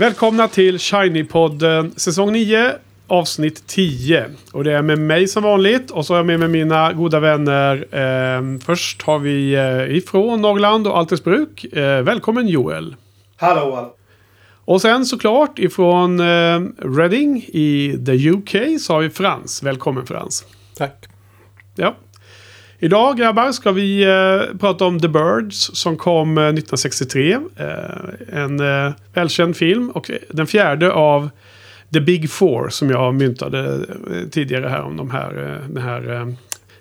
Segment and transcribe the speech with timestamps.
[0.00, 2.72] Välkomna till Shiny-podden säsong 9
[3.06, 4.26] avsnitt 10.
[4.52, 7.20] Och det är med mig som vanligt och så har jag med mig mina goda
[7.20, 7.86] vänner.
[7.90, 11.64] Eh, först har vi eh, ifrån Norrland och Altersbruk.
[11.64, 12.96] Eh, välkommen Joel.
[13.36, 13.94] Hallå, hallå.
[14.64, 19.62] Och sen såklart ifrån eh, Reading i the UK så har vi Frans.
[19.62, 20.44] Välkommen Frans.
[20.76, 21.06] Tack.
[21.76, 21.94] Ja.
[22.82, 27.32] Idag grabbar ska vi eh, prata om The Birds som kom eh, 1963.
[27.32, 27.38] Eh,
[28.32, 31.30] en eh, välkänd film och eh, den fjärde av
[31.92, 33.80] The Big Four som jag myntade
[34.30, 36.34] tidigare här om de här, den här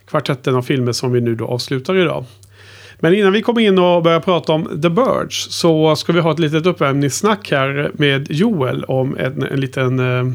[0.07, 2.25] kvartetten av filmer som vi nu då avslutar idag.
[2.99, 6.31] Men innan vi kommer in och börjar prata om The Birds så ska vi ha
[6.31, 10.33] ett litet uppvärmningssnack här med Joel om en, en liten, eh,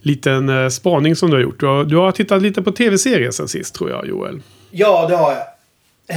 [0.00, 1.60] liten eh, spaning som du har gjort.
[1.60, 4.40] Du har, du har tittat lite på tv-serier sen sist tror jag Joel.
[4.70, 5.42] Ja, det har jag.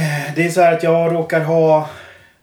[0.00, 1.88] Eh, Det är så här att jag råkar ha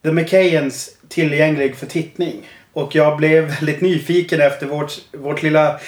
[0.04, 2.48] The McKayens tillgänglig för tittning.
[2.74, 5.80] Och jag blev väldigt nyfiken efter vårt, vårt lilla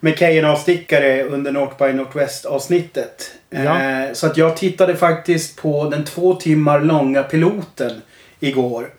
[0.00, 3.30] McKayen-avstickare under North by Northwest avsnittet.
[3.50, 3.82] Ja.
[3.82, 8.02] Eh, Så att jag tittade faktiskt på den två timmar långa piloten
[8.40, 8.90] igår.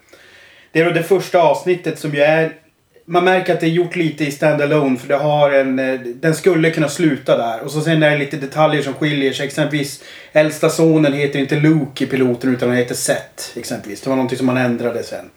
[0.72, 2.54] Det är då det första avsnittet som ju är...
[3.12, 5.80] Man märker att det är gjort lite i standalone för det har en...
[5.80, 7.60] eh, Den skulle kunna sluta där.
[7.64, 9.46] Och så sen är det lite detaljer som skiljer sig.
[9.46, 13.58] Exempelvis äldsta sonen heter inte Luke i piloten utan han heter Seth.
[13.58, 14.02] Exempelvis.
[14.02, 15.30] Det var någonting som man ändrade sen.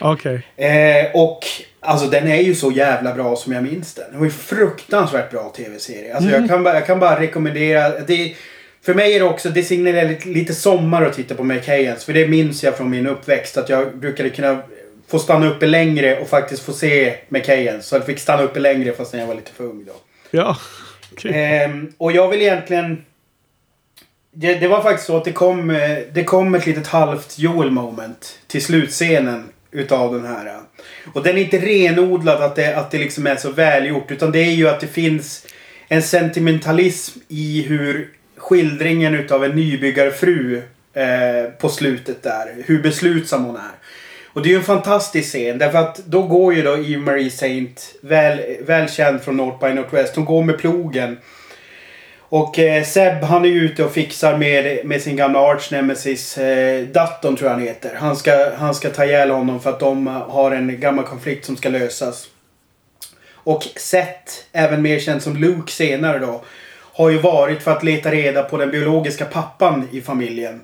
[0.00, 0.46] Okej.
[0.56, 1.40] Eh, och
[1.80, 4.04] alltså den är ju så jävla bra som jag minns den.
[4.12, 6.14] Det var ju fruktansvärt bra tv-serie.
[6.16, 7.88] Alltså jag, kan bara, jag kan bara rekommendera.
[8.00, 8.34] Det,
[8.82, 12.04] för mig är det också, det signalerar lite, lite sommar att titta på McKayens.
[12.04, 13.56] För det minns jag från min uppväxt.
[13.56, 14.62] Att jag brukade kunna
[15.10, 17.86] få stanna uppe längre och faktiskt få se McKayens.
[17.86, 19.92] Så jag fick stanna uppe längre fast jag var lite för ung då.
[20.30, 20.56] Ja.
[21.12, 21.32] Okej.
[21.34, 23.04] Ehm, och jag vill egentligen...
[24.32, 27.70] Det, det var faktiskt så att det kom, eh, det kom ett litet halvt Joel
[27.70, 30.60] moment till slutscenen utav den här.
[31.14, 34.10] Och den är inte renodlad att det, att det liksom är så välgjort.
[34.10, 35.46] Utan det är ju att det finns
[35.88, 40.62] en sentimentalism i hur skildringen utav en nybyggarfru
[40.94, 42.54] eh, på slutet där.
[42.66, 43.79] Hur beslutsam hon är.
[44.32, 47.30] Och det är ju en fantastisk scen därför att då går ju då Eve Marie
[47.30, 51.18] Saint, väl, välkänd från North by Northwest, hon går med plogen.
[52.18, 56.38] Och eh, Seb han är ju ute och fixar med, med sin gamla arch nemesis
[56.38, 57.94] eh, Dutton tror jag han heter.
[57.94, 61.44] Han ska, han ska ta ihjäl honom för att de eh, har en gammal konflikt
[61.44, 62.28] som ska lösas.
[63.32, 66.44] Och Seth, även mer känd som Luke senare då,
[66.92, 70.60] har ju varit för att leta reda på den biologiska pappan i familjen.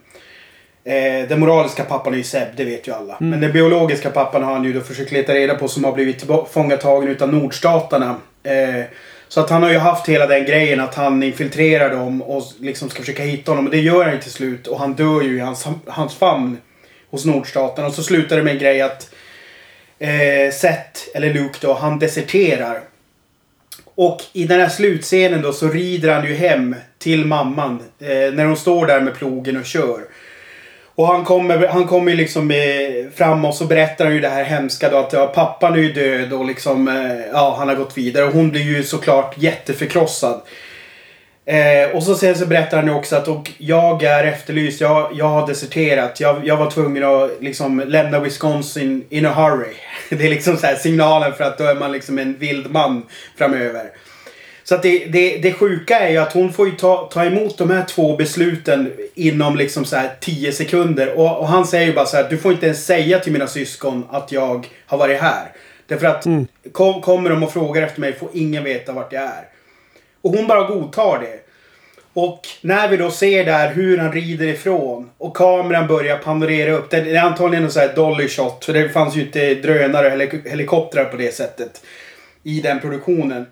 [0.87, 3.17] Eh, den moraliska pappan är ju Seb, det vet ju alla.
[3.21, 6.19] Men den biologiska pappan har han ju då försökt leta reda på som har blivit
[6.19, 8.17] tillfångatagen utav nordstaterna.
[8.43, 8.85] Eh,
[9.29, 12.91] så att han har ju haft hela den grejen att han infiltrerar dem och liksom
[12.91, 13.65] ska försöka hitta honom.
[13.65, 14.67] Och det gör han ju till slut.
[14.67, 16.59] Och han dör ju i hans, hans famn
[17.11, 17.89] hos nordstaterna.
[17.89, 19.11] Och så slutar det med en grej att
[19.99, 22.81] eh, Seth, eller Luke då, han deserterar.
[23.95, 27.83] Och i den här slutscenen då så rider han ju hem till mamman.
[27.99, 30.01] Eh, när hon står där med plogen och kör.
[30.97, 32.57] Och han kommer, han kommer ju liksom eh,
[33.15, 35.93] fram och så berättar han ju det här hemska då att ja, pappan är ju
[35.93, 38.25] död och liksom eh, ja, han har gått vidare.
[38.25, 40.41] Och hon blir ju såklart jätteförkrossad.
[41.45, 44.81] Eh, och så sen så berättar han ju också att och jag är efterlyst.
[44.81, 46.21] Jag, jag har deserterat.
[46.21, 49.75] Jag, jag var tvungen att liksom lämna Wisconsin in a hurry.
[50.19, 53.07] Det är liksom så här signalen för att då är man liksom en vild man
[53.39, 53.91] framöver.
[54.69, 57.59] Så att det, det, det sjuka är ju att hon får ju ta, ta emot
[57.59, 61.19] de här två besluten inom liksom så här 10 sekunder.
[61.19, 63.47] Och, och han säger ju bara så här, du får inte ens säga till mina
[63.47, 65.53] syskon att jag har varit här.
[65.87, 66.27] Därför att
[66.73, 69.49] kom, kommer de och frågar efter mig får ingen veta vart jag är.
[70.23, 71.41] Och hon bara godtar det.
[72.13, 76.91] Och när vi då ser där hur han rider ifrån och kameran börjar panorera upp.
[76.91, 78.65] Det är antagligen en sån här dolly shot.
[78.65, 81.83] För det fanns ju inte drönare eller helikoptrar på det sättet.
[82.43, 83.47] I den produktionen.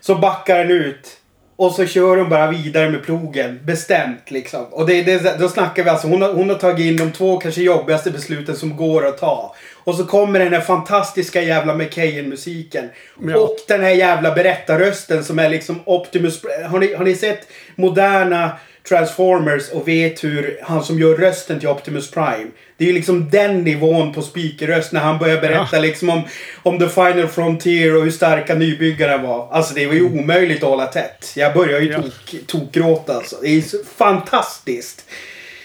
[0.00, 1.18] Så backar den ut.
[1.56, 3.60] Och så kör hon bara vidare med plogen.
[3.64, 4.64] Bestämt liksom.
[4.64, 6.08] Och det, det, då snackar vi alltså.
[6.08, 9.54] Hon har, hon har tagit in de två kanske jobbigaste besluten som går att ta.
[9.84, 12.88] Och så kommer den här fantastiska jävla McKayen-musiken.
[13.22, 13.38] Ja.
[13.38, 16.42] Och den här jävla berättarrösten som är liksom Optimus...
[16.70, 18.50] Har ni, har ni sett moderna
[18.88, 22.46] Transformers och vet hur han som gör rösten till Optimus Prime.
[22.76, 26.22] Det är ju liksom den nivån på speakerröst när han börjar berätta liksom om,
[26.62, 29.48] om The Final Frontier och hur starka nybyggarna var.
[29.52, 31.32] Alltså det var ju omöjligt att hålla tätt.
[31.36, 32.02] Jag börjar ju Ja.
[32.02, 33.36] tok, tokgråta alltså.
[33.42, 33.62] Det är ju
[33.96, 35.04] fantastiskt.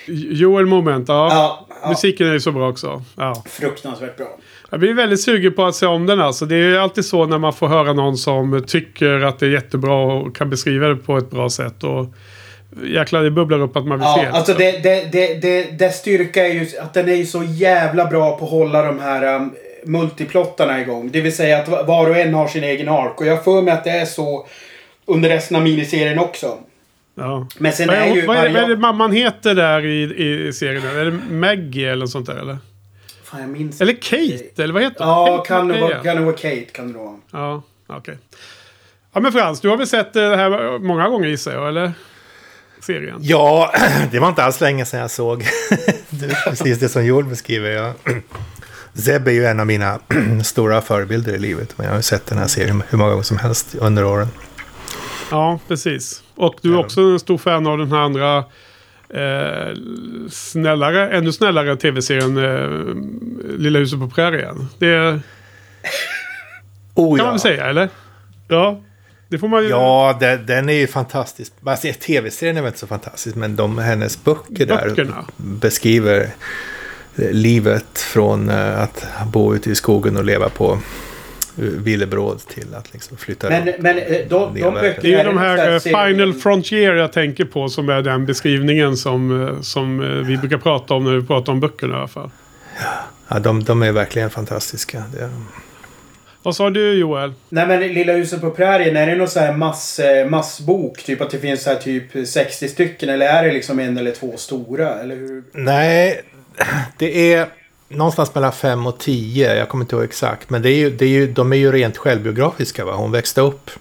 [0.07, 1.27] Joel Moment, ja.
[1.31, 1.89] Ja, ja.
[1.89, 3.03] Musiken är ju så bra också.
[3.17, 3.43] Ja.
[3.49, 4.37] Fruktansvärt bra.
[4.69, 6.45] Jag blir väldigt sugen på att se om den alltså.
[6.45, 9.49] Det är ju alltid så när man får höra någon som tycker att det är
[9.49, 11.83] jättebra och kan beskriva det på ett bra sätt.
[11.83, 12.05] Och
[12.83, 14.37] jäklar, det bubblar upp att man vill se Ja, det.
[14.37, 18.05] alltså det, det, det, det, dess styrka är ju att den är ju så jävla
[18.05, 19.53] bra på att hålla de här um,
[19.85, 21.09] multiplottarna igång.
[21.11, 23.21] Det vill säga att var och en har sin egen ark.
[23.21, 24.47] Och jag för mig att det är så
[25.05, 26.57] under resten av miniserien också.
[27.15, 27.47] Ja.
[27.57, 28.25] Men sen Vad är är, ju...
[28.25, 30.01] vad, är, vad är det mamman heter där i,
[30.47, 30.83] i serien?
[30.97, 32.57] Är det Maggie eller något sånt där eller?
[33.23, 34.63] Fan, jag minns Eller Kate?
[34.63, 36.65] Eller vad heter Ja, Kate kan det, vara, kan det vara Kate?
[36.71, 37.15] Kan det vara.
[37.31, 38.17] Ja, okej.
[39.13, 41.91] Ja men Frans, du har väl sett det här många gånger gissar jag, eller?
[42.83, 43.17] Serien.
[43.21, 43.73] Ja,
[44.11, 45.39] det var inte alls länge sedan jag såg
[46.09, 47.69] det är precis det som Joel beskriver.
[47.69, 47.93] Jag,
[48.93, 49.99] Zeb är ju en av mina
[50.43, 51.73] stora förebilder i livet.
[51.77, 54.27] Men jag har ju sett den här serien hur många gånger som helst under åren.
[55.31, 56.23] Ja, precis.
[56.35, 56.79] Och du är Ja.
[56.79, 58.37] också en stor fan av den här andra
[59.09, 59.75] eh,
[60.31, 62.95] snällare, ännu snällare tv-serien eh,
[63.57, 64.67] Lilla huset på prärien.
[64.79, 65.19] Det
[66.95, 67.89] Oh, kan man väl säga, eller?
[68.47, 68.81] Ja,
[69.33, 69.69] det får man ju...
[69.69, 71.53] Ja, den, den är ju fantastisk.
[71.63, 75.25] Alltså, Tv-serien är väl inte så fantastisk, men de, hennes böcker där Böckerna.
[75.37, 76.21] beskriver
[77.15, 80.79] eh, livet från eh, att bo ute i skogen och leva på eh,
[81.63, 83.79] villebråd till att liksom flytta Men, runt.
[83.79, 84.93] men de, de böckerna...
[85.01, 89.99] Det är de här Final Frontier jag tänker på som är den beskrivningen som, som
[90.27, 92.29] vi brukar prata om när vi pratar om böckerna i alla fall.
[93.27, 95.03] Ja, de, de är verkligen fantastiska.
[95.13, 95.47] Det är de.
[96.43, 97.33] Vad sa du Joel?
[97.49, 101.03] Nej men Lilla huset på prärien, är det någon så här mass, eh, massbok?
[101.03, 103.09] Typ att det finns så här typ 60 stycken?
[103.09, 104.99] Eller är det liksom en eller två stora?
[104.99, 105.43] Eller hur?
[105.51, 106.21] Nej,
[106.97, 107.47] det är
[107.87, 109.55] någonstans mellan fem och tio.
[109.55, 110.49] Jag kommer inte ihåg exakt.
[110.49, 112.85] Men det är ju, det är ju, de är ju rent självbiografiska.
[112.85, 112.93] Va?
[112.95, 113.71] Hon växte upp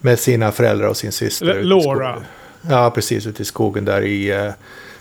[0.00, 1.62] med sina föräldrar och sin syster.
[1.62, 1.82] Laura.
[1.82, 2.24] skogen.
[2.70, 3.26] Ja, precis.
[3.26, 4.50] Ute i skogen där i eh,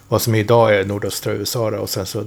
[0.07, 1.71] vad som idag är nordöstra USA.
[1.71, 2.23] Då, och sen så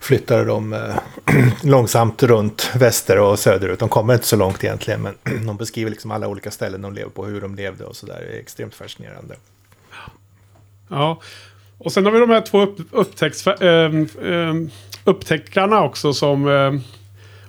[0.00, 0.94] flyttade de eh,
[1.62, 3.78] långsamt runt väster och söderut.
[3.78, 5.02] De kommer inte så långt egentligen.
[5.02, 5.14] Men
[5.46, 7.24] de beskriver liksom alla olika ställen de lever på.
[7.24, 8.26] Hur de levde och sådär.
[8.30, 9.34] Det är extremt fascinerande.
[10.88, 11.20] Ja.
[11.78, 13.92] Och sen har vi de här två upp, upptäcks, äh,
[15.04, 16.48] upptäckarna också som...
[16.48, 16.72] Äh,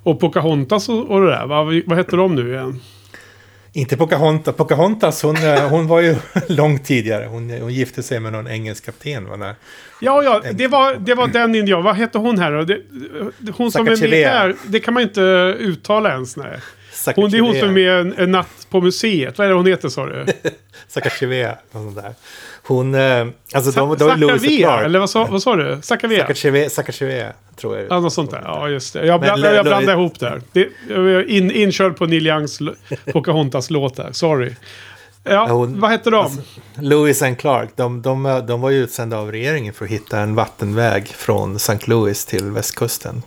[0.02, 1.46] och Pocahontas och, och det där.
[1.46, 2.80] Vad, vad heter de nu igen?
[3.72, 4.56] Inte Pocahontas.
[4.56, 6.16] Pocahontas hon, eh, hon var ju
[6.48, 7.26] långt tidigare.
[7.26, 9.28] Hon, hon gifte sig med någon engelsk kapten.
[9.28, 9.36] Va?
[9.36, 9.54] När,
[10.00, 11.82] Ja, ja, det var, det var den indian.
[11.84, 12.64] Vad heter hon här då?
[12.64, 12.80] Det,
[13.56, 14.54] hon som är med här.
[14.66, 15.20] Det kan man inte
[15.58, 16.36] uttala ens.
[16.36, 16.60] Nej.
[17.16, 19.38] Hon, det är hon som är med en, en natt på museet.
[19.38, 20.24] Vad är det hon heter sa du?
[21.94, 22.14] Där.
[22.62, 22.94] Hon...
[22.94, 24.84] eh, Alltså de, de var Lewis och Sacagawea, Clark.
[24.84, 25.78] eller vad sa, vad sa du?
[25.82, 27.86] Sacagawea, Sacagawea, tror jag.
[27.90, 28.42] Ja, något sånt där.
[28.44, 29.06] Ja, just det.
[29.06, 30.42] Jag, Lo- jag blandar Lo- ihop där.
[30.52, 32.74] Det, jag är in, inkörd på Neil Youngs l-
[33.12, 34.12] Pocahontas låt där.
[34.12, 34.54] Sorry.
[35.24, 36.24] Ja, hon- vad heter de?
[36.24, 36.42] alltså-
[36.80, 40.34] Lewis and Clark, de, de, de var ju utsända av regeringen för att hitta en
[40.34, 41.78] vattenväg från St.
[41.86, 43.22] Louis till västkusten.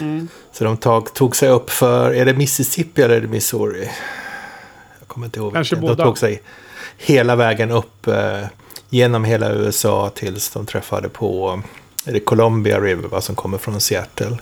[0.00, 0.28] Mm.
[0.52, 3.90] Så de tog, tog sig upp för, är det Mississippi eller är det Missouri?
[4.98, 5.52] Jag kommer inte ihåg.
[5.52, 5.88] Kanske vilken.
[5.88, 6.04] båda.
[6.04, 6.42] De tog sig
[6.98, 8.44] hela vägen upp eh,
[8.90, 11.62] genom hela USA tills de träffade på,
[12.06, 14.38] är det Columbia River va, som kommer från Seattle.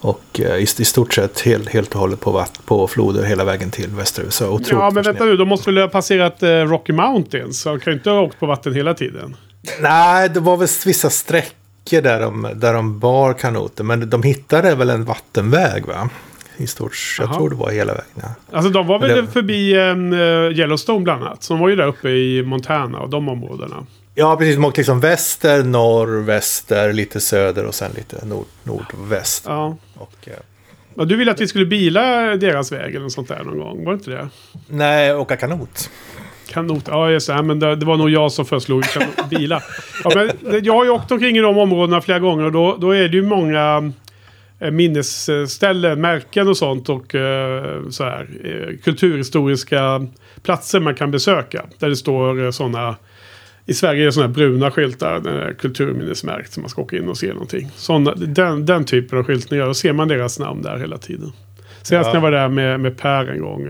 [0.00, 3.44] Och eh, i, i stort sett helt, helt och hållet på, vatt, på floder hela
[3.44, 4.44] vägen till västra USA.
[4.48, 5.36] Otroligt Ja, men vänta nu.
[5.36, 7.60] De måste väl ha passerat eh, Rocky Mountains?
[7.60, 9.36] Så de kan ju inte ha åkt på vatten hela tiden.
[9.80, 13.84] Nej, det var väl vissa sträckor där de, där de bar kanoter.
[13.84, 16.08] Men de hittade väl en vattenväg va?
[16.56, 17.16] I stort.
[17.18, 18.06] Jag tror det var hela vägen.
[18.22, 18.28] Ja.
[18.52, 21.42] Alltså de var väl Det- förbi eh, Yellowstone bland annat.
[21.42, 23.86] Så de var ju där uppe i Montana och de områdena.
[24.14, 24.54] Ja, precis.
[24.56, 29.44] De åkte liksom väster, norr, väster, lite söder och sen lite nord, nordväst.
[29.46, 29.76] Ja.
[29.94, 30.32] Och, eh,
[30.98, 33.84] Ja, du ville att vi skulle bila deras väg eller något sånt där någon gång.
[33.84, 34.28] Var det inte det?
[34.68, 35.90] nej, åka kanot.
[36.56, 36.84] Kanot.
[36.86, 37.42] Ja, just det.
[37.42, 38.84] Men det, det var nog jag som föreslog
[39.30, 39.62] bilar.
[40.04, 42.90] Ja, men jag har ju åkt omkring i de områdena flera gånger och då, då
[42.90, 43.92] är det ju många
[44.60, 50.06] eh, minnesställen, märken och sånt och eh, så här, eh, kulturhistoriska
[50.42, 51.64] platser man kan besöka.
[51.78, 52.96] Där det står sådana
[53.66, 57.32] i Sverige är det sådana bruna skyltar, kulturminnesmärkt, så man ska åka in och se
[57.32, 57.70] någonting.
[57.74, 61.32] Såna, den, den typen av skyltningar, då ser man deras namn där hela tiden.
[61.82, 62.12] Senast Ja.
[62.12, 63.68] när jag var där med, med Per en gång,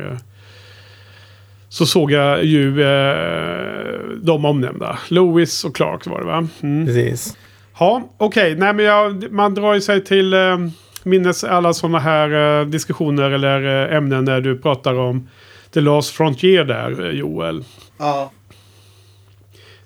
[1.76, 4.98] så såg jag ju eh, de omnämnda.
[5.08, 6.48] Lewis och Clark var det va?
[6.62, 6.86] Mm.
[6.86, 7.36] Precis.
[7.78, 8.54] Ja, okej.
[8.54, 10.58] Nej, men jag, man drar ju sig till eh,
[11.02, 15.28] minnes alla sådana här eh, diskussioner eller eh, ämnen när du pratar om
[15.74, 17.64] The Last Frontier där, eh, Joel.
[17.98, 18.30] Ja.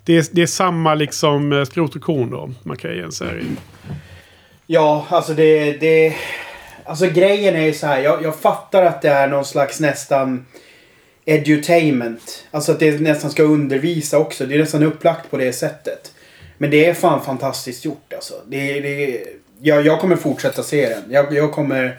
[0.03, 3.57] Det är, det är samma liksom eh, skrot och korn då, Macahen-serien.
[4.67, 5.71] Ja, alltså det...
[5.71, 6.15] det
[6.85, 8.01] alltså grejen är ju så här.
[8.01, 10.45] Jag, jag fattar att det är någon slags nästan
[11.31, 12.45] edutainment.
[12.51, 14.45] Alltså att det nästan ska undervisa också.
[14.45, 16.11] Det är nästan upplagt på det sättet.
[16.57, 18.33] Men det är fan fantastiskt gjort alltså.
[18.47, 19.23] Det, det,
[19.61, 21.03] jag, jag kommer fortsätta se den.
[21.09, 21.97] Jag, jag kommer...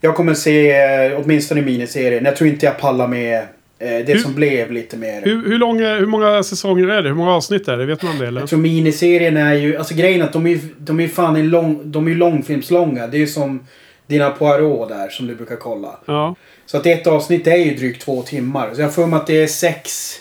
[0.00, 2.24] Jag kommer se eh, åtminstone miniserien.
[2.24, 3.46] Jag tror inte jag pallar med
[3.80, 5.22] Eh, det Hur- som blev lite mer...
[5.22, 7.08] Hur, hur, lång, hur många säsonger är det?
[7.08, 7.86] Hur många avsnitt är det?
[7.86, 8.40] Vet man det eller?
[8.40, 9.76] Jag tror miniserien är ju...
[9.76, 13.06] Alltså grejen är att de är ju de är fan en lång, de är långfilmslånga.
[13.06, 13.66] Det är ju som
[14.06, 15.98] dina Poirot där som du brukar kolla.
[16.06, 16.34] Ja.
[16.70, 18.74] Så att ett avsnitt är ju drygt två timmar.
[18.74, 20.14] Så jag får mig att det är sex...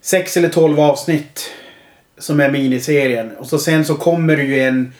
[0.00, 1.50] Sex eller tolv avsnitt.
[2.18, 3.36] Som är miniserien.
[3.36, 4.92] Och så sen så kommer det ju en...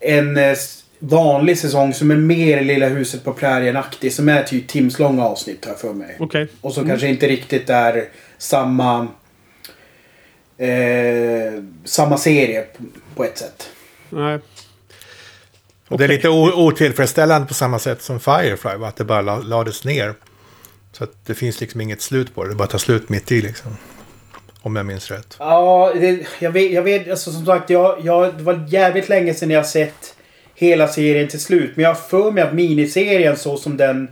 [0.00, 0.56] En eh,
[0.98, 4.12] vanlig säsong som är mer Lilla huset på prärien-aktig.
[4.12, 6.16] Som är typ timslånga avsnitt jag för mig.
[6.20, 6.48] Okej.
[6.60, 9.08] Och så kanske inte riktigt är samma...
[10.58, 12.64] Eh, samma serie
[13.14, 13.70] på ett sätt.
[14.10, 14.38] Nej.
[15.92, 18.88] Och Det är lite otillfredsställande på samma sätt som Firefly, va?
[18.88, 20.14] att det bara la- lades ner.
[20.92, 23.42] Så att det finns liksom inget slut på det, det bara tar slut mitt i
[23.42, 23.76] liksom.
[24.62, 25.36] Om jag minns rätt.
[25.38, 29.34] Ja, det, jag vet, jag vet alltså som sagt, jag, jag, det var jävligt länge
[29.34, 30.14] sedan jag sett
[30.54, 31.70] hela serien till slut.
[31.74, 34.08] Men jag har för mig att miniserien så som den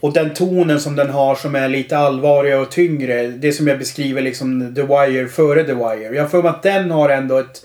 [0.00, 3.26] och den tonen som den har som är lite allvarligare och tyngre.
[3.26, 6.14] Det som jag beskriver liksom The Wire före The Wire.
[6.14, 7.64] Jag har för mig att den har ändå ett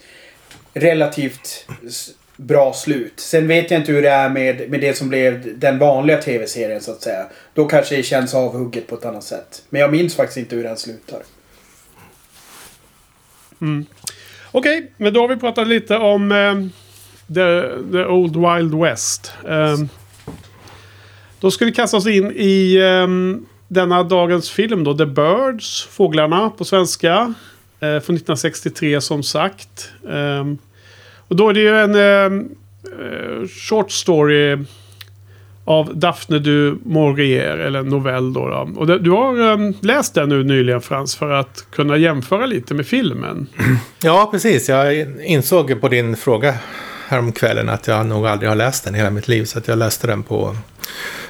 [0.73, 1.67] relativt
[2.38, 3.13] bra slut.
[3.15, 6.82] Sen vet jag inte hur det är med, med det som blev den vanliga tv-serien
[6.82, 7.25] så att säga.
[7.53, 9.63] Då kanske det känns avhugget på ett annat sätt.
[9.70, 11.20] Men jag minns faktiskt inte hur den slutar.
[13.62, 13.86] Mm.
[14.51, 16.56] Okej, men då har vi pratat lite om eh,
[17.27, 19.34] the, the Old Wild West.
[19.48, 19.77] Eh,
[21.39, 23.08] då ska vi kasta oss in i eh,
[23.67, 24.98] denna dagens film då.
[24.98, 27.34] The Birds, Fåglarna på svenska.
[27.79, 29.89] Eh, från 1963 som sagt.
[30.03, 30.58] Um,
[31.27, 32.39] och då är det ju en eh,
[33.05, 34.57] eh, short story
[35.65, 38.48] av Daphne du Maurier, eller en novell då.
[38.50, 38.69] då.
[38.75, 42.74] Och det, du har eh, läst den nu nyligen Frans för att kunna jämföra lite
[42.74, 43.48] med filmen.
[44.03, 44.69] Ja, precis.
[44.69, 46.53] Jag insåg på din fråga
[47.07, 49.46] häromkvällen att jag nog aldrig har läst den i hela mitt liv.
[49.46, 50.55] Så att jag läste den på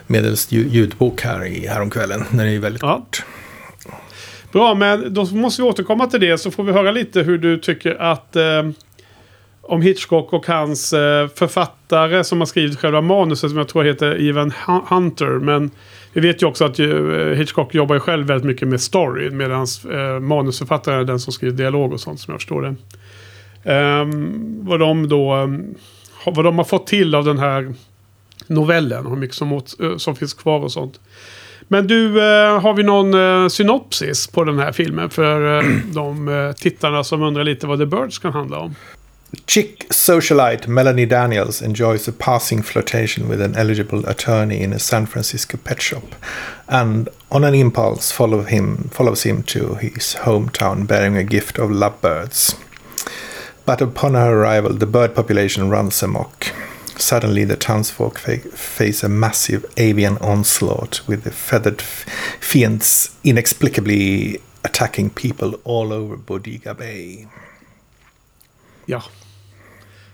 [0.08, 2.24] medels lju- ljudbok här i häromkvällen.
[2.30, 2.96] Den är ju väldigt Ja.
[2.98, 3.24] kort.
[4.51, 7.58] Bra, men då måste vi återkomma till det så får vi höra lite hur du
[7.58, 8.44] tycker att eh,
[9.67, 14.21] om Hitchcock och hans eh, författare som har skrivit själva manuset som jag tror heter
[14.21, 14.53] Ivan
[14.89, 15.39] Hunter.
[15.39, 15.71] Men
[16.13, 16.88] vi vet ju också att eh,
[17.36, 21.57] Hitchcock jobbar ju själv väldigt mycket med story medan eh, manusförfattaren är den som skriver
[21.57, 22.75] dialog och sånt som jag förstår det.
[23.74, 25.50] Ehm, vad de då
[26.25, 27.74] vad de har fått till av den här
[28.47, 31.00] novellen och hur mycket som, åt, som finns kvar och sånt.
[31.67, 32.19] Men du,
[32.62, 37.79] har vi någon synopsis på den här filmen för de tittarna som undrar lite vad
[37.79, 38.75] The Birds kan handla om?
[39.46, 45.05] Chick socialite Melanie Daniels enjoys a passing flirtation with an eligible attorney in a San
[45.05, 46.15] Francisco pet shop,
[46.69, 51.69] and on an impulse follow him, follows him to his hometown bearing a gift of
[51.69, 52.55] lovebirds.
[53.65, 56.53] But upon her arrival, the bird population runs amok.
[56.98, 62.05] Suddenly, the townsfolk fa- face a massive avian onslaught with the feathered f-
[62.39, 67.27] fiends inexplicably attacking people all over Bodega Bay.
[68.89, 69.03] Ja,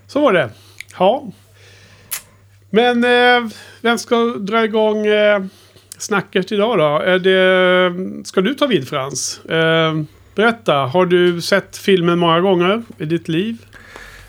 [0.06, 0.50] så var det.
[0.98, 1.24] Ja.
[2.70, 3.50] Men eh,
[3.80, 5.44] vem ska dra igång eh,
[5.98, 6.98] snacket idag då?
[6.98, 9.44] Är det, ska du ta vid Frans?
[9.44, 9.94] Eh,
[10.34, 13.56] berätta, har du sett filmen många gånger i ditt liv?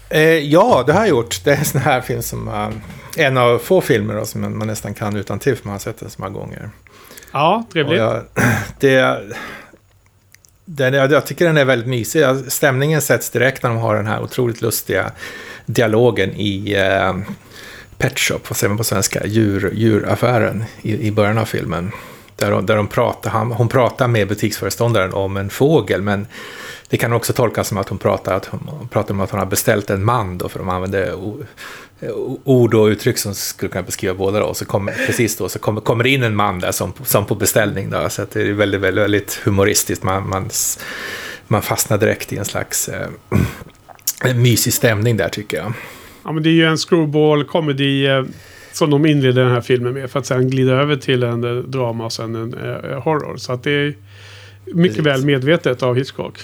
[0.09, 1.43] Eh, ja, det har jag gjort.
[1.43, 2.47] Det är en sån här film som...
[2.47, 2.69] Uh,
[3.17, 5.79] en av få filmer då, som man man nästan kan utan till för man har
[5.79, 6.69] sett den så många gånger.
[7.31, 7.97] Ja, trevligt.
[7.97, 8.23] jag,
[8.79, 9.21] det,
[10.65, 12.25] den, jag, jag tycker den är väldigt mysig.
[12.47, 15.11] Stämningen sätts direkt när de har den här otroligt lustiga
[15.65, 17.15] dialogen i eh,
[17.97, 19.25] Pet Shop, vad säger man på svenska?
[19.25, 21.91] Djur, djuraffären i, i början av filmen.
[22.35, 26.27] Där, där de pratar, han, hon pratar med butiksföreståndaren om en fågel, men
[26.89, 29.47] det kan också tolkas som att hon pratar, att hon pratar om att hon har
[29.47, 31.13] beställt en man, då, för de använder
[32.43, 34.39] ord och uttryck som skulle kunna beskriva båda.
[34.39, 34.45] Då.
[34.45, 37.25] Och så kommer, precis då så kommer, kommer det in en man där som, som
[37.25, 37.89] på beställning.
[37.89, 40.03] Då, så att det är väldigt, väldigt, väldigt humoristiskt.
[40.03, 40.49] Man, man,
[41.47, 43.07] man fastnar direkt i en slags eh,
[44.23, 45.73] en mysig stämning där tycker jag.
[46.23, 48.23] Ja, men det är ju en screwball comedy eh,
[48.71, 50.11] som de inleder den här filmen med.
[50.11, 53.37] För att sen glida över till en eh, drama och sen en eh, horror.
[53.37, 53.93] Så att det är
[54.65, 55.05] mycket Precis.
[55.05, 56.39] väl medvetet av Hitchcock.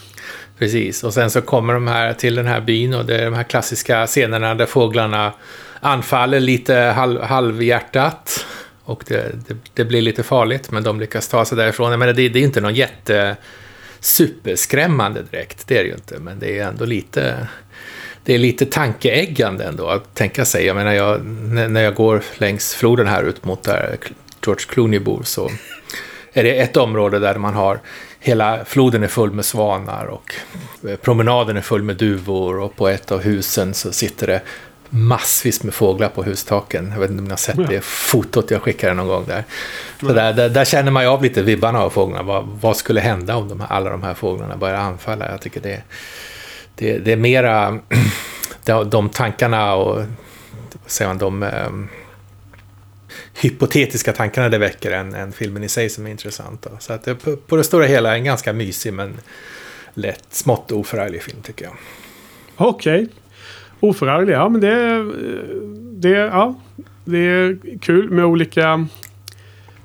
[0.58, 3.34] Precis, och sen så kommer de här till den här byn och det är de
[3.34, 5.34] här klassiska scenerna där fåglarna
[5.80, 8.46] anfaller lite halv, halvhjärtat.
[8.84, 11.92] Och det, det, det blir lite farligt, men de lyckas ta sig därifrån.
[11.92, 13.36] Jag menar, det, det är inte någon jätte
[14.00, 16.20] superskrämmande direkt, det är det ju inte.
[16.20, 17.48] Men det är ändå lite,
[18.24, 20.66] det är lite tankeäggande ändå att tänka sig.
[20.66, 23.98] Jag menar, jag, när när jag går längs floden här ut mot där
[24.46, 25.52] George Clooney bor så
[26.34, 27.80] är det ett område där man har
[28.24, 30.36] hela floden är full med svanar och
[31.02, 34.42] promenaden är full med duvor och på ett av husen så sitter det
[34.90, 36.92] massvis med fåglar på hustaken.
[36.94, 37.66] Jag vet inte om ni har sett Ja.
[37.70, 39.44] det fotot jag skickade någon gång där.
[40.00, 42.24] Så där, där, där känner man ju av lite vibbarna av fåglarna.
[42.24, 45.32] Vad, vad skulle hända om de här, alla de här fåglarna börjar anfalla?
[45.32, 45.84] Jag tycker det,
[46.76, 47.80] det, det är mera
[48.66, 51.90] de, de tankarna och vad säger man, de ehm,
[53.42, 56.62] hypotetiska tankarna det väcker än, än filmen i sig som är intressant.
[56.62, 56.70] Då.
[56.80, 59.18] Så att det, på, på det stora hela en ganska mysig men
[59.94, 61.74] lätt, smått oförarglig film tycker jag.
[62.56, 63.08] Okej.
[63.80, 65.04] Oförarglig, ja men det,
[66.10, 66.56] det, ja,
[67.06, 68.88] det är kul med olika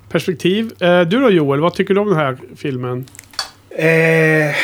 [0.09, 0.83] perspektiv.
[0.83, 3.05] Eh, Du då Joel, vad tycker du om den här filmen?
[3.69, 4.55] Eh,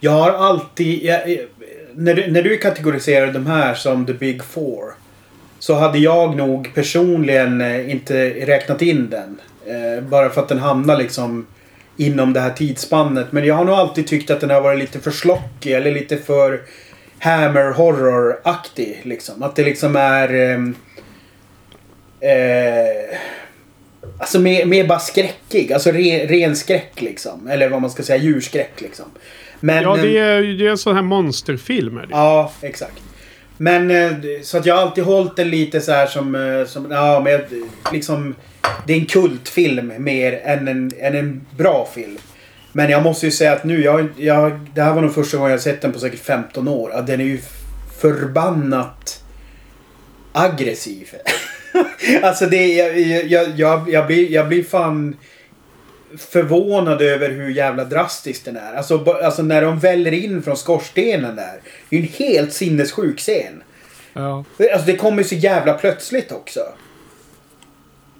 [0.00, 1.04] jag har alltid...
[1.04, 1.38] Jag,
[1.94, 4.94] när, du, när du kategoriserar de här som the big four.
[5.58, 9.40] Så hade jag nog personligen eh, inte räknat in den.
[9.66, 11.46] Eh, bara för att den hamnar liksom
[11.96, 13.32] inom det här tidsspannet.
[13.32, 16.16] Men jag har nog alltid tyckt att den har varit lite för slockig eller lite
[16.16, 16.60] för
[17.18, 19.00] Hammer horror-aktig.
[19.02, 19.42] Liksom.
[19.42, 20.34] Att det liksom är...
[20.34, 20.74] ehm,
[22.20, 23.18] eh,
[24.20, 25.72] Alltså mer, mer bara skräckig.
[25.72, 27.48] Alltså re, ren skräck liksom.
[27.48, 29.04] Eller vad man ska säga, djurskräck liksom.
[29.60, 31.96] Men, Ja, det eh, är det är sån här monsterfilm.
[31.98, 32.08] Är det.
[32.10, 33.02] Ja, exakt.
[33.58, 34.12] Men eh,
[34.42, 36.34] så att jag har alltid hållit den lite så här som...
[36.34, 37.40] Eh, som ja, men
[37.92, 38.34] liksom...
[38.86, 42.18] Det är en kultfilm mer än en, än en bra film.
[42.72, 45.50] Men jag måste ju säga att nu, jag, jag, det här var nog första gången
[45.50, 46.90] jag sett den på säkert 15 år.
[46.92, 47.40] Att den är ju
[48.00, 49.24] förbannat
[50.32, 51.10] aggressiv.
[52.22, 55.16] alltså det, jag, jag, jag, jag, blir, jag blir fan
[56.18, 58.74] förvånad över hur jävla drastisk den är.
[58.74, 61.60] Alltså, alltså när de väller in från skorstenen där.
[61.88, 63.62] Det är ju en helt sinnessjuk scen.
[64.12, 64.44] Ja.
[64.72, 66.60] Alltså det kommer så jävla plötsligt också.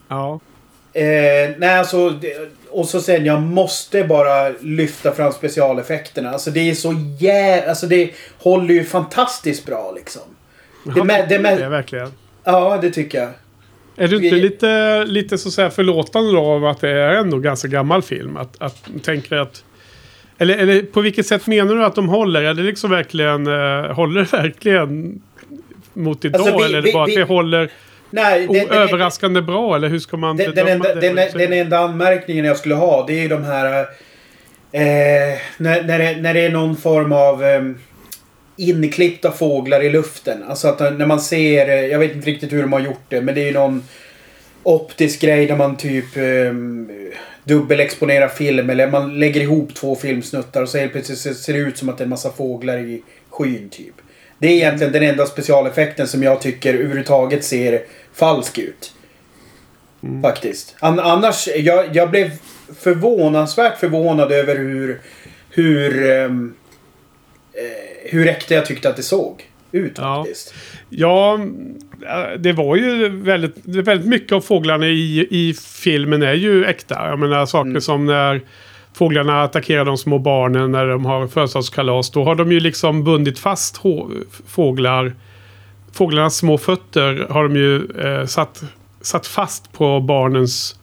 [0.08, 0.40] ja.
[0.92, 6.30] Eh, nej alltså, det, och så sen jag måste bara lyfta fram specialeffekterna.
[6.30, 7.68] Alltså det är så jävla...
[7.68, 10.22] Alltså det håller ju fantastiskt bra liksom.
[10.94, 12.12] Det, med, det, det är med, verkligen.
[12.44, 13.28] ja, det tycker jag.
[13.98, 17.14] Är du inte Vi- lite, lite så att säga förlåtande då av att det är
[17.16, 18.36] ändå ganska gammal film?
[18.36, 19.64] Att, att tänker att...
[20.38, 22.42] Eller, eller på vilket sätt menar du att de håller?
[22.42, 23.46] Är det liksom verkligen...
[23.46, 25.20] Eh, håller verkligen
[25.92, 26.40] mot idag?
[26.40, 27.70] Alltså, vi- eller är det vi- bara att vi- det håller
[28.10, 29.76] Nej, det, överraskande bra?
[29.76, 31.00] Eller hur ska man Den, den, enda, det?
[31.14, 33.80] den, den enda anmärkningen jag skulle ha det är ju de här...
[34.72, 34.80] Eh,
[35.58, 37.62] när, när, det, när det är någon form av eh,
[38.58, 40.42] inklippta fåglar i luften.
[40.48, 41.68] Alltså att när man ser...
[41.68, 43.84] eh, Jag vet inte riktigt hur de har gjort det men det är ju någon
[44.62, 46.52] optisk grej där man typ eh,
[47.44, 51.78] dubbelexponerar film eller man lägger ihop två filmsnuttar och så helt plötsligt ser det ut
[51.78, 53.94] som att det är en massa fåglar i skyn typ.
[54.38, 57.82] Det är egentligen den enda specialeffekten som jag tycker överhuvudtaget ser
[58.14, 58.92] falsk ut.
[60.22, 60.74] Faktiskt.
[60.80, 62.30] An annars, jag, jag blev
[62.78, 65.00] förvånansvärt förvånad över hur...
[65.50, 66.10] Hur...
[66.10, 66.28] eh,
[68.04, 69.42] hur äkta jag tyckte att det såg
[69.72, 70.16] ut Ja.
[70.24, 70.54] faktiskt.
[70.88, 71.34] Ja,
[72.02, 76.94] eh, det var ju väldigt, väldigt mycket av fåglarna i, i filmen är ju äkta.
[77.08, 77.80] Jag menar saker Mm.
[77.80, 78.40] som när
[78.94, 82.10] fåglarna attackerar de små barnen när de har födelsedagskalas.
[82.10, 83.80] Då har de ju liksom bundit fast
[84.46, 85.14] fåglar.
[85.92, 88.62] Fåglarnas små fötter har de ju eh, satt,
[89.00, 90.78] satt fast på barnens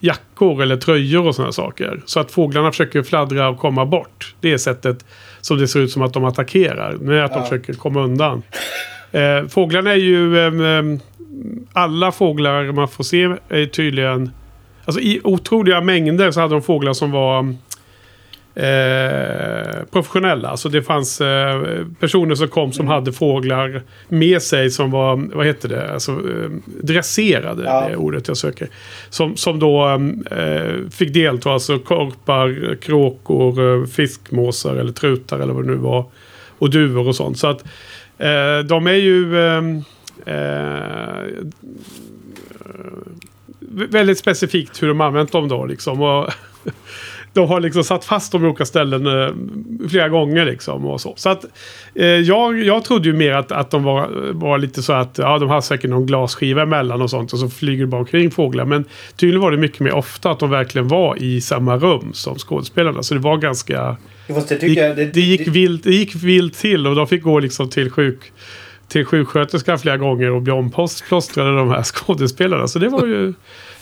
[0.00, 2.02] jackor eller tröjor och sådana saker.
[2.06, 4.34] Så att fåglarna försöker fladdra och komma bort.
[4.40, 5.04] Det är sättet
[5.44, 7.12] som det ser ut som att de attackerar.
[7.12, 7.42] Är att de Ja.
[7.42, 8.42] försöker komma undan.
[9.12, 10.38] Eh, fåglarna är ju...
[10.38, 11.00] ehm,
[11.72, 14.30] alla fåglar man får se är tydligen...
[14.84, 17.54] Alltså i otroliga mängder så hade de fåglar som var
[18.54, 20.48] eh, professionella.
[20.48, 21.62] Alltså det fanns eh,
[22.00, 26.50] personer som kom som hade fåglar med sig som var, vad heter det, alltså eh,
[26.82, 27.64] dresserade.
[27.64, 27.86] Ja.
[27.88, 28.68] Det ordet jag söker.
[29.10, 29.88] Som, som då
[30.30, 36.04] eh, fick delta, alltså korpar, kråkor, eh, fiskmåsar eller trutar eller vad det nu var.
[36.58, 37.38] Och duvor och sånt.
[37.38, 37.64] Så att
[38.68, 39.46] de är ju...
[39.46, 39.82] ehm,
[40.26, 41.44] eh,
[43.90, 46.02] väldigt specifikt hur de använt dem då liksom.
[46.02, 46.30] Och
[47.34, 49.34] de har liksom satt fast dem i olika ställen eh,
[49.88, 50.86] flera gånger liksom.
[50.86, 51.44] Och så så att
[51.94, 55.38] eh, jag, jag trodde ju mer att, att de var, var lite så att ja,
[55.38, 57.32] de har säkert någon glasskiva emellan och sånt.
[57.32, 58.64] Och så flyger det bara omkring fåglar.
[58.64, 58.84] Men
[59.16, 63.02] tydligen var det mycket mer ofta att de verkligen var i samma rum som skådespelarna.
[63.02, 63.96] Så det var ganska...
[64.26, 64.32] Det
[64.94, 68.32] Det, det, gick vilt, det gick vilt till och de fick gå liksom till sjuk
[68.88, 72.68] till sjuksköterskan flera gånger och bli omplåstrade de här skådespelarna.
[72.68, 73.34] Så det var ju,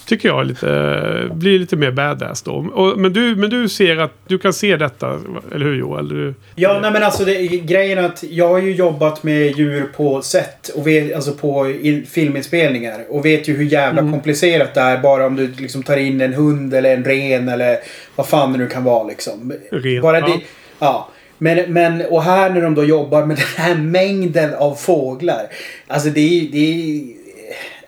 [0.06, 2.52] tycker jag, lite, blir lite mer badass då.
[2.52, 5.20] Och, men, du, men du ser att du kan se detta,
[5.54, 6.08] eller hur Joel?
[6.08, 9.84] Du, Ja, nej men alltså det, grejen är att jag har ju jobbat med djur
[9.96, 13.04] på set och vet, alltså på in, filminspelningar.
[13.08, 14.12] Och vet ju hur jävla Mm.
[14.12, 17.78] komplicerat det är bara om du liksom tar in en hund eller en ren eller
[18.16, 19.52] vad fan det nu kan vara liksom.
[19.70, 20.26] Ren, bara ja.
[20.26, 20.40] det,
[20.78, 21.08] ja.
[21.38, 25.46] Men, men, och här när de då jobbar med den här mängden av fåglar.
[25.86, 27.02] Alltså det är, det är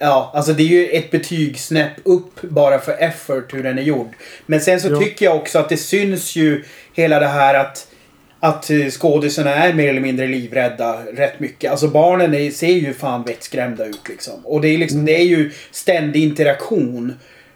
[0.05, 4.09] Ja, alltså det är ju ett betygssnäpp upp bara för effort hur den är gjord.
[4.47, 4.99] Men sen så Ja.
[5.01, 7.87] tycker jag också att det syns ju hela det här att
[8.41, 11.71] att eh, skådisarna är mer eller mindre livrädda rätt mycket.
[11.71, 14.35] Alltså barnen är, ser ju fan vettskrämda ut liksom.
[14.45, 17.15] Och det är, liksom, det är ju ständig interaktion.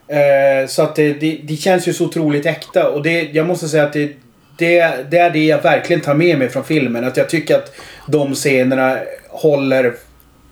[0.08, 2.90] Eh, så att det, det, det känns ju så otroligt äkta.
[2.90, 4.10] Och det, jag måste säga att det,
[4.58, 7.04] det, det är det jag verkligen tar med mig från filmen.
[7.04, 7.74] Att jag tycker att
[8.06, 9.94] de scenerna håller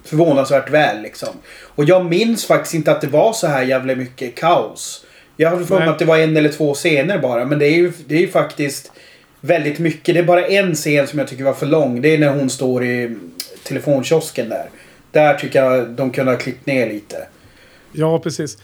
[0.06, 1.28] förvånansvärt väl liksom.
[1.62, 5.04] Och jag minns faktiskt inte att det var så här jävla mycket kaos.
[5.36, 7.44] Jag hade för mig att det var en eller två scener bara.
[7.44, 8.92] Men det är ju, det är ju faktiskt
[9.40, 10.14] väldigt mycket.
[10.14, 12.00] Det är bara en scen som jag tycker var för lång.
[12.00, 13.16] Det är när hon står i
[13.62, 14.68] telefonkiosken där.
[15.10, 17.26] Där tycker jag de kunde ha klippt ner lite.
[17.92, 18.58] Ja, precis.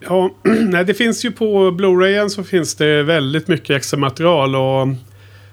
[0.00, 0.30] Ja,
[0.86, 4.88] det finns ju på Blu-rayen så finns det väldigt mycket extra material och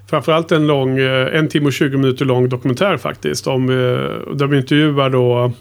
[0.10, 3.48] framförallt en lång, eh, en timme och 20 minuter lång dokumentär faktiskt.
[3.48, 5.54] Om, eh, där de intervjuar då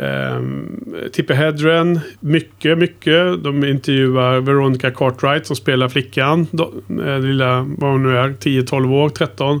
[0.00, 3.44] Um, Tippi Hedren, mycket, mycket.
[3.44, 6.46] De intervjuar Veronica Cartwright som spelar flickan.
[6.50, 6.72] Då,
[7.06, 9.60] eh, lilla, vad hon nu är, 10-12 år, 13.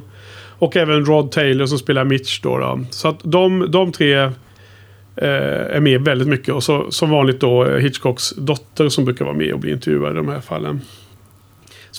[0.58, 2.58] Och även Rod Taylor som spelar Mitch då.
[2.58, 2.80] då.
[2.90, 4.30] Så att de, de tre eh,
[5.76, 6.54] är med väldigt mycket.
[6.54, 10.16] Och så, som vanligt då Hitchcocks dotter som brukar vara med och bli intervjuad i
[10.16, 10.80] de här fallen.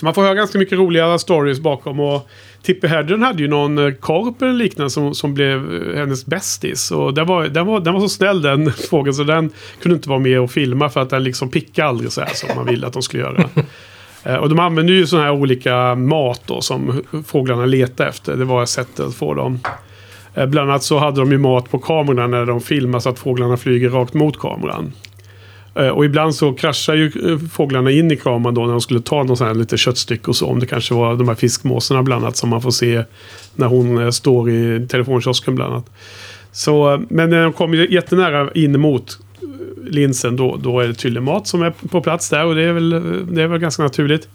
[0.02, 2.00] Så man får höra ganska mycket roliga stories bakom.
[2.00, 2.28] Och
[2.62, 6.90] Tippi Hedren hade ju någon eh, korp eller liknande som, som blev eh, hennes bästis.
[6.90, 9.50] Och den var, den, var, den var så snäll den fågeln så den
[9.82, 12.48] kunde inte vara med och filma för att den liksom pickade aldrig så här som
[12.56, 13.44] man ville att de skulle göra.
[14.24, 18.36] Eh, Och de använder ju sådana här olika mat då som fåglarna letar efter.
[18.36, 19.60] Det var ett sätt att få dem.
[20.34, 23.56] Bland annat så hade de ju mat på kamerorna när de filmar så att fåglarna
[23.56, 24.92] flyger rakt mot kameran.
[25.74, 29.00] Eh, och ibland så kraschar ju eh, fåglarna in i kraman då när de skulle
[29.00, 30.46] ta någon sån här lite köttstycke och så.
[30.46, 33.04] Om det kanske var de här fiskmåsarna bland annat som man får se
[33.54, 35.90] när hon eh, står i telefonkiosken bland annat.
[36.52, 39.18] Så, men när de kommer jättenära in mot
[39.84, 42.72] linsen då, då är det tydligen mat som är på plats där och det är
[42.72, 42.90] väl,
[43.34, 44.28] det är väl ganska naturligt.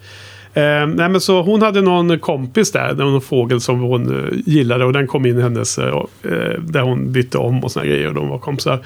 [0.57, 4.85] Eh, nej men så hon hade någon kompis där, någon fågel som hon eh, gillade
[4.85, 5.87] och den kom in i hennes, eh,
[6.23, 8.79] eh där hon bytte om och såna grejer och de var kompisar.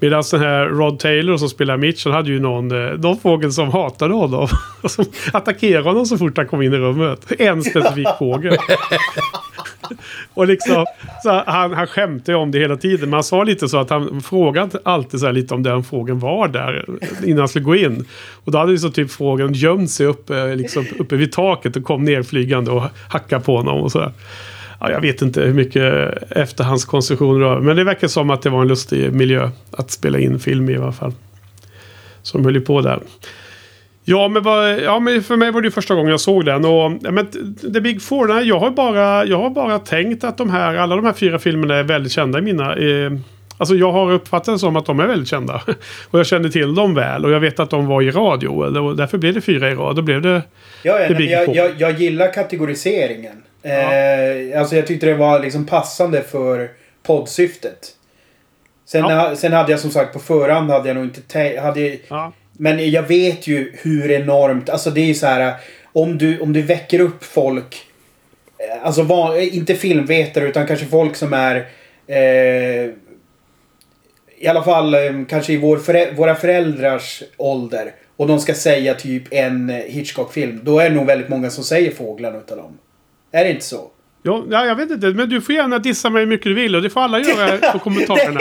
[0.00, 3.52] Medan den här Rod Taylor som spelar Mitch, han hade ju någon, eh, någon fågel
[3.52, 4.48] som hatade honom.
[4.84, 7.32] Som attackerade honom så fort han kom in i rummet.
[7.38, 8.56] En specifik fågel.
[10.34, 10.86] Och liksom,
[11.22, 13.00] så han, han skämtade ju om det hela tiden.
[13.00, 16.18] Men han sa lite så att han frågade alltid så här lite om den fågeln
[16.18, 16.84] var där
[17.24, 18.04] innan han skulle gå in.
[18.44, 21.76] Och då hade ju så typ fågeln gömt sig uppe, eh, liksom, uppe vid taket
[21.76, 24.12] och kom ner flygande och hackade på honom och sådär.
[24.80, 25.82] Ja, jag vet inte hur mycket
[26.32, 27.60] efterhandskonstruktioner det var.
[27.60, 30.72] Men det verkar som att det var en lustig miljö att spela in film i
[30.72, 31.12] i alla fall.
[32.22, 33.00] Som höll ju på där.
[34.04, 36.64] Ja men, vad, ja, men för mig var det ju första gången jag såg den.
[36.64, 37.26] Och, ja, men,
[37.74, 40.96] The Big Four, nej, jag, har bara, jag har bara tänkt att de här, alla
[40.96, 42.76] de här fyra filmerna är väldigt kända i mina...
[42.76, 43.12] Eh,
[43.58, 45.62] alltså jag har uppfattat det som att de är väldigt kända.
[46.10, 47.24] Och jag kände till dem väl.
[47.24, 48.66] Och jag vet att de var i radio.
[48.66, 49.96] Eller, och därför blev det fyra i rad.
[49.96, 50.42] Då blev det...
[50.82, 53.42] Ja, ja, The nej, jag, jag, jag gillar kategoriseringen.
[53.62, 56.68] Eh, alltså jag tyckte det var liksom passande för
[57.02, 57.88] poddsyftet.
[58.86, 59.36] Sen, Ja.
[59.36, 61.60] sen hade jag som sagt på förhand hade jag nog inte.
[61.60, 64.68] Hade, Ja, men jag vet ju hur enormt...
[64.70, 65.54] Alltså det är så här...
[65.92, 67.86] Om du, om du väcker upp folk...
[68.58, 71.56] eh, Alltså van, inte filmvetare utan kanske folk som är...
[72.06, 72.90] Eh,
[74.40, 77.92] I alla fall eh, kanske i vår förä, våra föräldrars ålder.
[78.16, 80.60] Och de ska säga typ en Hitchcock-film.
[80.62, 82.78] Då är det nog väldigt många som säger Fåglarna utav dem.
[83.32, 83.90] Är det inte så?
[84.22, 85.06] ja, ja, jag vet inte.
[85.06, 86.76] Men du får gärna dissa mig hur mycket du vill.
[86.76, 88.40] Och det får alla göra på kommentarerna.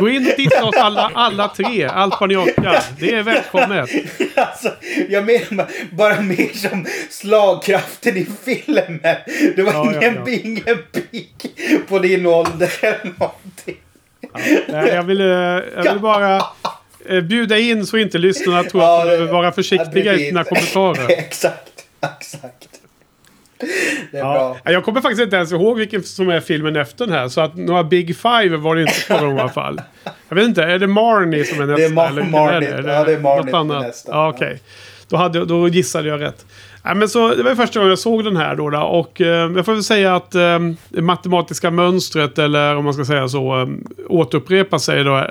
[0.00, 1.84] Gå in och dissa oss alla, alla tre.
[1.84, 2.82] Allt vad ni orkar.
[3.00, 3.90] Det är välkommet.
[4.36, 4.72] Alltså,
[5.08, 9.00] jag menar bara mer som slagkraften i filmen.
[9.56, 10.32] Det var Ja, ja, ingen, ja.
[10.32, 11.46] ingen pik
[11.88, 13.76] på din ålder eller någonting.
[14.68, 16.42] Nej, jag vill, eh, jag vill bara
[17.08, 21.10] eh, bjuda in så inte lyssnarna tror att de behöver vara försiktiga i sina kommentarer.
[21.18, 21.84] exakt,
[22.20, 22.68] exakt.
[24.12, 24.56] Det är bra.
[24.64, 24.72] Ja.
[24.72, 27.28] Jag kommer faktiskt inte ens ihåg vilken som är filmen efter den här.
[27.28, 29.80] Så att några Big Five var det inte frågan om i alla fall.
[30.28, 31.84] Jag vet inte, är det Marnie som är nästa?
[31.84, 32.82] är Mar- eller Marnie.
[32.82, 32.92] Det?
[32.92, 33.82] Ja, det är Marnie Något annat?
[33.82, 34.12] nästa.
[34.12, 34.60] Ja, okej.
[35.08, 36.46] Då, hade, då gissade jag rätt.
[36.84, 38.70] Ja, men så, det var första gången jag såg den här då.
[38.70, 42.94] då och eh, jag får väl säga att eh, det matematiska mönstret, eller om man
[42.94, 43.68] ska säga så, eh,
[44.08, 45.26] återupprepar sig då.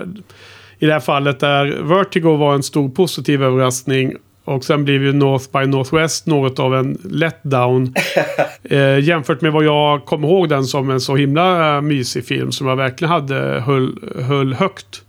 [0.79, 4.13] I det här fallet där Vertigo var en stor positiv överraskning.
[4.45, 7.93] Och sen blev ju North by Northwest något av en letdown.
[8.63, 12.51] eh, jämfört med vad jag kommer ihåg den som en så himla eh, mysig film
[12.51, 15.01] som jag verkligen hade höll, höll högt.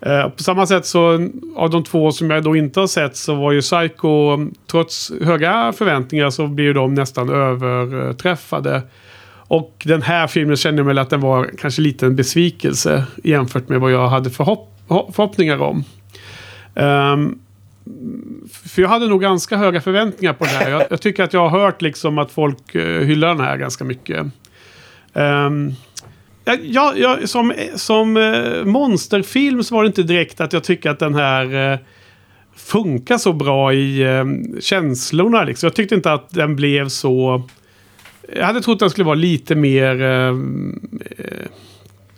[0.00, 3.34] Eh, på samma sätt så av de två som jag då inte har sett så
[3.34, 4.38] var ju Psycho,
[4.70, 8.82] trots höga förväntningar så blir de nästan överträffade.
[9.48, 13.68] Och den här filmen känner jag väl att den var kanske lite en besvikelse jämfört
[13.68, 15.84] med vad jag hade förhopp förhoppningar om.
[16.74, 17.38] Um,
[18.52, 20.70] för jag hade nog ganska höga förväntningar på det här.
[20.70, 23.84] Jag, jag tycker att jag har hört liksom att folk uh, hyllar den här ganska
[23.84, 24.26] mycket.
[25.12, 25.74] Um,
[26.62, 30.98] Ja, ja, som som eh, monsterfilm så var det inte direkt att jag tycker att
[30.98, 31.78] den här eh,
[32.56, 35.44] funkar så bra i ehm, känslorna.
[35.44, 35.66] Liksom.
[35.66, 37.42] Jag tyckte inte att den blev så...
[38.32, 40.80] Jag hade trott att den skulle vara lite mer ehm,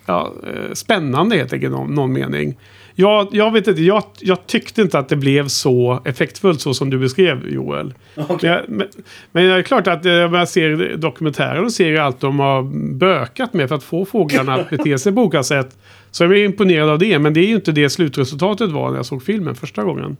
[0.06, 0.32] ja,
[0.72, 2.58] spännande helt enkelt i någon, någon mening.
[3.00, 6.90] Jag, jag vet inte, jag, jag, tyckte inte att det blev så effektfullt så som
[6.90, 7.94] du beskrev Joel.
[8.28, 8.50] Okay.
[8.50, 8.86] Men, men,
[9.32, 12.62] men, det är klart att när jag ser dokumentären och ser allt de har
[12.94, 15.78] bökat med för att få fåglarna att bete sig på olika sätt.
[16.10, 18.96] Så jag är imponerad av det, men det är ju inte det slutresultatet var när
[18.96, 20.16] jag såg filmen första gången.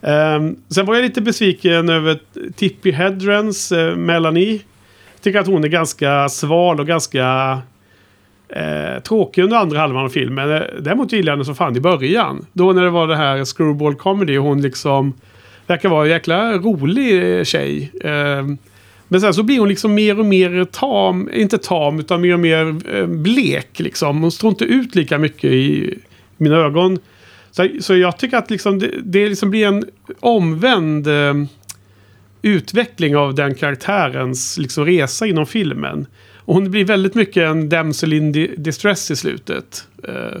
[0.00, 2.18] Um, sen var jag lite besviken över
[2.56, 4.52] Tippi Hedrens uh, Melanie.
[5.14, 7.58] Jag tycker att hon är ganska sval och ganska
[8.48, 10.52] Eh, tråkig under andra halvan av filmen.
[10.52, 12.46] Eh, däremot gillade jag den som fan i början.
[12.52, 15.14] Då när det var det här screwball comedy och hon liksom
[15.66, 17.90] verkar vara en jäkla rolig eh, tjej.
[18.04, 18.46] Eh,
[19.08, 22.40] men sen så blir hon liksom mer och mer tam, inte tam utan mer och
[22.40, 24.22] mer eh, blek liksom.
[24.22, 25.98] Hon står inte ut lika mycket i
[26.36, 26.98] mina ögon.
[27.50, 29.84] Så, så jag tycker att liksom det, det liksom blir en
[30.20, 31.34] omvänd eh,
[32.42, 36.06] utveckling av den karaktärens liksom, resa inom filmen.
[36.44, 39.84] Och hon blir väldigt mycket en damsel in distress i slutet.
[40.08, 40.40] Uh,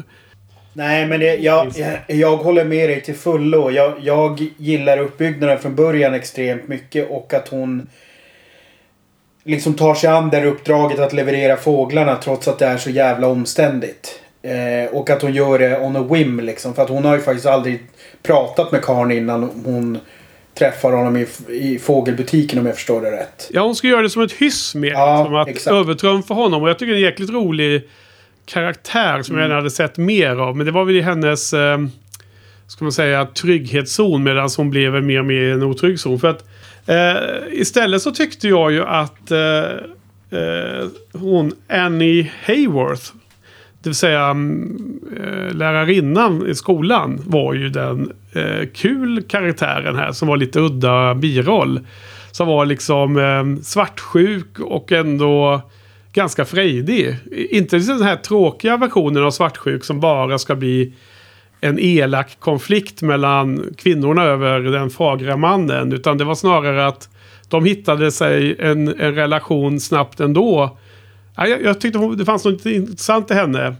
[0.76, 3.70] Nej, men det, jag, jag, jag, håller med dig till fullo.
[3.70, 7.86] Jag, jag gillar uppbyggnaden från början extremt mycket och att hon
[9.44, 13.28] liksom tar sig an det uppdraget att leverera fåglarna trots att det är så jävla
[13.28, 14.20] omständigt.
[14.42, 16.74] Eh, och att hon gör det on a whim liksom.
[16.74, 17.82] För att hon har ju faktiskt aldrig
[18.22, 19.98] pratat med karln innan hon
[20.58, 23.50] träffar honom i, i fågelbutiken om jag förstår det rätt.
[23.52, 24.92] Ja, hon ska göra det som ett hyss med.
[24.92, 25.74] Ja, liksom, att exakt.
[25.74, 26.62] övertrumfa honom.
[26.62, 27.88] Och jag tycker det är en jäkligt rolig
[28.46, 29.42] karaktär som mm.
[29.42, 30.56] jag gärna hade sett mer av.
[30.56, 31.78] Men det var väl i hennes, eh,
[32.66, 34.22] ska man säga, trygghetszon.
[34.22, 36.20] Medan hon blev mer och mer i en otrygg zon.
[36.20, 36.44] För att
[36.86, 39.38] eh, istället så tyckte jag ju att eh,
[40.30, 43.12] eh hon, Annie Hayworth,
[43.84, 50.12] det vill säga mm, eh, lärarinnan i skolan var ju den eh, kul karaktären här
[50.12, 51.80] som var lite udda biroll.
[52.30, 55.62] Som var liksom eh, svartsjuk och ändå
[56.12, 57.16] ganska frejdig.
[57.50, 60.92] Inte liksom den här tråkiga versionen av svartsjuk som bara ska bli
[61.60, 65.92] en elak konflikt mellan kvinnorna över den fagra mannen.
[65.92, 67.08] Utan det var snarare att
[67.48, 70.76] de hittade sig en, en relation snabbt ändå
[71.36, 73.76] jag, jag tyckte det fanns något intressant i henne.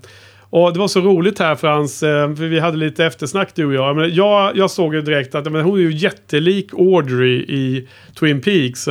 [0.55, 3.75] Och det var så roligt här Frans, eh, för vi hade lite eftersnack du och
[3.75, 3.97] jag.
[3.97, 7.89] Men jag, jag såg ju direkt att men hon är ju jättelik Audrey i
[8.19, 8.87] Twin Peaks.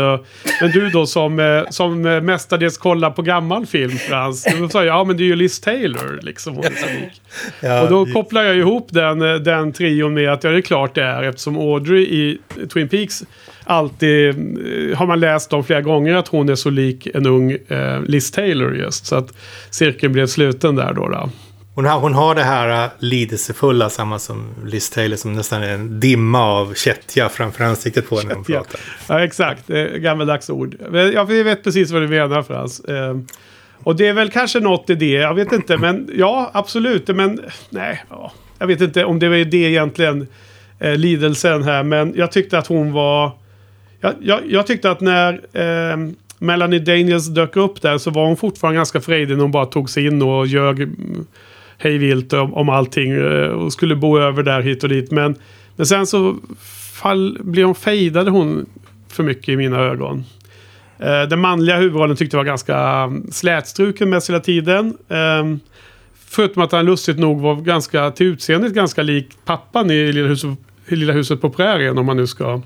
[0.62, 4.48] Men du då som, eh, som mestadels kollar på gammal film Frans.
[4.60, 6.56] Då sa jag, ja men det är ju Liz Taylor liksom.
[6.56, 7.22] Hon är så lik.
[7.62, 10.62] Ja, och då kopplar jag ihop den, eh, den trion med att ja, det är
[10.62, 12.38] klart det är eftersom Audrey i
[12.74, 13.24] Twin Peaks
[13.64, 14.36] alltid
[14.96, 18.32] har man läst om flera gånger att hon är så lik en ung eh, Liz
[18.32, 19.06] Taylor just.
[19.06, 19.34] Så att
[19.70, 21.08] cirkeln blev sluten där då.
[21.08, 21.30] då.
[21.76, 25.74] Hon har, hon har det här uh, lidelsefulla, samma som Liz Taylor, som nästan är
[25.74, 28.80] en dimma av kättja framför ansiktet på henne när hon pratar.
[29.10, 29.68] Ja, exakt.
[29.96, 30.76] Gammaldags ord.
[30.94, 32.80] Jag vet precis vad du menar Frans.
[32.80, 33.18] Eh,
[33.84, 35.78] och det är väl kanske något i det, jag vet inte.
[35.78, 37.08] Men ja, absolut.
[37.08, 40.28] Men nej, ja, jag vet inte om det var det egentligen,
[40.80, 41.84] eh, lidelsen här.
[41.84, 43.32] Men jag tyckte att hon var...
[44.04, 45.98] Jag, jag, jag tyckte att när eh,
[46.40, 49.90] Melanie Daniels dök upp där så var hon fortfarande ganska frejdig när hon bara tog
[49.90, 50.90] sig in och ljög
[51.78, 55.12] hejvilt om, om allting eh, och skulle bo över där hit och dit.
[55.12, 55.36] Men,
[55.76, 56.36] men sen så
[56.92, 58.66] fall, blev hon fejdade hon
[59.08, 60.24] för mycket i mina ögon.
[61.00, 64.98] Eh, den manliga huvudrollen tyckte jag var ganska mm, slätstruken mest hela tiden.
[65.10, 65.56] Eh,
[66.28, 70.58] förutom att han lustigt nog var ganska till utseendet ganska lik pappan i Lilla huset,
[70.88, 72.62] Lilla huset på prärien om man nu ska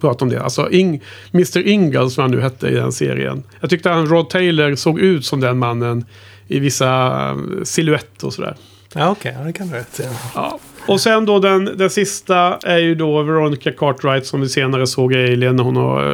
[0.00, 0.42] prata om det.
[0.42, 3.42] Alltså Ing, Mr Ingalls som han nu hette i den serien.
[3.60, 6.04] Jag tyckte att Rod Taylor såg ut som den mannen
[6.48, 8.56] i vissa eh, silhuetter och sådär.
[8.94, 9.30] Ja, okej.
[9.30, 9.40] Okay.
[9.40, 10.10] Ja, det kan du rätt säga.
[10.34, 10.58] Ja.
[10.86, 15.12] Och sen då den, den sista är ju då Veronica Cartwright som vi senare såg
[15.12, 16.12] i Alien när hon var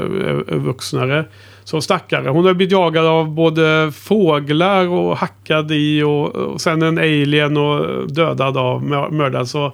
[0.53, 1.25] äh, vuxnare.
[1.65, 2.29] Så stackare.
[2.29, 7.57] Hon har blivit jagad av både fåglar och hackad i och, och sen en alien
[7.57, 9.49] och dödad av mördad.
[9.49, 9.73] Så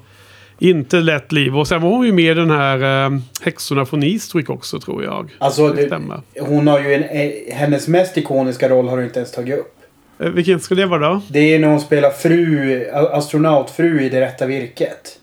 [0.63, 1.57] inte lätt liv.
[1.57, 5.05] Och sen var hon ju med i den här äh, Häxorna från Eastwick också tror
[5.05, 5.31] jag.
[5.39, 6.01] Alltså, det,
[6.41, 9.75] hon har ju en, hennes mest ikoniska roll har du inte ens tagit upp.
[10.19, 11.23] Eh, Vilken ska det vara då?
[11.29, 15.19] Det är när hon spelar fru, astronautfru i Det rätta virket.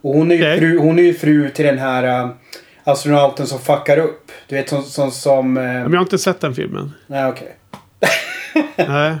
[0.00, 0.58] Och hon är ju, Okej.
[0.58, 2.30] fru, hon är fru till den här uh,
[2.84, 4.32] astronauten som fuckar upp.
[4.48, 4.82] Du vet som...
[4.82, 6.92] som, som eh, Men jag har inte sett den filmen.
[7.06, 7.56] Nej okej.
[8.76, 9.14] Nej.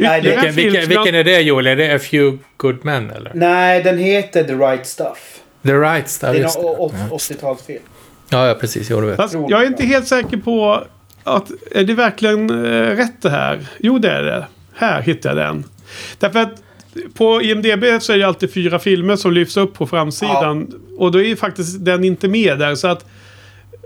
[0.00, 1.66] Nej, det- Vilken, vilken, vilken är det Joel?
[1.66, 3.30] Är det A Few Good Men eller?
[3.34, 5.40] Nej, den heter The Right Stuff.
[5.62, 6.68] The Right Stuff, Det är en det.
[6.68, 7.78] å- å- 80-talsfilm.
[8.28, 8.90] Ja, ja, precis.
[8.90, 9.16] Jo, du vet.
[9.16, 10.84] Fast jag är inte helt säker på
[11.24, 13.66] att är det verkligen eh, rätt det här?
[13.78, 14.46] Jo, det är det.
[14.74, 15.64] Här hittar jag den.
[16.18, 16.62] Därför att
[17.14, 20.74] på IMDB så är det alltid fyra filmer som lyfts upp på framsidan.
[20.98, 22.74] Och då är ju faktiskt den inte med där.
[22.74, 23.04] Så att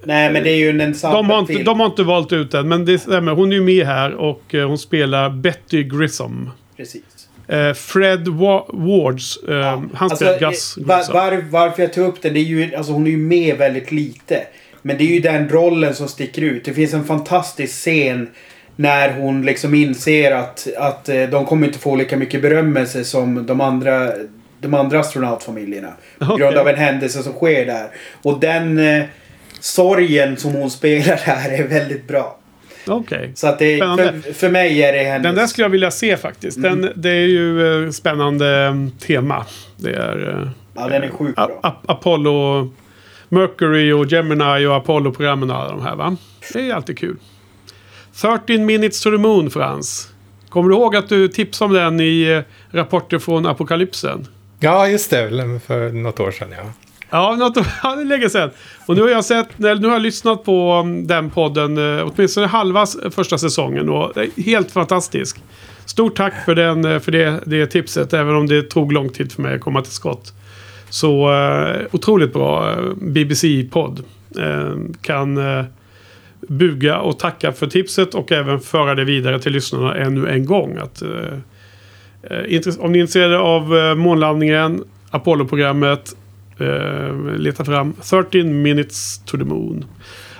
[0.04, 1.64] Nej, men det är ju en de har, inte, film.
[1.64, 2.68] de har inte valt ut den.
[2.68, 3.32] Men det stämmer.
[3.32, 6.50] Hon är ju med här och eh, hon spelar Betty Grissom.
[6.76, 7.02] Precis.
[7.48, 9.36] Eh, Fred Wa- Wards.
[9.48, 12.92] Eh, Han spelar Gus eh, var, varför jag tog upp den, det är ju, alltså
[12.92, 14.42] hon är ju med väldigt lite.
[14.82, 16.64] Men det är ju den rollen som sticker ut.
[16.64, 18.28] Det finns en fantastisk scen
[18.76, 23.60] när hon liksom inser att, att de kommer inte få lika mycket berömmelse som de
[23.60, 24.10] andra,
[24.60, 25.92] de andra astronautfamiljerna.
[26.18, 27.86] På grund av en händelse som sker där.
[28.22, 28.80] Och den
[29.64, 32.38] sorgen som hon spelar där är väldigt bra.
[32.86, 33.32] Okej.
[33.34, 35.22] Så att det, för, för mig är det hennes...
[35.22, 36.56] Den där skulle jag vilja se faktiskt.
[36.58, 36.80] Mm.
[36.82, 38.74] Den, det är ju eh, spännande eh,
[39.06, 39.46] tema.
[39.76, 40.40] Det är...
[40.42, 41.60] eh, Ja, den är sjukt bra.
[41.62, 42.70] A- Apollo...
[43.28, 46.16] Mercury och Gemini och Apollo-programmen och alla de här va?
[46.52, 47.16] Det är alltid kul.
[48.20, 50.08] 13 minutes to the moon Frans.
[50.48, 54.26] Kommer du ihåg att du tipsade om den i eh, rapporter från apokalypsen?
[54.60, 55.60] Ja, just det.
[55.66, 56.64] För något år sedan, ja.
[57.10, 58.50] Ja, något, det är länge sedan.
[58.86, 62.46] Och nu har jag sett, nu har jag lyssnat på um, den podden eh, åtminstone
[62.46, 65.42] halva första säsongen och det är helt fantastisk.
[65.84, 69.32] Stort tack för, den, eh, för det, det tipset, även om det tog lång tid
[69.32, 70.32] för mig att komma till skott.
[70.90, 74.04] Så eh, otroligt bra BBC-podd.
[75.02, 75.40] Kan
[76.40, 80.78] buga och tacka för tipset och även föra det vidare till lyssnarna ännu en gång.
[80.78, 81.02] Att,
[82.78, 86.16] om ni är intresserade av månlandningen, Apollo-programmet,
[86.58, 89.84] eh, leta fram 13 minutes to the moon.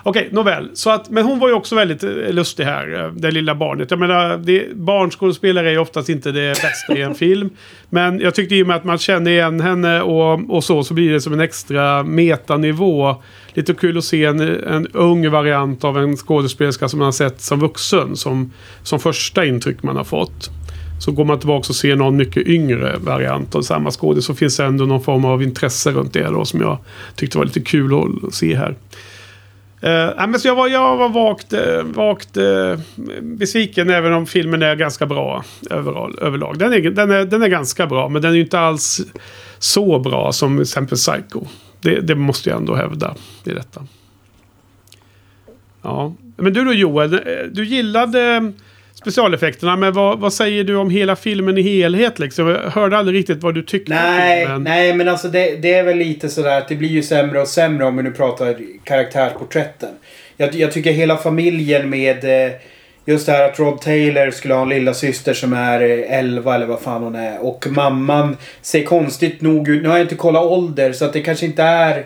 [0.06, 0.70] Okej, nåväl.
[0.74, 3.90] Så att, men hon var ju också väldigt eh, lustig här, eh, det lilla barnet.
[3.90, 7.50] Jag menar, det, barnskådespelare är ju oftast inte det bästa i en film.
[7.90, 10.94] Men jag tyckte i och med att man känner igen henne och, och så, så
[10.94, 13.22] blir det som en extra metanivå.
[13.54, 17.40] Lite kul att se en, en ung variant av en skådespelerska som man har sett
[17.40, 18.16] som vuxen.
[18.16, 20.50] Som, som första intryck man har fått.
[20.98, 24.56] Så går man tillbaka och ser någon mycket yngre variant av samma skådis så finns
[24.56, 26.78] det ändå någon form av intresse runt det då som jag
[27.14, 28.76] tyckte var lite kul att se här.
[29.84, 32.78] Uh, men så jag var, jag var vagt, eh, vagt eh,
[33.22, 36.58] besviken även om filmen är ganska bra överall, överlag.
[36.58, 39.00] Den är, den, är, den är ganska bra men den är ju inte alls
[39.58, 41.44] så bra som till exempel Psycho.
[41.80, 43.86] Det, det måste jag ändå hävda i detta.
[45.82, 47.20] Ja, men du då Joel, eh,
[47.52, 48.52] du gillade
[49.04, 52.48] specialeffekterna men vad, vad säger du om hela filmen i helhet liksom?
[52.48, 54.62] Jag hörde aldrig riktigt vad du tyckte Nej, filmen.
[54.62, 57.48] nej men alltså det, det är väl lite sådär att det blir ju sämre och
[57.48, 59.90] sämre om vi nu pratar karaktärsporträtten.
[60.36, 62.52] Jag, jag tycker hela familjen med eh,
[63.06, 66.54] just det här att Rod Taylor skulle ha en lilla syster som är eh, 11
[66.54, 67.44] eller vad fan hon är.
[67.44, 69.82] Och mamman ser konstigt nog ut.
[69.82, 72.04] Nu har jag inte kollat ålder så att det kanske inte är...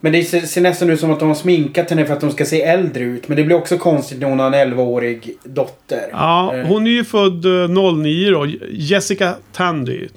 [0.00, 2.44] Men det ser, nästan ut som att de har sminkat henne för att de ska
[2.44, 3.28] se äldre ut.
[3.28, 6.08] Men det blir också konstigt när hon har en 11-årig dotter.
[6.12, 8.46] Ja, Eh, hon är ju född eh, 09 då.
[8.70, 10.08] Jessica Tandy.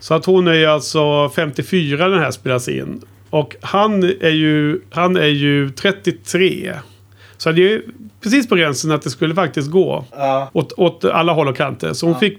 [0.00, 3.00] Så att hon är ju alltså 54 den här spelas in.
[3.30, 6.72] Och han är ju, han är ju 33.
[7.36, 7.82] Så det är ju
[8.22, 10.04] precis på gränsen att det skulle faktiskt gå.
[10.16, 10.50] Ja.
[10.52, 11.92] Åt, åt alla håll och kanter.
[11.92, 12.18] Så hon Ja.
[12.20, 12.38] fick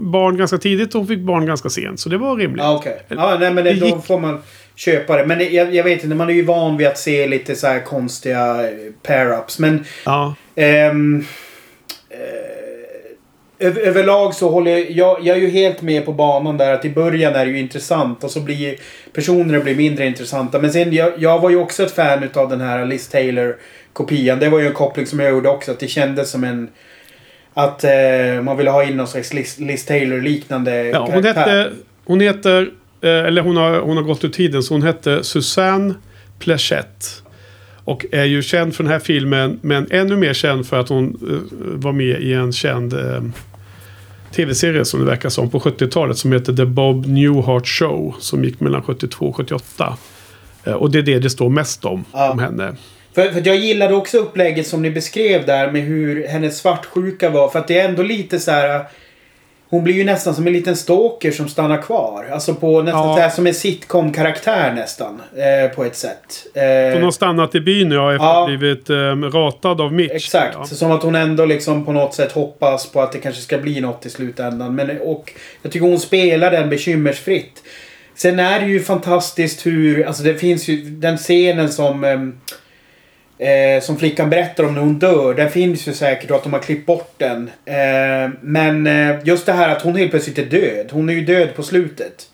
[0.00, 2.00] barn ganska tidigt och hon fick barn ganska sent.
[2.00, 2.62] Så det var rimligt.
[2.62, 3.02] Ja, okej.
[3.08, 4.38] Ja, nej men det, Det då får man
[4.84, 5.26] köpa det.
[5.26, 7.80] Men jag, jag vet inte, man är ju van vid att se lite så här
[7.80, 9.60] konstiga eh, pair-ups.
[9.60, 10.34] Men Ja.
[10.56, 11.24] ehm,
[12.10, 15.18] eh, över, överlag så håller jag, jag...
[15.22, 18.24] Jag är ju helt med på banan där att i början är det ju intressant
[18.24, 18.76] och så blir
[19.12, 20.58] personerna blir mindre intressanta.
[20.58, 24.38] Men sen, jag, jag var ju också ett fan utav den här Liz Taylor-kopian.
[24.38, 25.70] Det var ju en koppling som jag gjorde också.
[25.70, 26.68] Att det kändes som en...
[27.54, 31.70] Att eh, man ville ha in någon slags Liz, Liz Taylor-liknande Ja, hon, hette,
[32.04, 32.70] hon heter,
[33.08, 35.94] eller hon har, hon har gått ur tiden, så hon hette Susanne
[36.38, 37.06] Plachette.
[37.84, 41.06] Och är ju känd för den här filmen, men ännu mer känd för att hon
[41.30, 43.22] eh, var med i en känd eh,
[44.34, 48.14] tv-serie som det verkar som på 70-talet som heter The Bob Newhart Show.
[48.18, 49.96] Som gick mellan 72 och 78.
[50.64, 52.30] Eh, och det är det det står mest om, Ja.
[52.30, 52.76] om henne.
[53.14, 57.48] För, för jag gillade också upplägget som ni beskrev där med hur hennes svartsjuka var.
[57.48, 58.84] För att det är ändå lite så här...
[59.72, 62.28] hon blir ju nästan som en liten stalker som stannar kvar.
[62.32, 63.14] Alltså på nästan Ja.
[63.14, 65.22] så här som en sitcom-karaktär nästan.
[65.36, 66.46] Eh, på ett sätt.
[66.54, 68.30] Eh, Hon har stannat i byn ja, efter Ja.
[68.30, 70.12] att ha blivit um, ratad av Mitch.
[70.12, 70.56] Exakt.
[70.58, 70.64] Ja.
[70.66, 73.80] Som att hon ändå liksom på något sätt hoppas på att det kanske ska bli
[73.80, 74.74] något i slutändan.
[74.74, 77.62] Men, och jag tycker hon spelar den bekymmersfritt.
[78.14, 82.34] Sen är det ju fantastiskt hur, alltså det finns ju den scenen som ehm,
[83.38, 85.34] eh, som flickan berättar om när hon dör.
[85.34, 87.50] Den finns ju säkert och att de har klippt bort den.
[87.64, 90.86] Eh, men eh, just det här att hon helt plötsligt är död.
[90.90, 92.28] Hon är ju död på slutet.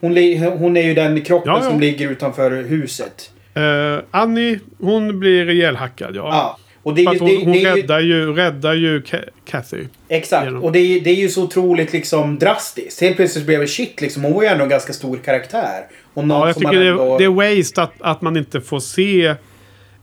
[0.00, 0.16] Hon,
[0.58, 1.70] hon är ju den kroppen Ja, ja.
[1.70, 3.30] som ligger utanför huset.
[3.54, 6.28] Eh, Annie, hon blir ihjälhackad ja.
[6.30, 6.58] Ja.
[6.82, 9.84] Och det är hon, det, hon det räddar ju, räddar ju Ca- Kathy.
[10.08, 10.44] Exakt.
[10.44, 13.00] genom- Och det är, det är ju så otroligt liksom drastiskt.
[13.00, 14.24] Helt plötsligt blev det shit liksom.
[14.24, 15.82] Hon var ju ändå en ganska stor karaktär.
[16.14, 17.18] Och någon Ja, jag som tycker det, ändå...
[17.18, 19.34] det är waste att, att man inte får se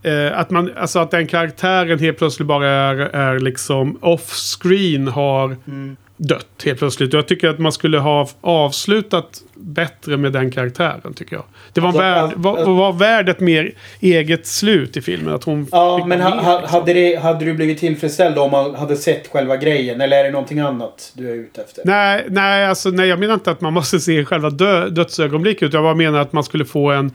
[0.02, 5.56] eh, att, man, alltså att den karaktären helt plötsligt bara är, är liksom off-screen har
[5.66, 5.96] Mm.
[6.16, 7.12] dött helt plötsligt.
[7.12, 11.44] Jag tycker att man skulle ha avslutat bättre med den karaktären tycker jag.
[11.72, 15.34] Det var, Alltså, värd, var, var värd ett mer eget slut i filmen.
[15.34, 16.80] Att hon Ja, men ha, ha, liksom.
[16.80, 20.00] hade, det, hade du blivit tillfredsställd om man hade sett själva grejen?
[20.00, 21.82] Eller är det någonting annat du är ute efter?
[21.84, 25.72] Nej, nej, alltså, nej, jag menar inte att man måste se själva dö, dödsögonblicket.
[25.72, 27.12] Jag bara menar att man skulle få en,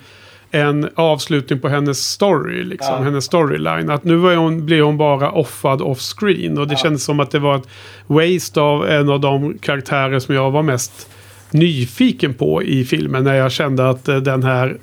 [0.56, 2.64] en avslutning på hennes story.
[2.64, 3.02] Liksom, Ja.
[3.04, 3.90] Hennes storyline.
[3.90, 6.58] Att nu var hon, blev hon bara offad off screen.
[6.58, 6.78] Och det Ja.
[6.78, 7.68] kändes som att det var ett
[8.08, 11.10] waste av en av de karaktärer som jag var mest
[11.52, 13.24] nyfiken på i filmen.
[13.24, 14.78] När jag kände att eh, den här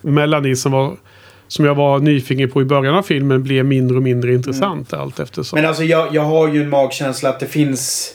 [0.00, 0.96] Melanie som var
[1.48, 5.18] som jag var nyfiken på i början av filmen blev mindre och mindre intressant allt
[5.20, 5.56] eftersom.
[5.60, 8.12] Men alltså jag, jag har ju en magkänsla att det finns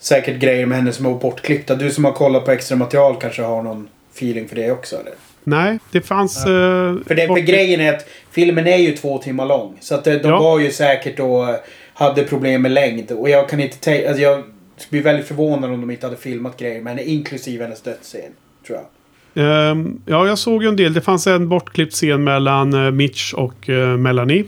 [0.00, 1.74] säkert grejer med henne som är bortklippta.
[1.74, 5.12] Du som har kollat på extra material kanske har någon feeling för det också eller?
[5.44, 6.46] Nej, det fanns...
[6.46, 9.76] eh, För, det, för grejen är att filmen är ju två timmar lång.
[9.80, 10.38] Så att de Ja.
[10.40, 11.56] var ju säkert då
[11.94, 13.10] hade problem med längd.
[13.12, 14.08] Och jag kan inte tänka...
[14.08, 14.38] Alltså jag
[14.76, 17.02] skulle bli väldigt förvånad om de inte hade filmat grejer med henne.
[17.10, 18.20] Inklusive hennes dödsscen.
[18.66, 18.86] Tror jag.
[19.34, 20.92] Ehm, ja, jag såg ju en del.
[20.92, 24.44] Det fanns en bortklippt scen mellan eh, Mitch och eh, Melanie.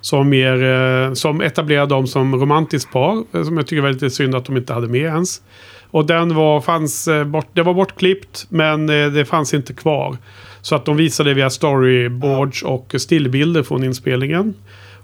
[0.00, 3.44] Som, mer, eh, som etablerade dem som romantiskt par.
[3.44, 5.42] Som jag tycker var lite synd att de inte hade med ens.
[5.90, 10.16] Och den var, fanns, eh, bort, det var bortklippt men eh, det fanns inte kvar.
[10.60, 14.54] Så att de visade via storyboards och stillbilder från inspelningen.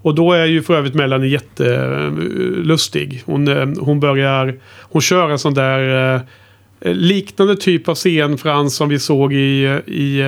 [0.03, 3.23] Och då är ju för övrigt Melanie jättelustig.
[3.27, 4.59] Hon, eh, hon börjar...
[4.81, 6.21] Hon kör en sån där...
[6.81, 10.23] liknande typ av scen Frans som vi såg i, i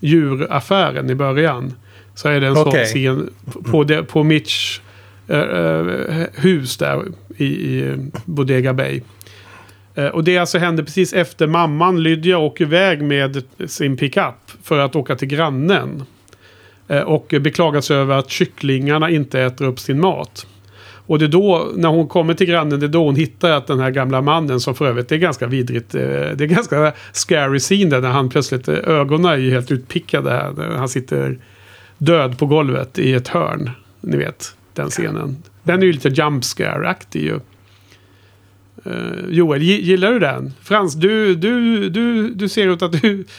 [0.00, 1.74] djuraffären i början.
[2.14, 2.86] Så är det en Okej.
[2.86, 3.30] sån scen
[3.70, 4.80] på, det, på Mitch
[6.34, 7.02] hus där
[7.36, 9.00] i, i Bodega Bay.
[9.94, 14.78] Eh, och det alltså hände precis efter mamman Lydia åker iväg med sin pickup för
[14.78, 16.04] att åka till grannen.
[16.88, 20.46] Eh, och beklagar sig över att kycklingarna inte äter upp sin mat.
[21.06, 23.66] Och det är då, när hon kommer till grannen, det är då hon hittar att
[23.66, 25.94] den här gamla mannen som för övrigt, det är ganska vidrigt.
[25.94, 30.30] Eh, det är ganska scary scene där när han plötsligt, ögonen är ju helt utpickade
[30.30, 30.52] här.
[30.52, 31.38] När han sitter
[31.98, 33.70] död på golvet i ett hörn.
[34.00, 35.42] Ni vet, den scenen.
[35.62, 37.40] Den är ju lite jump scare-aktig ju.
[38.84, 38.92] Eh,
[39.28, 40.52] Joel, gi- gillar du den?
[40.62, 43.24] Frans, du, du, du, du ser ut att du...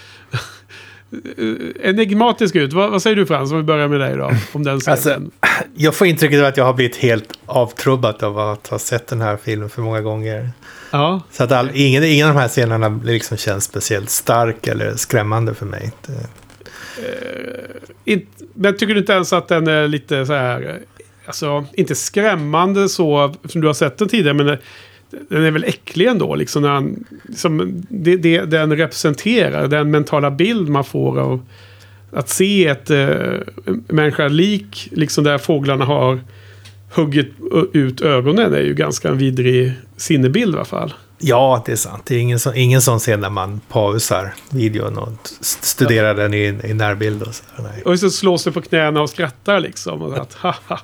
[1.84, 2.74] enigmatisk ut.
[2.74, 4.32] Vad, vad säger du Frans, om vi börjar med dig då?
[4.52, 4.80] Om den.
[4.88, 5.22] Alltså,
[5.76, 9.22] jag får intrycket av att jag har blivit helt avtrubbad av att ha sett den
[9.22, 10.50] här filmen för många gånger.
[10.92, 11.22] ja.
[11.32, 15.54] Så att all, ingen, ingen av de här scenerna liksom känns speciellt stark eller skrämmande
[15.54, 15.92] för mig.
[16.06, 16.14] Det,
[18.12, 20.62] Inte, men tycker du inte ens att den är lite så här...
[20.70, 20.76] eh,
[21.26, 24.56] Alltså, inte skrämmande så som du har sett den tidigare, men eh,
[25.30, 26.36] den är väl äcklig ändå.
[26.36, 27.04] Liksom när han,
[27.36, 31.46] som det, det, den representerar, den mentala bild man får av
[32.12, 33.08] att se ett äh,
[33.88, 36.20] människa lik, liksom där fåglarna har
[36.94, 37.32] huggit
[37.74, 40.94] ut ögonen, är ju ganska en vidrig sinnebild i alla fall.
[41.20, 42.04] ja, det är sant.
[42.06, 45.10] Det är ingen, så, ingen sån scen där man pausar videon och
[45.42, 47.22] st- studerar den i, i närbild.
[47.24, 47.44] Och så.
[47.60, 47.84] Nej.
[47.86, 50.02] Och så slår sig på knäna och skrattar liksom.
[50.02, 50.80] Och att, haha,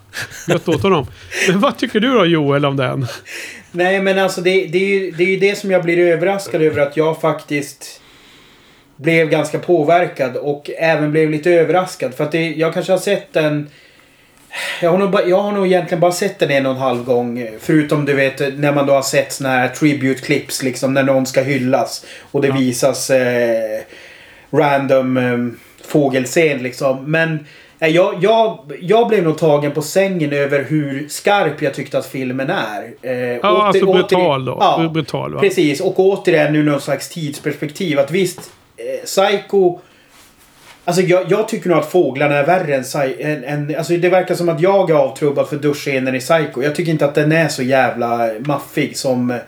[0.47, 1.07] gött åt honom.
[1.47, 3.07] Men vad tycker du då Joel om den?
[3.71, 6.61] Nej men alltså det, det, är ju, det är ju det som jag blir överraskad
[6.61, 8.01] över att jag faktiskt
[8.95, 12.13] blev ganska påverkad och även blev lite överraskad.
[12.13, 13.69] För att det, jag kanske har sett den...
[14.81, 17.03] Jag har, nog, ba- jag har nog egentligen bara sett den en och en halv
[17.03, 17.47] gång.
[17.59, 21.25] Förutom du vet när man då har sett såna här tribute clips liksom när någon
[21.25, 22.05] ska hyllas.
[22.31, 22.53] Och det Ja.
[22.57, 23.81] visas eh,
[24.51, 25.37] random eh,
[25.87, 27.11] fågelscen liksom.
[27.11, 27.45] Men
[27.87, 32.49] jag, jag, jag blev nog tagen på sängen över hur skarp jag tyckte att filmen
[32.49, 32.83] är.
[33.01, 34.57] Eh, Ja, åter- alltså brutal då.
[34.59, 35.39] Ja, Brutal va?
[35.39, 37.99] Precis, och återigen nu någon slags tidsperspektiv.
[37.99, 39.79] Att visst, eh, Psycho...
[40.85, 42.83] Alltså jag, jag tycker nog att fåglarna är värre än,
[43.19, 43.75] än, än...
[43.77, 46.61] Alltså det verkar som att jag är avtrubbad för duschscenen i Psycho.
[46.63, 49.39] Jag tycker inte att den är så jävla maffig som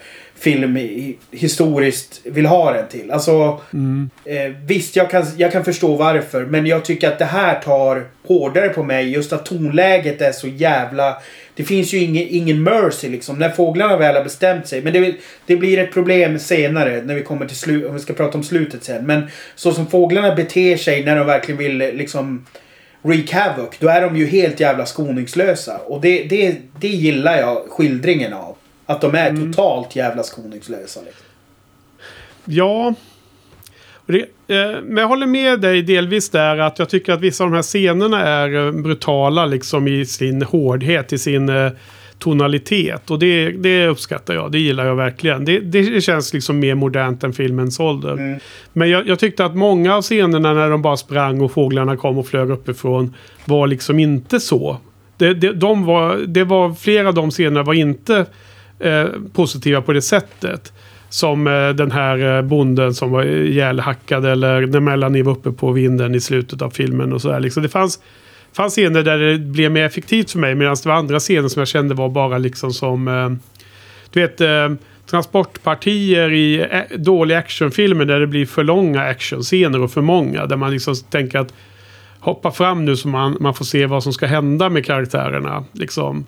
[0.42, 3.12] film i, historiskt vill ha den till.
[3.12, 4.10] Alltså, Mm.
[4.26, 6.46] eh, visst jag kan, jag kan förstå varför.
[6.46, 9.10] Men jag tycker att det här tar hårdare på mig.
[9.10, 11.18] Just att tonläget är så jävla...
[11.56, 13.40] Det finns ju ingen, ingen mercy liksom.
[13.40, 14.82] När fåglarna väl har bestämt sig.
[14.82, 15.16] Men det,
[15.46, 17.02] det blir ett problem senare.
[17.02, 17.86] När vi kommer till slut.
[17.88, 19.06] Om vi ska prata om slutet sen.
[19.06, 19.24] Men
[19.56, 22.46] så som fåglarna beter sig när de verkligen vill liksom
[23.02, 23.70] wreak havoc.
[23.80, 25.78] Då är de ju helt jävla skoningslösa.
[25.78, 28.56] Och det, det, det gillar jag skildringen av.
[28.92, 29.52] Att de är Mm.
[29.54, 31.00] totalt jävla skoningslösa.
[31.06, 31.26] Liksom.
[32.46, 32.94] Ja.
[34.06, 37.50] Det, eh, men jag håller med dig delvis där att jag tycker att vissa av
[37.50, 41.72] de här scenerna är eh, brutala liksom i sin hårdhet, i sin eh,
[42.20, 43.12] tonalitet.
[43.12, 45.46] Och det, det uppskattar jag, det gillar jag verkligen.
[45.46, 48.14] Det, det känns liksom mer modernt än filmens ålder.
[48.14, 48.40] Mm.
[48.74, 52.18] Men jag, jag tyckte att många av scenerna när de bara sprang och fåglarna kom
[52.18, 53.16] och flög uppifrån
[53.46, 54.78] var liksom inte så.
[55.18, 58.26] Det, det, de var, det var flera av de scenerna var inte
[58.82, 60.74] eh, positiva på det sättet.
[61.10, 65.72] Som eh, den här eh, bonden som var ihjälhackad eller när Melanie var uppe på
[65.72, 67.40] vinden i slutet av filmen och sådär.
[67.40, 68.00] Liksom det fanns,
[68.54, 71.60] fanns scener där det blev mer effektivt för mig medan det var andra scener som
[71.60, 73.08] jag kände var bara liksom som...
[73.08, 73.30] Eh,
[74.14, 74.70] du vet, eh,
[75.12, 80.46] transportpartier i eh, dåliga actionfilmer där det blir för långa actionscener och för många.
[80.46, 81.54] Där man liksom tänker att
[82.20, 85.66] hoppa fram nu så man, man får se vad som ska hända med karaktärerna.
[85.72, 86.26] Liksom.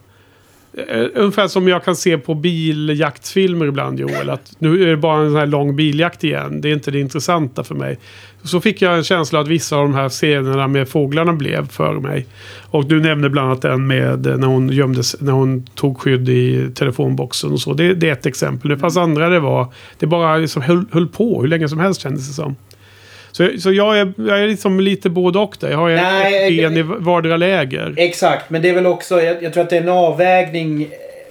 [0.77, 4.29] Eh, ungefär som jag kan se på biljaktfilmer ibland Joel.
[4.29, 6.61] Att nu är det bara en sån här lång biljakt igen.
[6.61, 7.99] Det är inte det intressanta för mig.
[8.43, 11.93] Så fick jag en känsla att vissa av de här scenerna med fåglarna blev för
[11.93, 12.25] mig.
[12.61, 16.29] Och du nämnde bland annat den med eh, när hon gömdes, när hon tog skydd
[16.29, 17.73] i telefonboxen och så.
[17.73, 18.69] Det, det är ett exempel.
[18.69, 22.01] Det fanns andra det var, det bara liksom höll, höll på hur länge som helst
[22.01, 22.55] kändes det som.
[23.33, 25.69] Så, så jag, är, jag är liksom lite både och där.
[25.71, 27.93] Jag har Nej, ett ben i vardera läger.
[27.97, 30.89] Exakt, men det är väl också, jag, jag tror att det är en avvägning.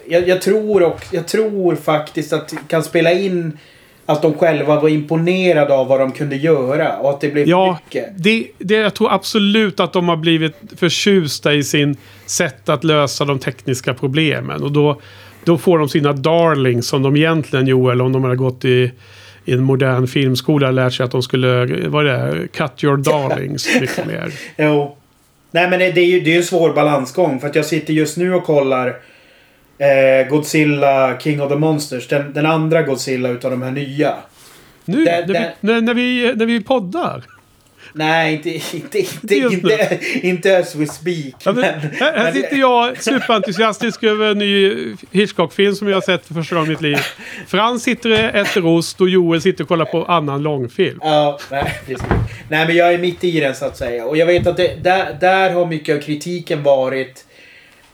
[0.09, 3.59] Jag, jag, tror och, jag tror faktiskt att det kan spela in
[4.07, 7.79] att de själva var imponerade av vad de kunde göra och att det blev Ja,
[7.87, 8.09] mycket.
[8.17, 11.97] det, det, jag tror absolut att de har blivit förtjusta i sin
[12.27, 14.63] sätt att lösa de tekniska problemen.
[14.63, 15.01] Och då,
[15.45, 18.93] då får de sina darlings som de egentligen, Joel, om de hade gått i,
[19.45, 23.69] i en modern filmskola lärt sig att de skulle, vad är det, cut your darlings
[23.81, 24.33] mycket mer.
[24.57, 24.97] Jo.
[25.51, 28.17] Nej men det, är ju det är en svår balansgång för att jag sitter just
[28.17, 28.87] nu och kollar
[29.79, 32.09] eh, Godzilla King of the Monsters.
[32.09, 34.15] Den, den andra Godzilla utav de här nya.
[34.85, 37.23] Nu, Det- när, vi, när, när, vi, när vi poddar.
[37.95, 41.35] Nej, inte, inte, inte, inte, inte as we speak.
[41.45, 44.77] Ja, men, men, här, här men- sitter jag superentusiastisk över en ny
[45.11, 46.99] Hitchcock-film som jag har sett för första gången i mitt liv.
[47.47, 50.99] Frans sitter och äter ost och Joel sitter och kollar på annan långfilm.
[51.03, 52.07] Ja, nej, precis.
[52.49, 54.05] Nej, men jag är mitt i den så att säga.
[54.05, 57.25] Och jag vet att det, där, där har mycket av kritiken varit...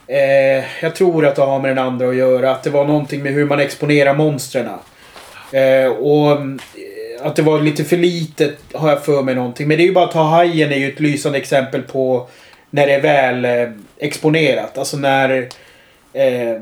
[0.07, 2.51] Eh, jag tror att det har med den andra att göra.
[2.51, 4.69] Att det var någonting med hur man exponerar monstren.
[5.53, 6.39] Eh, och
[7.23, 9.69] att det var lite för litet har jag för mig någonting.
[9.69, 12.29] Men det är ju bara att ta Hajen är ju ett lysande exempel på
[12.71, 14.79] när det är väl eh, exponerat.
[14.79, 15.49] Alltså när...
[16.13, 16.61] Eh,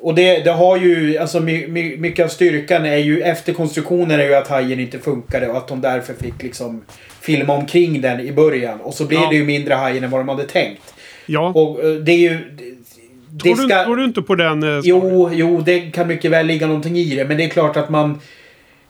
[0.00, 4.20] och det, det har ju, alltså my, my, mycket av styrkan är ju, efter konstruktionen
[4.20, 6.84] är ju att hajen inte funkade och att de därför fick liksom
[7.20, 8.80] filma omkring den i början.
[8.80, 9.28] Och så blev Ja.
[9.30, 10.94] det ju mindre hajen än vad de hade tänkt.
[11.26, 12.38] Ja, Och eh, det är ju...
[12.38, 14.62] Det, det tror, du, tror du inte på den?
[14.62, 17.24] eh, Jo, jo, det kan mycket väl ligga någonting i det.
[17.24, 18.20] Men det är klart att man...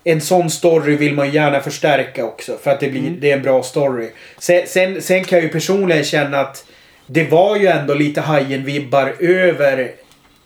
[0.04, 2.52] En sån story vill man gärna förstärka också.
[2.62, 3.16] För att det, blir, Mm.
[3.20, 4.08] det är en bra story.
[4.38, 6.64] Sen, sen, sen kan jag ju personligen känna att
[7.06, 9.90] det var ju ändå lite Hajen-vibbar över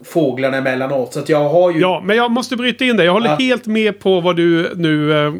[0.05, 1.13] fåglarna emellanåt.
[1.13, 1.81] Så att jag har ju...
[1.81, 3.05] Ja, men jag måste bryta in det.
[3.05, 3.37] Jag håller Ja.
[3.37, 5.33] helt med på vad du nu eh,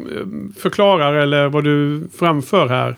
[0.59, 2.95] förklarar eller vad du framför här.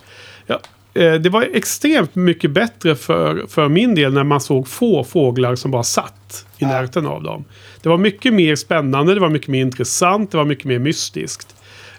[0.47, 0.59] Ja,
[0.93, 5.55] eh, det var extremt mycket bättre för, för min del när man såg få fåglar
[5.55, 6.67] som bara satt i Ja.
[6.67, 7.45] närheten av dem.
[7.82, 11.55] Det var mycket mer spännande, det var mycket mer intressant, det var mycket mer mystiskt.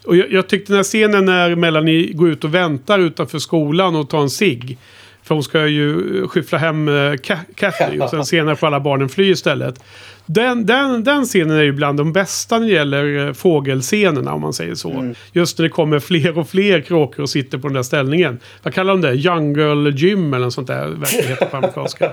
[0.06, 3.96] Och jag, jag tyckte den här scenen när Melanie går ut och väntar utanför skolan
[3.96, 4.78] och tar en cigg.
[5.22, 9.08] För hon ska ju skyffla hem eh, Ca- Cathy och sen senare får alla barnen
[9.08, 9.82] fly istället.
[10.26, 14.40] Den, den, den scenen är ju bland de bästa när det gäller eh, fågelscenerna om
[14.40, 14.90] man säger så.
[14.90, 15.14] Mm.
[15.32, 18.38] Just när det kommer fler och fler kråkor och sitter på den där ställningen.
[18.62, 19.14] Vad kallar de det?
[19.14, 20.96] Jungle Gym eller något sånt där.
[21.28, 22.12] Heta på amerikanska.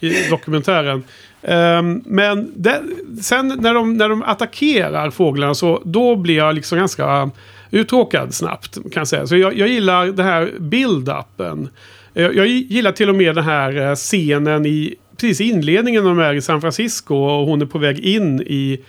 [0.00, 1.04] I dokumentären.
[1.48, 2.82] Ehm, men det,
[3.22, 7.30] sen när de, när de attackerar fåglarna så då blir jag liksom ganska
[7.70, 8.74] uttråkad snabbt.
[8.74, 9.26] Kan jag säga.
[9.26, 11.68] Så jag, jag gillar den här build-upen.
[12.12, 16.10] Jag, jag gillar till och med den här eh, scenen i precis i inledningen när
[16.10, 18.80] de är i San Francisco och hon är på väg in i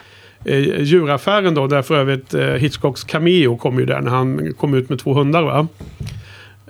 [0.45, 1.67] eh, djuraffären då.
[1.67, 5.13] Där för övrigt eh, Hitchcocks cameo kom ju där när han kom ut med två
[5.13, 5.67] hundar va?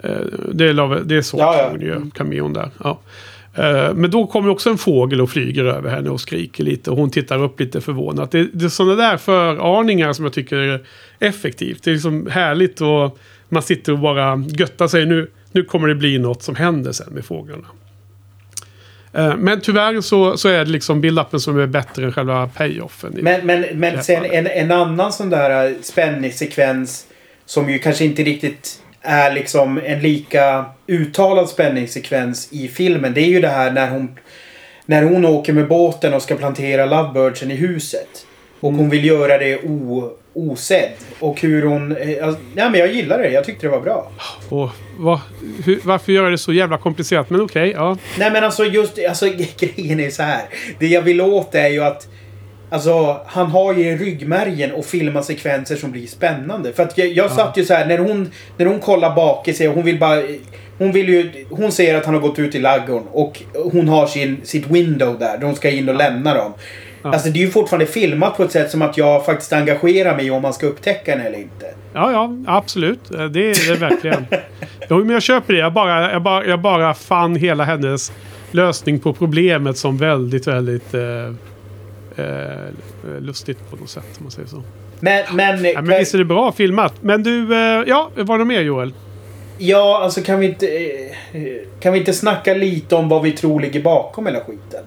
[0.04, 0.12] Eh,
[0.52, 1.70] det, är, det är så Ja, ja.
[1.72, 2.70] hon gör cameon där.
[2.84, 3.00] Ja.
[3.58, 6.92] Eh, Men då kommer också en fågel och flyger över henne och skriker lite.
[6.92, 8.32] Och hon tittar upp lite förvånat.
[8.32, 10.86] Det, det är sådana där föraningar som jag tycker är
[11.20, 11.84] effektivt.
[11.84, 13.18] Det är liksom härligt och
[13.50, 15.06] man sitter och bara göttar sig.
[15.06, 17.68] Nu, nu kommer det bli något som händer sen med fåglarna.
[19.14, 23.18] Eh, Men tyvärr så, så är det liksom build-upen som är bättre än själva payoffen.
[23.22, 27.06] Men, men, men sen en, en annan sån där äh, spänningssekvens
[27.46, 33.14] som ju kanske inte riktigt är liksom en lika uttalad spänningssekvens i filmen.
[33.14, 34.20] Det är ju det här när hon,
[34.86, 38.26] när hon åker med båten och ska plantera lovebirdsen i huset.
[38.60, 40.92] Och hon vill göra det o, osedd.
[41.20, 41.98] Och hur hon...
[41.98, 43.30] eh, Alltså, nej men jag gillar det.
[43.30, 44.12] Jag tyckte det var bra.
[44.50, 45.20] Och vad,
[45.66, 47.30] hur, varför göra det så jävla komplicerat?
[47.30, 47.98] Men okej, ja.
[48.20, 49.26] Nej men alltså just alltså,
[49.60, 50.42] grejen är så här.
[50.80, 52.08] Det jag vill åt är ju att
[52.70, 56.74] Alltså han har ju i ryggmärgen och filmar sekvenser som blir spännande.
[56.74, 59.54] För att jag, jag satt ju så här när hon, när hon kollar bak i
[59.54, 60.22] sig och hon vill bara...
[60.78, 61.46] Hon vill ju...
[61.50, 63.42] Hon ser att han har gått ut i laggorn och
[63.72, 65.38] hon har sin, sitt window där.
[65.42, 66.54] Hon ska in och lämna dem.
[67.02, 70.32] Alltså det är ju fortfarande filmat på ett sätt som att jag faktiskt engagerar mig
[70.32, 71.66] om man ska upptäcka henne eller inte.
[71.94, 73.12] Ja, ja, absolut.
[73.14, 74.26] Eh, Det är det verkligen.
[74.90, 75.60] Jo, men jag köper det.
[75.60, 78.12] Jag bara, jag, bara, jag bara fann hela hennes
[78.52, 81.02] lösning på problemet som väldigt, väldigt eh,
[82.18, 84.04] eh, lustigt på något sätt.
[84.18, 84.64] Om man säger så.
[85.00, 86.94] Men, men, Ja, men visst är det bra filmat.
[87.02, 88.94] Men du, eh, ja, var det mer Joel?
[89.58, 90.68] ja, alltså kan vi inte...
[90.68, 91.42] eh,
[91.80, 94.84] Kan vi inte snacka lite om vad vi tror ligger bakom hela skiten?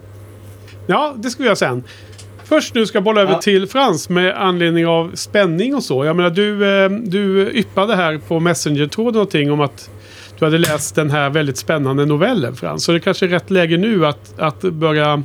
[0.87, 1.83] Ja, det ska vi göra sen.
[2.43, 3.41] Först nu ska jag bolla över Ja.
[3.41, 6.05] till Frans med anledning av spänning och så.
[6.05, 9.89] Jag menar, du, eh, du yppade här på Messenger-tråden någonting om att
[10.39, 12.83] du hade läst den här väldigt spännande novellen Frans.
[12.83, 15.23] Så det kanske är rätt läge nu att, att börja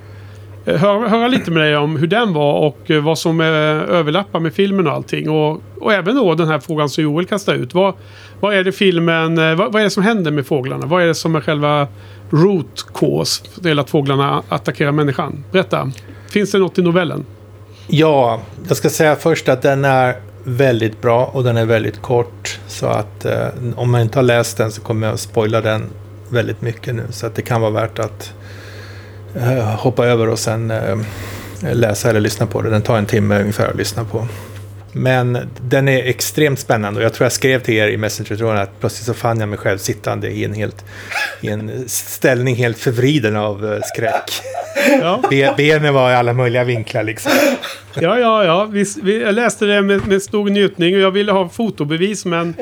[0.66, 4.40] höra, höra lite med dig om hur den var och eh, vad som eh, överlappar
[4.40, 5.30] med filmen och allting.
[5.30, 7.74] Och, och även då den här frågan som Joel kastade ut.
[7.74, 7.94] Vad,
[8.40, 10.86] vad är det filmen, eh, vad, vad är det som händer med fåglarna?
[10.86, 11.88] Vad är det som är själva
[12.30, 15.44] root cause till att fåglarna attackerar människan?
[15.52, 15.90] Berätta.
[16.30, 17.24] Finns det något i novellen?
[17.86, 22.60] Ja, jag ska säga först att den är väldigt bra och den är väldigt kort.
[22.68, 23.46] Så att eh,
[23.76, 25.82] om man inte har läst den så kommer jag att spoila den
[26.28, 27.02] väldigt mycket nu.
[27.10, 28.32] Så att det kan vara värt att
[29.78, 30.96] hoppa över och sen eh,
[31.72, 32.70] läsa eller lyssna på det.
[32.70, 34.26] Den tar en timme ungefär att lyssna på.
[34.92, 38.80] Men den är extremt spännande och jag tror jag skrev till er i Messenger-tråden att
[38.80, 40.84] plötsligt så fann jag mig själv sittande i en, helt,
[41.40, 44.30] i en ställning helt förvriden av eh, skräck.
[45.00, 47.32] Ja, Be- Benen var i alla möjliga vinklar liksom.
[47.94, 48.44] ja, ja.
[48.44, 48.64] ja.
[48.64, 52.54] Vi, vi, jag läste det med, med stor njutning och jag ville ha fotobevis men...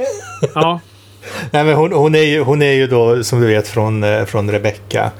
[0.54, 0.80] Ja,
[1.50, 4.24] Nej, men hon, hon, är ju, hon är ju då, som du vet, från, eh,
[4.24, 5.10] från Rebecca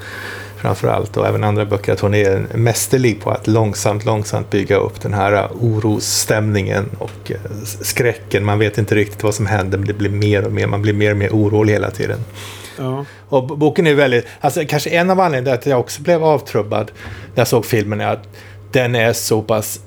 [0.65, 4.75] framför allt och även andra böcker, att hon är mästerlig på att långsamt, långsamt bygga
[4.75, 8.45] upp den här orosstämningen och eh, skräcken.
[8.45, 10.93] Man vet inte riktigt vad som händer, men det blir mer och mer, man blir
[10.93, 12.19] mer och mer orolig hela tiden.
[12.77, 13.05] ja.
[13.29, 16.91] Och boken är väldigt, alltså kanske en av anledningarna till att jag också blev avtrubbad
[17.35, 18.27] när jag såg filmen är att
[18.71, 19.79] den är så pass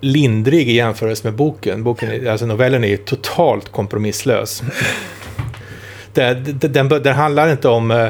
[0.00, 1.84] lindrig i jämförelse med boken.
[1.84, 4.62] boken är, alltså novellen är ju totalt kompromisslös.
[6.12, 6.34] Det,
[6.68, 8.08] den, den handlar inte om, eh,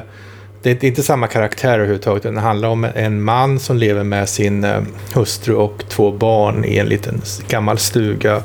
[0.63, 2.23] det är inte samma karaktär överhuvudtaget.
[2.23, 4.83] Den handlar om en man som lever med sin eh,
[5.15, 8.43] hustru och två barn i en liten gammal stuga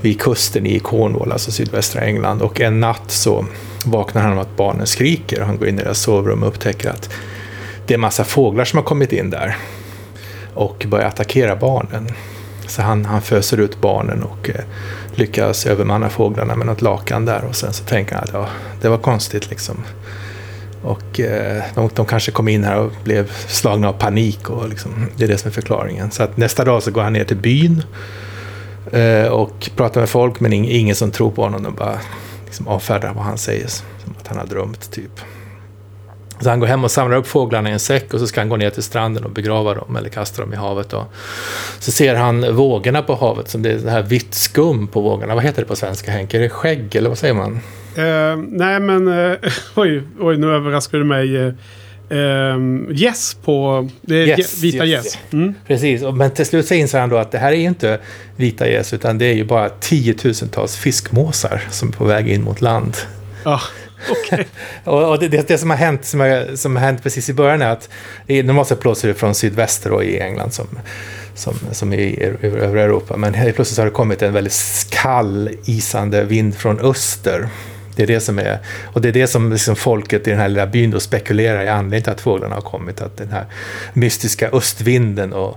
[0.00, 2.42] vid kusten i Cornwall, alltså sydvästra England.
[2.42, 3.46] Och en natt så
[3.84, 5.40] vaknar han av att barnen skriker.
[5.40, 7.10] Han går in i deras sovrum och upptäcker att
[7.86, 9.56] det är massa fåglar som har kommit in där
[10.54, 12.08] och börjar attackera barnen.
[12.66, 14.64] Så han, han föser ut barnen och eh,
[15.14, 18.48] lyckas övermanna fåglarna med något lakan där och sen så tänker han att ja,
[18.80, 19.84] det var konstigt liksom.
[20.82, 25.06] Och eh, de, de kanske kom in här och blev slagna av panik och liksom,
[25.16, 26.10] det är det som är förklaringen.
[26.10, 27.82] Så att nästa dag så går han ner till byn
[28.92, 31.62] eh, och pratar med folk men ing, ingen som tror på honom.
[31.62, 31.98] De bara
[32.44, 35.20] liksom avfärdar vad han säger som att han har drömt typ.
[36.40, 38.48] Så han går hem och samlar upp fåglarna i en säck och så ska han
[38.48, 40.88] gå ner till stranden och begrava dem eller kasta dem i havet.
[40.88, 41.06] Då.
[41.78, 45.34] Så ser han vågorna på havet, som det är det här vitt skum på vågorna.
[45.34, 46.36] Vad heter det på svenska Henke?
[46.36, 47.60] Är det skägg eller vad säger man?
[47.96, 49.08] Eh, nej men...
[49.08, 49.38] eh,
[49.74, 51.52] oj, oj, nu överraskar du mig.
[52.12, 53.88] Uh, yes på...
[54.02, 55.04] Det är Yes, vita yes.
[55.04, 55.18] yes.
[55.32, 55.54] Mm.
[55.66, 57.98] Precis, men till slut så inser han då att det här är ju inte
[58.36, 62.60] vita gäss utan det är ju bara tiotusentals fiskmåsar som är på väg in mot
[62.60, 62.96] land.
[63.44, 63.60] Ja,
[64.10, 64.46] okej.
[64.84, 67.62] Och, det, det, det som har hänt, som, är, som har hänt precis i början
[67.62, 67.88] är att
[68.28, 70.66] normalt sett blåser det från sydväster i England som,
[71.34, 73.16] som, som i över- övriga Europa.
[73.16, 77.48] Men plötsligt har det kommit en väldigt kall, isande vind från öster.
[77.96, 78.58] Det är det som är,
[78.92, 81.68] och det är det som liksom folket i den här lilla byn då spekulerar i
[81.68, 83.00] anledningen till att fåglarna har kommit.
[83.00, 83.44] Att den här
[83.92, 85.56] mystiska östvinden och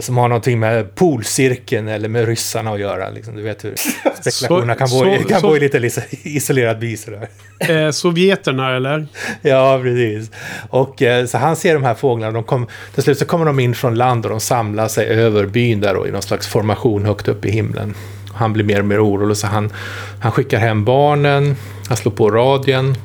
[0.00, 3.10] som har någonting med polcirkeln eller med ryssarna att göra.
[3.10, 3.36] Liksom.
[3.36, 3.74] Du vet hur
[4.20, 7.28] spekulationerna kan, bo, så- kan så- bo i lite isolerad by sådär.
[7.58, 9.06] Eh, sovjeterna eller?
[9.42, 10.30] Ja, precis.
[10.70, 12.32] Och eh, så han ser de här fåglarna.
[12.32, 15.46] De kom, till slut så kommer de in från land och de samlar sig över
[15.46, 17.94] byn där då, i någon slags formation högt upp i himlen.
[18.34, 19.72] Han blir mer och mer orolig så han,
[20.20, 21.56] han skickar hem barnen.
[21.88, 22.96] Han slår på radion.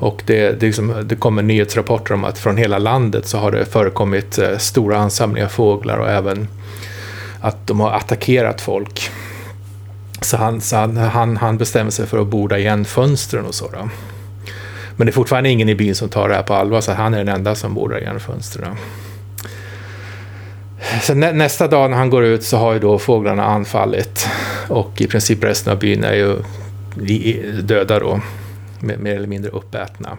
[0.00, 3.64] Och det, det, liksom, det kommer nyhetsrapporter om att från hela landet så har det
[3.64, 6.48] förekommit eh, stora ansamlingar fåglar och även
[7.40, 9.10] att de har attackerat folk.
[10.20, 13.68] Så han, så han, han, han bestämmer sig för att borda igen fönstren och så.
[13.68, 13.88] Då.
[14.96, 17.14] Men det är fortfarande ingen i byn som tar det här på allvar, så han
[17.14, 18.76] är den enda som bordar igen fönstren.
[21.02, 24.28] Så nä, nästa dag när han går ut så har ju då fåglarna anfallit
[24.68, 26.36] och i princip resten av byn är ju
[27.62, 28.20] döda då.
[28.80, 30.18] Mer, eller mindre uppätna.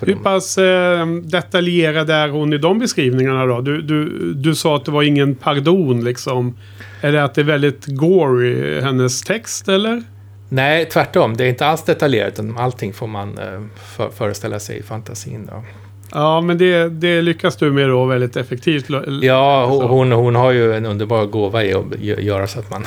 [0.00, 3.60] Hur de- pass eh, detaljerad är hon i de beskrivningarna då?
[3.60, 6.56] Du, du, du sa att det var ingen pardon liksom.
[7.00, 10.02] Är det att det är väldigt gory hennes text eller?
[10.48, 11.36] Nej, tvärtom.
[11.36, 12.32] Det är inte alls detaljerat.
[12.32, 13.62] utan Allting får man eh,
[13.96, 15.46] för, föreställa sig i fantasin.
[15.52, 15.64] Då.
[16.12, 18.84] Ja, men det, det lyckas du med då väldigt effektivt.
[19.22, 19.82] Ja, Så.
[19.82, 22.84] ho- hon, hon har ju en underbar gåva i att gö- göra så att man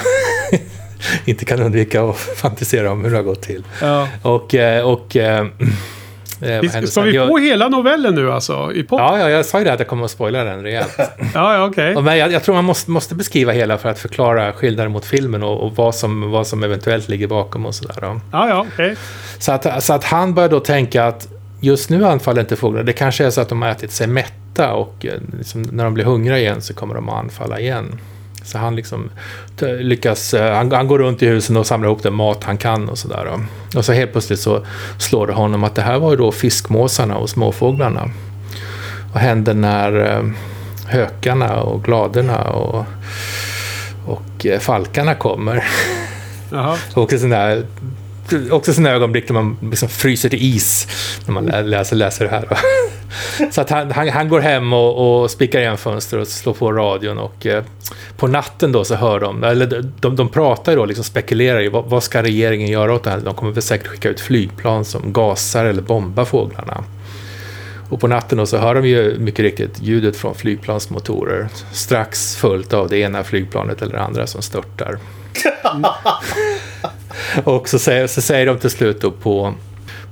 [1.26, 3.64] inte kan undvika att fantisera om hur det har gått till.
[3.82, 4.08] Ja.
[4.22, 4.56] Och...
[4.56, 5.40] eh, och eh,
[6.42, 8.72] eh, Ska vi få hela novellen nu alltså?
[8.74, 9.00] I pop?
[9.00, 10.98] Ja, Ja, ja, jag sa ju det att jag kommer att spoila den rejält.
[11.34, 11.96] ja, okej.
[11.96, 15.06] Och Men jag, jag tror man måste, måste beskriva hela för att förklara skillnaden mot
[15.06, 17.96] filmen och, och vad, som, vad som eventuellt ligger bakom och sådär.
[18.02, 18.96] Ja, ja, okej.
[19.40, 21.28] Så att, så att han börjar då tänka att
[21.60, 22.86] just nu anfaller inte fåglarna.
[22.86, 25.94] Det kanske är så att de har ätit sig mätta och eh, liksom, när de
[25.94, 28.00] blir hungriga igen så kommer de att anfalla igen.
[28.44, 29.10] Så han liksom
[29.80, 32.90] lyckas, eh, han, han går runt i husen och samlar ihop den mat han kan
[32.90, 33.40] och sådär.
[33.76, 34.66] Och så helt plötsligt så
[34.98, 38.10] slår det honom att det här var ju då fiskmåsarna och småfåglarna.
[39.14, 40.24] Vad hände när eh,
[40.88, 42.86] hökarna och gladerna och,
[44.06, 45.64] och falkarna kommer?
[46.52, 46.78] Jaha.
[46.94, 47.66] Och sådana här,
[48.52, 50.88] också sådana ögonblick när man liksom fryser till is
[51.26, 52.46] när man lä- läser, läser det här.
[52.50, 52.56] då.
[53.52, 56.72] Så att han, han, han går hem och, och spikar igen fönster och slår på
[56.72, 57.64] radion och eh,
[58.18, 61.70] på natten då så hör de, eller de, de, de pratar då, liksom spekulerar i
[61.70, 63.20] vad, vad ska regeringen göra åt det här?
[63.20, 66.84] De kommer väl säkert skicka ut flygplan som gasar eller bombar fåglarna.
[67.90, 71.48] Och på natten då så hör de ju mycket riktigt ljudet från flygplansmotorer.
[71.72, 74.98] Strax följt av det ena flygplanet eller det andra som störtar.
[77.44, 79.54] Och så säger, så säger de till slut då på,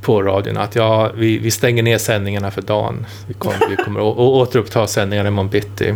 [0.01, 3.05] på radion att ja, vi, vi stänger ner sändningarna för dagen.
[3.28, 5.95] Vi kommer, vi kommer å, å, återuppta sändningarna imorgon bitti.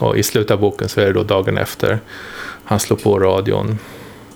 [0.00, 1.98] Och i slutet av boken så är det då dagen efter.
[2.64, 3.78] Han slår på radion.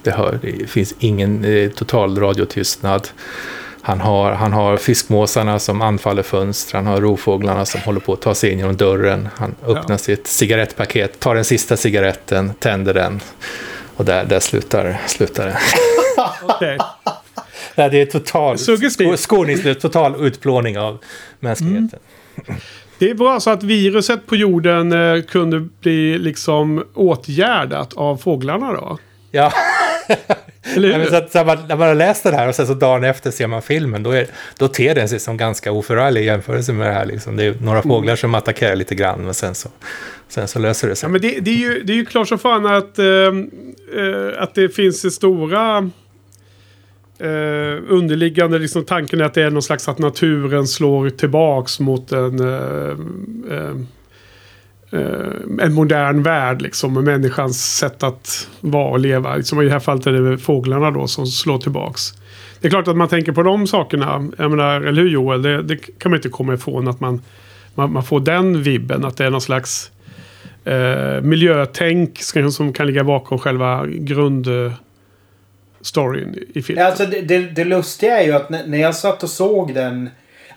[0.02, 3.08] Det, hör, det finns ingen eh, total radiotystnad.
[3.84, 6.76] Han har, han har fiskmåsarna som anfaller fönster.
[6.76, 9.28] Han har rovfåglarna som håller på att ta sig in genom dörren.
[9.36, 9.98] Han öppnar Ja.
[9.98, 13.20] sitt cigarettpaket, tar den sista cigaretten, tänder den.
[13.96, 15.58] Och där, där slutar, slutar det.
[16.42, 16.78] okej.
[17.74, 19.08] Nej, det är total Suggestivt.
[19.08, 20.98] sko- skoningslös, total utplåning av
[21.40, 21.98] mänskligheten.
[22.98, 28.98] Det var alltså att viruset på jorden eh, kunde bli liksom åtgärdat av fåglarna då?
[29.30, 29.52] Ja,
[30.62, 31.06] Eller hur?
[31.06, 33.30] så att, så man, när man har läst det här och sen så dagen efter
[33.30, 34.26] ser man filmen, då, är,
[34.58, 37.06] då ter den sig som ganska oförarglig i jämförelse med det här.
[37.06, 37.36] Liksom.
[37.36, 39.68] Det är några fåglar som attackerar lite grann, men sen så,
[40.28, 41.06] sen så löser det sig.
[41.06, 43.32] Ja, men det, det, är ju, det är ju klart som fan att, eh,
[44.38, 45.90] att det finns stora
[47.18, 52.12] eh, underliggande liksom, tanken är att det är någon slags att naturen slår tillbaks mot
[52.12, 52.96] en, eh,
[53.56, 53.74] eh,
[54.92, 56.62] Eh, en modern värld.
[56.62, 59.36] Liksom, med människans sätt att vara och leva.
[59.36, 62.14] Liksom, I det här fallet är det fåglarna då som slår tillbaks.
[62.60, 64.30] Det är klart att man tänker på de sakerna.
[64.38, 65.42] Jag menar, eller hur Joel?
[65.42, 67.22] Det, det kan man inte komma ifrån att man,
[67.74, 69.04] man, man får den vibben.
[69.04, 69.90] Att det är någon slags
[70.64, 74.78] eh, miljötänk som kan ligga bakom själva grundstoryn
[76.54, 76.86] i filmen.
[76.86, 80.10] Alltså det, det, det lustiga är ju att när, när jag satt och såg den.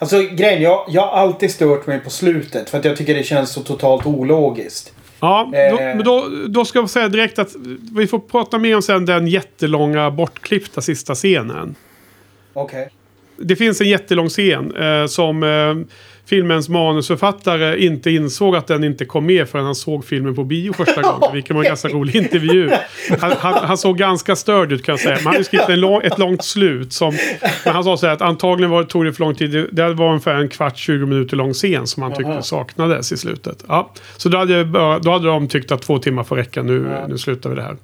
[0.06, 2.70] Alltså grejen, jag, jag har alltid stört mig på slutet.
[2.70, 4.94] För att jag tycker det känns så totalt ologiskt.
[5.20, 5.96] Ja, då, Eh.
[5.96, 7.50] men då, då ska jag säga direkt att
[7.96, 11.76] vi får prata mer om sen den jättelånga bortklippta sista scenen.
[12.54, 12.90] Okej.
[13.38, 15.76] Det finns en jättelång scen eh, som eh,
[16.26, 20.74] filmens manusförfattare inte insåg att den inte kom med förrän han såg filmen på bio
[20.74, 21.20] första gången.
[21.34, 22.72] Vilket var en ganska rolig intervju.
[23.20, 25.18] Han, han, han såg ganska störd ut kan jag säga.
[25.24, 26.94] Man hade skrivit en lång, ett långt slut.
[26.94, 27.18] Som,
[27.66, 29.68] men han sa så här att antagligen var, tog det för lång tid.
[29.72, 33.64] Det- var ungefär en kvart, 20 minuter lång scen som han tyckte saknades i slutet.
[33.68, 33.92] Ja.
[34.18, 34.64] Så då hade,
[35.00, 36.64] då hade de tyckt att två timmar får räcka.
[36.64, 37.08] Nu, Ja.
[37.08, 37.76] nu slutar vi det här.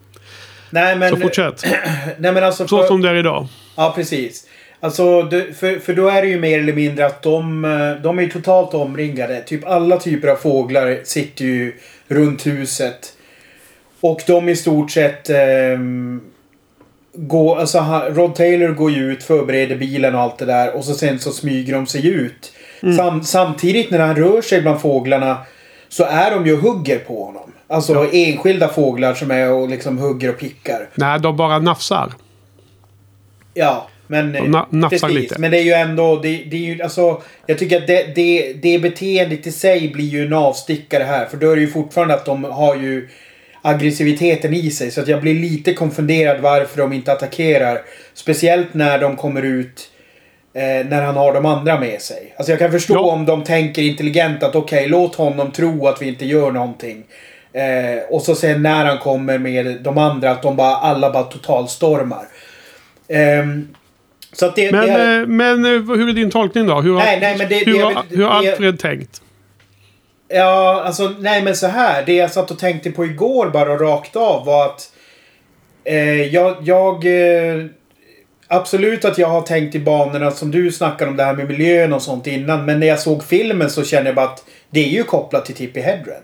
[0.70, 1.10] Nej men...
[1.10, 1.66] Så fortsätt.
[2.20, 2.68] Nej men alltså...
[2.68, 3.48] Så för- som det är idag.
[3.76, 4.48] Ja precis.
[4.84, 8.28] Alltså, för, för då är det ju mer eller mindre att de, eh, de är
[8.28, 9.42] totalt omringade.
[9.42, 11.74] Typ alla typer av fåglar sitter ju
[12.08, 13.14] runt huset.
[14.02, 15.30] Och de i stort sett...
[15.30, 15.80] Eh,
[17.14, 20.76] går, alltså, Rod Taylor går ju ut, förbereder bilen och allt det där.
[20.76, 22.54] Och så sen så smyger de sig ut.
[22.98, 25.38] Sam, samtidigt när han rör sig bland fåglarna
[25.90, 27.52] så är de ju hugger på honom.
[27.68, 30.90] Alltså enskilda fåglar som är och liksom hugger och pickar.
[30.96, 32.14] Nej, de bara nafsar.
[33.54, 34.36] Ja, men...
[34.36, 35.22] Na- nafsar precis.
[35.22, 35.40] lite.
[35.40, 36.16] Men det är ju ändå...
[36.16, 40.06] Det, det är ju, alltså, jag tycker att det, det, det beteendet i sig blir
[40.06, 41.26] ju en avstickare här.
[41.26, 43.10] För då är det ju fortfarande att de har ju
[43.62, 44.92] aggressiviteten i sig.
[44.92, 47.82] Så att jag blir lite konfunderad varför de inte attackerar.
[48.14, 49.90] Speciellt när de kommer ut
[50.54, 52.34] eh, när han har de andra med sig.
[52.38, 53.00] Alltså jag kan förstå Ja.
[53.00, 57.04] om de tänker intelligent att okej, låt honom tro att vi inte gör någonting.
[57.54, 61.24] Eh, och så sen när han kommer med de andra att de bara alla bara
[61.24, 62.26] totalstormar.
[63.08, 63.81] Att
[64.56, 64.72] det...
[64.72, 66.82] Men, det är, eh, men eh, hur är din tolkning då?
[66.82, 69.22] Hur har, Nej, nej, men det- hur, har, hur Alfred tänkt?
[70.28, 72.06] ja, alltså nej men så här.
[72.06, 74.92] Det jag satt och tänkte på igår bara rakt av var att
[75.84, 76.56] eh, jag...
[76.62, 77.66] jag eh,
[78.54, 81.94] Absolut att jag har tänkt i banorna som du snackar om det här med miljön
[81.94, 82.66] och sånt innan.
[82.66, 85.56] Men när jag såg filmen så kände jag bara att det är ju kopplat till
[85.56, 86.22] Tippi Hedren.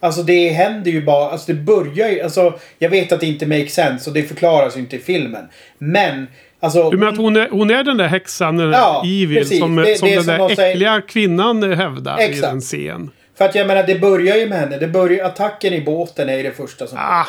[0.00, 3.46] Alltså det händer ju bara, alltså det börjar ju, alltså jag vet att det inte
[3.46, 5.48] makes sense och det förklaras ju inte i filmen.
[5.78, 6.26] Men,
[6.60, 6.90] alltså...
[6.90, 9.58] Du menar att hon är, hon är den där häxan, den där Ja, Evil, precis.
[9.58, 12.42] som, Det- som det den som där de säger- äckliga kvinnan hävdar i Exakt.
[12.52, 13.10] den scen.
[13.38, 14.76] För att jag menar det börjar ju med henne.
[14.78, 17.26] Det börjar, attacken i båten är ju det första som Ah.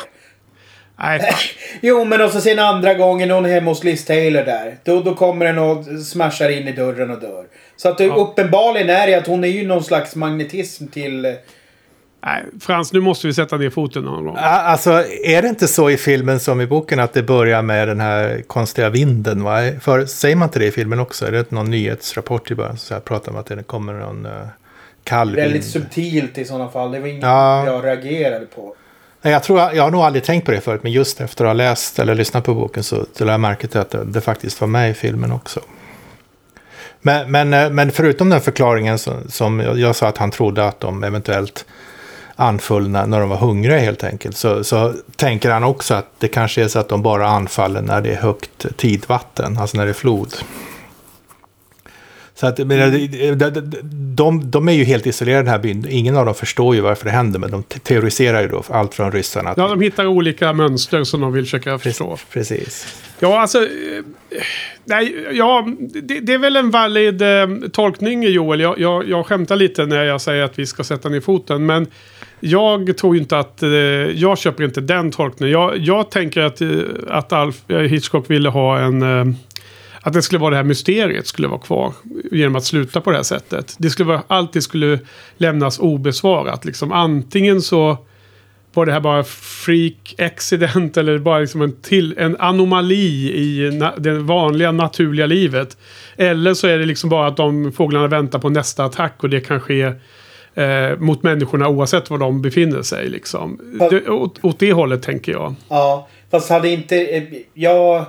[0.98, 1.20] Nej.
[1.80, 4.76] Jo men och så sen andra gången hon är hemma hos Liz Taylor där.
[4.84, 7.44] Då, då kommer den och smashar in i dörren och dör.
[7.76, 8.14] Så att det, Ja.
[8.14, 11.34] uppenbarligen är det att hon är ju någon slags magnetism till...
[12.22, 14.36] Nej, Frans, nu måste vi sätta ner foten någon gång.
[14.36, 17.88] Ja, Alltså, är det inte så i filmen som i boken att det börjar med
[17.88, 19.42] den här konstiga vinden?
[19.44, 19.58] Va?
[19.80, 21.26] För, säger man inte det i filmen också?
[21.26, 24.26] Är det någon nyhetsrapport i början som så här pratar om att det kommer någon
[24.26, 24.32] uh,
[25.04, 25.64] kall Väldigt vind?
[25.64, 26.92] subtilt i sådana fall.
[26.92, 27.66] Det var inget Ja.
[27.66, 28.74] jag reagerade på.
[29.22, 31.48] Nej, Jag, tror, jag har nog aldrig tänkt på det förut, men just efter att
[31.48, 34.20] ha läst eller lyssnat på boken så så lade jag märke till att det, det
[34.20, 35.60] faktiskt var med i filmen också.
[37.02, 40.64] Men, men, eh, men förutom den förklaringen som, som jag, jag sa att han trodde
[40.66, 41.64] att de eventuellt
[42.40, 44.36] anföll när, när de var hungriga helt enkelt.
[44.36, 48.00] Så, så tänker han också att det kanske är så att de bara anfaller när
[48.00, 50.34] det är högt tidvatten, alltså när det är flod.
[52.34, 53.08] Så att, men,
[54.16, 55.86] de, de, är ju helt isolerade i den här byn.
[55.90, 58.94] Ingen av dem förstår ju varför det händer, men de te- teoriserar ju då allt
[58.94, 59.54] från ryssarna.
[59.56, 62.16] Ja, de hittar olika mönster som de vill försöka förstå.
[62.32, 62.86] Precis.
[63.18, 63.58] Ja, alltså...
[63.58, 63.66] eh,
[64.84, 65.68] Nej, ja,
[66.02, 68.60] det, det är väl en valid eh, tolkning, Joel.
[68.60, 71.66] Jag, jag, jag skämtar lite när jag säger att vi ska sätta ner foten.
[71.66, 71.86] Men
[72.40, 73.62] jag tror inte att...
[73.62, 75.52] Eh, jag köper inte den tolkningen.
[75.52, 76.68] Jag, jag tänker att, eh,
[77.08, 79.02] att Alf eh, Hitchcock ville ha en...
[79.02, 79.34] Eh,
[80.02, 81.92] att det skulle vara det här mysteriet skulle vara kvar.
[82.32, 83.76] Genom att sluta på det här sättet.
[83.78, 84.98] Det skulle vara, alltid skulle
[85.36, 86.64] lämnas obesvarat.
[86.64, 87.98] Liksom, antingen så
[88.74, 93.94] var det här bara freak accident eller bara liksom en, till, en anomali i na,
[93.96, 95.76] det vanliga naturliga livet.
[96.16, 99.40] Eller så är det liksom bara att de fåglarna väntar på nästa attack och det
[99.40, 99.92] kan ske
[100.60, 103.08] eh, mot människorna oavsett var de befinner sig.
[103.08, 103.60] Liksom.
[103.90, 105.54] Det, åt, åt det hållet tänker jag.
[105.68, 106.96] Ja, fast hade inte...
[107.16, 107.22] eh,
[107.54, 108.04] Jag...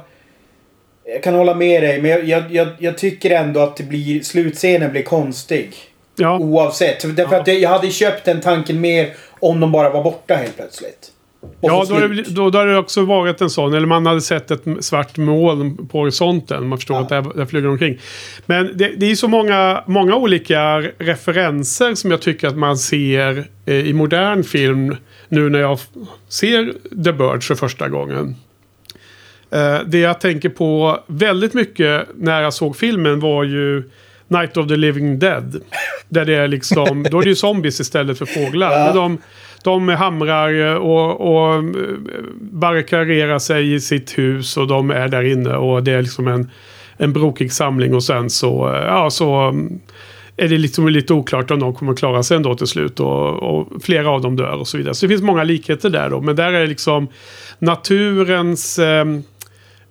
[1.06, 4.22] Jag kan hålla med dig, men jag, jag, jag, jag tycker ändå att det blir,
[4.22, 5.74] slutscenen blir konstig.
[6.16, 7.16] Ja, Oavsett.
[7.16, 10.56] Därför att det, jag hade köpt den tanken mer om de bara var borta helt
[10.56, 11.12] plötsligt.
[11.62, 13.74] Ja då, har det, då, då det också varit en sån.
[13.74, 16.68] Eller man hade sett ett svart moln på horisonten.
[16.68, 17.02] Man förstår Ja.
[17.02, 18.00] att där, där flyger omkring.
[18.46, 23.48] Men det, det är så många, många olika referenser som jag tycker att man ser
[23.66, 24.96] eh, i modern film.
[25.30, 25.80] Nu när jag
[26.30, 26.74] ser
[27.04, 28.36] The Birds för första gången.
[29.52, 33.84] Eh, det jag tänker på väldigt mycket när jag såg filmen var ju
[34.28, 35.62] Night of the Living Dead.
[36.10, 38.72] Där det är liksom, då är det ju zombies istället för fåglar.
[38.72, 38.86] Ja.
[38.86, 39.18] Men De,
[39.64, 41.64] de hamrar och, och eh,
[42.40, 46.50] barrikaderar sig i sitt hus och de är där inne och det är liksom en,
[46.98, 49.80] en brokig samling och sen så, eh, ja så mm,
[50.38, 53.84] är det liksom lite oklart om de kommer klara sig ändå till slut och, och
[53.84, 54.94] flera av dem dör och så vidare.
[54.94, 56.22] Så det finns många likheter där då.
[56.22, 57.08] Men där är liksom
[57.60, 59.06] naturens eh,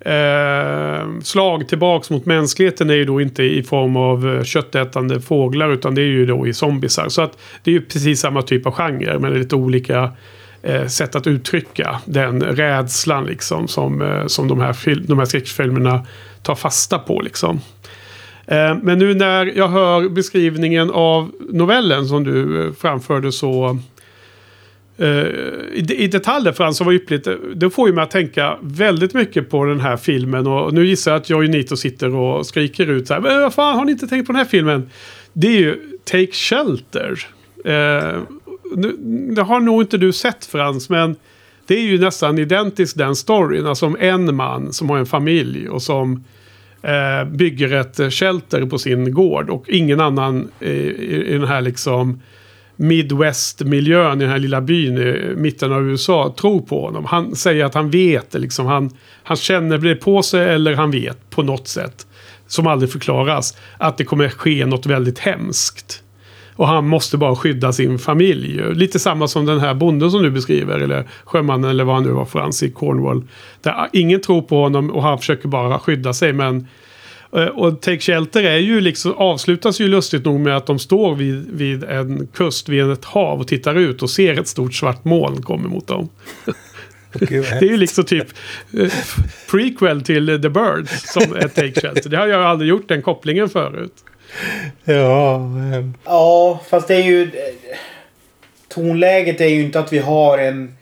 [0.00, 5.70] eh, slag tillbaks mot mänskligheten är ju då inte i form av eh, köttätande fåglar
[5.70, 7.08] utan det är ju då i zombisar.
[7.08, 10.12] Så att det är ju precis samma typ av genre men lite olika
[10.62, 16.06] eh, sätt att uttrycka den rädslan liksom som, eh, som de här, de här skräckfilmerna
[16.42, 17.60] tar fasta på liksom.
[18.46, 23.78] Eh, Men nu när jag hör beskrivningen av novellen som du eh, framförde så
[25.00, 25.26] Eh,
[25.72, 27.26] i, I detaljer Frans som var yppligt.
[27.26, 30.46] Eh, det får ju mig att tänka väldigt mycket på den här filmen.
[30.46, 33.20] Och nu gissar jag att jag och Nito sitter och skriker ut så här.
[33.20, 34.90] Men vad fan har ni inte tänkt på den här filmen?
[35.32, 37.26] Det är ju Take Shelter.
[37.64, 38.20] Eh,
[38.76, 38.96] nu,
[39.34, 41.16] det har nog inte du sett Frans, men
[41.66, 43.66] det är ju nästan identiskt den storyn.
[43.66, 46.24] Alltså om en man som har en familj och som
[46.82, 49.50] eh, bygger ett shelter på sin gård.
[49.50, 52.20] Och ingen annan i, i, i den här liksom
[52.80, 57.04] Midwest-miljön i den här lilla byn i mitten av USA tror på honom.
[57.04, 58.90] Han säger att han vet, liksom, han,
[59.22, 62.06] han känner det på sig eller han vet på något sätt.
[62.46, 63.56] Som aldrig förklaras.
[63.78, 66.02] Att det kommer ske något väldigt hemskt.
[66.56, 68.74] Och han måste bara skydda sin familj.
[68.74, 70.78] Lite samma som den här bonden som du beskriver.
[70.78, 73.22] Eller sjömannen eller vad han nu var för i Cornwall.
[73.62, 76.32] Där ingen tror på honom och han försöker bara skydda sig.
[76.32, 76.66] Men
[77.30, 81.50] och Take Shelter är ju liksom, avslutas ju lustigt nog med att de står vid,
[81.50, 85.42] vid en kust, vid ett hav och tittar ut och ser ett stort svart moln
[85.42, 86.08] komma mot dem.
[87.12, 88.26] det är ju liksom typ
[88.78, 88.92] eh,
[89.50, 92.10] prequel till The Birds som är Take Shelter.
[92.10, 93.94] Det har jag aldrig gjort den kopplingen förut.
[94.84, 95.36] Ja.
[95.36, 97.30] ehm, Ja, fast det är ju...
[98.68, 100.76] Tonläget är ju inte att vi har en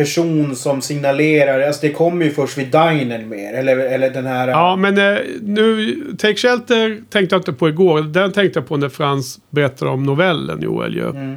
[0.00, 1.60] person som signalerar.
[1.60, 3.54] Alltså det kommer ju först vid dinern mer.
[3.54, 4.48] Eller, eller den här...
[4.48, 5.96] Ja, men eh, nu...
[6.18, 8.02] Take Shelter tänkte jag inte på igår.
[8.02, 10.94] Den tänkte jag på när Frans berättade om novellen, Joel.
[10.94, 11.10] Ju.
[11.10, 11.36] Mm.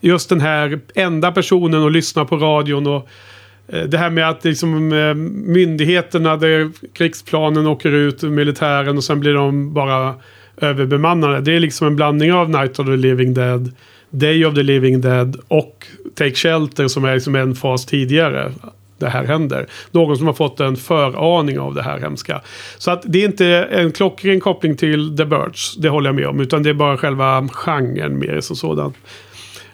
[0.00, 3.08] Just den här enda personen och lyssna på radion och
[3.68, 5.14] eh, det här med att liksom, eh,
[5.54, 10.14] myndigheterna, där krigsplanen åker ut, militären och sen blir de bara
[10.56, 11.40] överbemannade.
[11.40, 13.72] Det är liksom en blandning av Night of the Living Dead,
[14.18, 18.52] Day of the Living Dead och Take Shelter som är liksom en fas tidigare.
[18.98, 19.66] Det här händer.
[19.90, 22.40] Någon som har fått en föraning av det här hemska.
[22.78, 25.76] Så att det är inte en klockren koppling till The Birds.
[25.76, 26.40] Det håller jag med om.
[26.40, 28.94] Utan det är bara själva genren mer som sådan.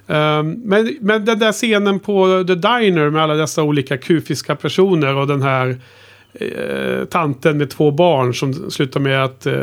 [0.07, 5.14] Um, men, men den där scenen på The Diner med alla dessa olika kufiska personer
[5.16, 5.76] och den här
[6.35, 9.55] eh, tanten med två barn som slutar med att eh,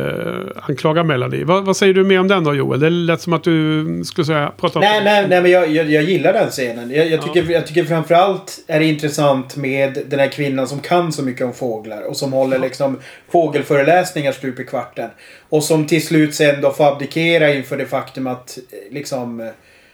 [0.61, 1.45] anklaga Melanie.
[1.45, 2.79] Va, vad säger du mer om den då Joel?
[2.79, 5.91] Det lät som att du skulle säga, prata om Nej, nej, nej, men jag, jag,
[5.91, 6.91] jag gillar den scenen.
[6.91, 11.11] Jag, jag, tycker, jag tycker framförallt är det intressant med den här kvinnan som kan
[11.11, 12.01] så mycket om fåglar.
[12.01, 12.99] Och som håller liksom
[13.31, 15.09] fågelföreläsningar stup i kvarten.
[15.49, 19.39] Och som till slut sen då får abdikera inför det faktum att eh, liksom...
[19.39, 19.47] eh,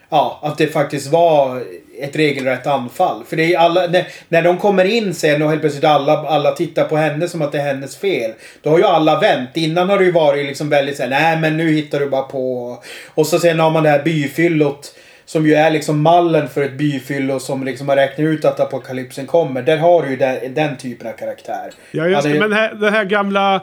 [0.10, 1.64] Ja, att det faktiskt var
[2.02, 3.24] ett regelrätt anfall.
[3.30, 6.52] För det är alla, när, när de kommer in sen och helt plötsligt alla, alla
[6.52, 8.32] tittar på henne som att det är hennes fel.
[8.62, 9.50] Då har ju alla vänt.
[9.54, 12.78] Innan har det ju varit liksom väldigt såhär, nej men nu hittar du bara på.
[13.16, 14.96] Och så sen har man det här byfyllot.
[15.28, 19.26] Som ju är liksom mallen för ett byfyllo som liksom har räknat ut att apokalypsen
[19.28, 19.62] kommer.
[19.62, 21.72] Där har du ju den, den typen av karaktär.
[21.92, 22.38] Ja, just Han det.
[22.38, 23.62] är- Men här, den här gamla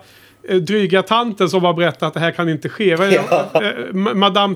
[0.49, 2.85] eh, dryga tanten som har berättat att det här kan inte ske.
[3.30, 3.47] Ja.
[3.55, 3.61] Eh,
[3.93, 4.55] Ma- Madame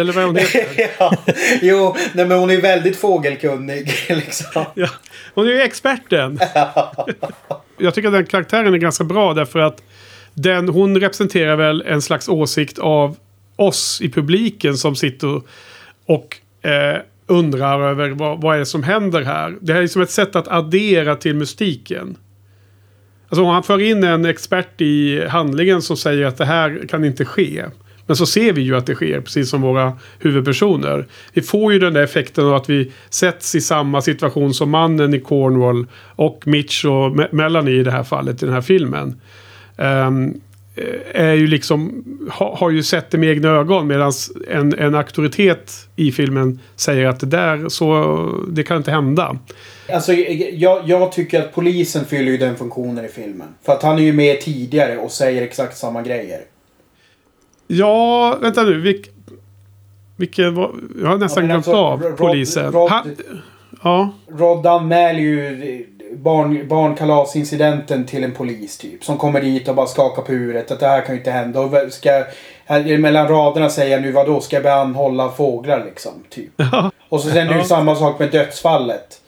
[0.00, 0.90] eller vad hon heter.
[0.98, 1.16] ja,
[1.62, 4.64] jo, nej men hon är väldigt fågelkunnig liksom.
[4.74, 4.88] Ja.
[5.34, 6.38] Hon är ju experten.
[7.78, 9.82] Jag tycker att den karaktären är ganska bra därför att
[10.34, 13.16] den, hon representerar väl en slags åsikt av
[13.56, 15.42] oss i publiken som sitter
[16.06, 19.56] och eh, undrar över vad, vad är det som händer här.
[19.60, 22.16] Det här är som ett sätt att addera till mystiken.
[23.28, 27.04] Alltså om han för in en expert i handlingen som säger att det här kan
[27.04, 27.64] inte ske.
[28.06, 31.06] Men så ser vi ju att det sker, precis som våra huvudpersoner.
[31.32, 35.14] Vi får ju den där effekten av att vi sätts i samma situation som mannen
[35.14, 35.86] i Cornwall
[36.16, 39.20] och Mitch och Melanie i det här fallet i den här filmen.
[39.76, 40.40] Um,
[41.14, 44.12] är ju liksom, ha, har ju sett det med egna ögon medan
[44.50, 49.38] en, en auktoritet i filmen säger att det där, så, det kan inte hända.
[49.88, 53.48] Alltså, jag, jag tycker att polisen fyller ju den funktionen i filmen.
[53.62, 56.40] För att han är ju med tidigare och säger exakt samma grejer.
[57.66, 58.80] Ja, vänta nu.
[58.80, 59.10] Vilk,
[60.16, 60.70] vilken var...
[61.02, 62.72] Jag har nästan Ja, glömt alltså, av Rod- polisen.
[62.72, 63.16] Rod- Han,
[63.84, 64.10] ja.
[64.38, 65.86] Rod anmäler ju
[66.16, 69.04] barn, barnkalasincidenten till en polis typ.
[69.04, 70.70] Som kommer dit och bara skakar på huvudet.
[70.70, 71.60] Att det här kan ju inte hända.
[71.60, 72.24] Och ska,
[72.66, 76.12] här, mellan raderna säger nu vadå ska jag börja anhålla fåglar liksom.
[76.30, 76.52] Typ.
[77.08, 77.64] Och så sen är det ju Ja.
[77.64, 79.20] samma sak med dödsfallet.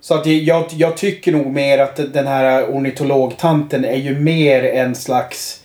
[0.00, 4.94] Så att jag, jag tycker nog mer att den här ornitologtanten är ju mer en
[4.94, 5.60] slags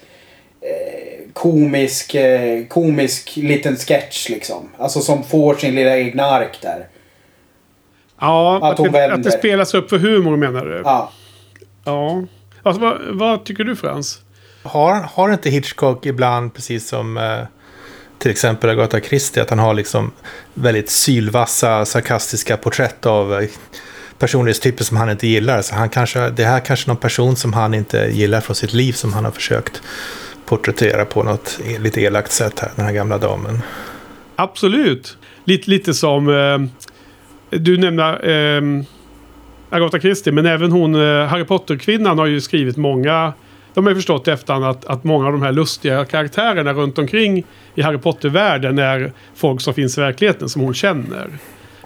[0.61, 0.96] eh,
[1.37, 4.69] komisk, eh, komisk liten sketch liksom.
[4.77, 6.87] Alltså som får sin lilla egna ark där.
[8.19, 10.81] Ja, Att att, det, att det spelas upp för humor menar du?
[10.85, 11.11] Ja.
[11.85, 12.23] Ja.
[12.63, 14.19] Alltså, vad, vad tycker du Frans?
[14.63, 17.39] Har, har inte Hitchcock ibland, precis som eh,
[18.19, 20.11] till exempel Agatha Christie, att han har liksom
[20.53, 23.49] väldigt sylvassa, sarkastiska porträtt av eh,
[24.19, 25.61] personlighetstyper som han inte gillar.
[25.61, 28.73] Så han kanske, det här kanske är någon person som han inte gillar från sitt
[28.73, 29.81] liv som han har försökt
[30.47, 33.59] porträttera på något e-, lite elakt sätt här, den här gamla damen.
[34.35, 35.17] Absolut.
[35.43, 36.29] Lite, lite som...
[36.29, 36.87] Eh,
[37.59, 38.85] du nämnde eh,
[39.69, 43.33] Agatha Christie, men även hon eh, Harry Potter-kvinnan har ju skrivit många
[43.77, 47.43] de har ju förstått efterhand att, att många av de här lustiga karaktärerna runt omkring
[47.75, 51.27] i Harry Potter-världen är folk som finns i verkligheten som hon känner.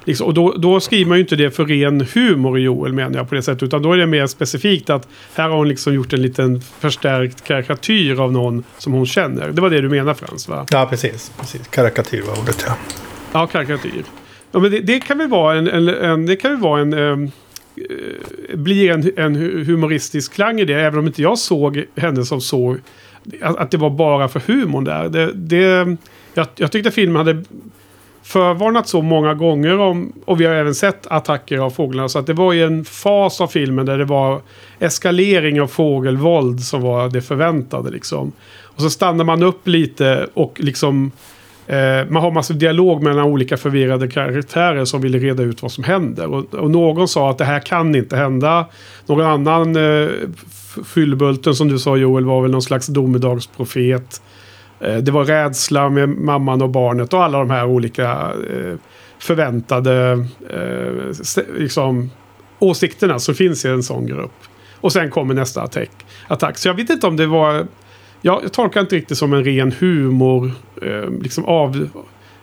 [0.04, 3.30] Liksom, och då, då skriver man ju inte det för ren humor Joel menar jag
[3.30, 3.64] på det sättet.
[3.64, 7.44] Utan då är det mer specifikt att här har hon liksom gjort en liten förstärkt
[7.44, 9.52] karikatyr av någon som hon känner.
[9.52, 10.66] Det var det du menar Frans va?
[10.72, 11.32] Ja, precis.
[11.40, 11.68] precis.
[11.68, 12.78] Karikatyr var ordet ja.
[13.32, 14.04] Ja, karikatyr.
[14.52, 16.94] Ja, men det, det kan väl vara en, en, en det kan väl vara en
[16.94, 17.32] um,
[18.54, 19.36] blir en, en
[19.66, 20.74] humoristisk klang i det.
[20.74, 22.78] Även om inte jag såg henne som så.
[23.42, 25.10] Att, att det var bara för humorn där.
[25.10, 25.98] Det, det,
[26.34, 27.44] jag, jag tyckte filmen hade
[28.24, 32.10] förvarnat så många gånger om, och vi har även sett attacker av fåglarna.
[32.10, 34.42] Så att det var ju en fas av filmen där det var
[34.80, 38.32] eskalering av fågelvåld som var det förväntade liksom.
[38.62, 41.12] Och så stannar man upp lite och liksom
[41.68, 45.84] eh, man har massor dialog mellan olika förvirrade karaktärer som vill reda ut vad som
[45.84, 46.26] händer.
[46.26, 48.66] Och, och någon sa att det här kan inte hända.
[49.06, 50.10] Någon annan eh,
[50.86, 54.22] fyllbulten som du sa Joel var väl någon slags domedagsprofet.
[54.82, 58.12] Eh, det var rädsla med mamman och barnet och alla de här olika
[58.50, 58.76] eh,
[59.20, 62.12] förväntade eh, liksom,
[62.60, 64.34] åsikterna som finns i en sån grupp.
[64.76, 65.92] Och sen kommer nästa attack.
[66.28, 66.58] attack.
[66.58, 67.68] Så jag vet inte om det var...
[68.22, 70.52] Jag tolkar inte riktigt som en ren humor.
[71.22, 71.90] liksom av...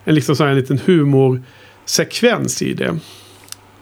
[0.04, 2.98] En liksom sån här liten humorsekvens i det.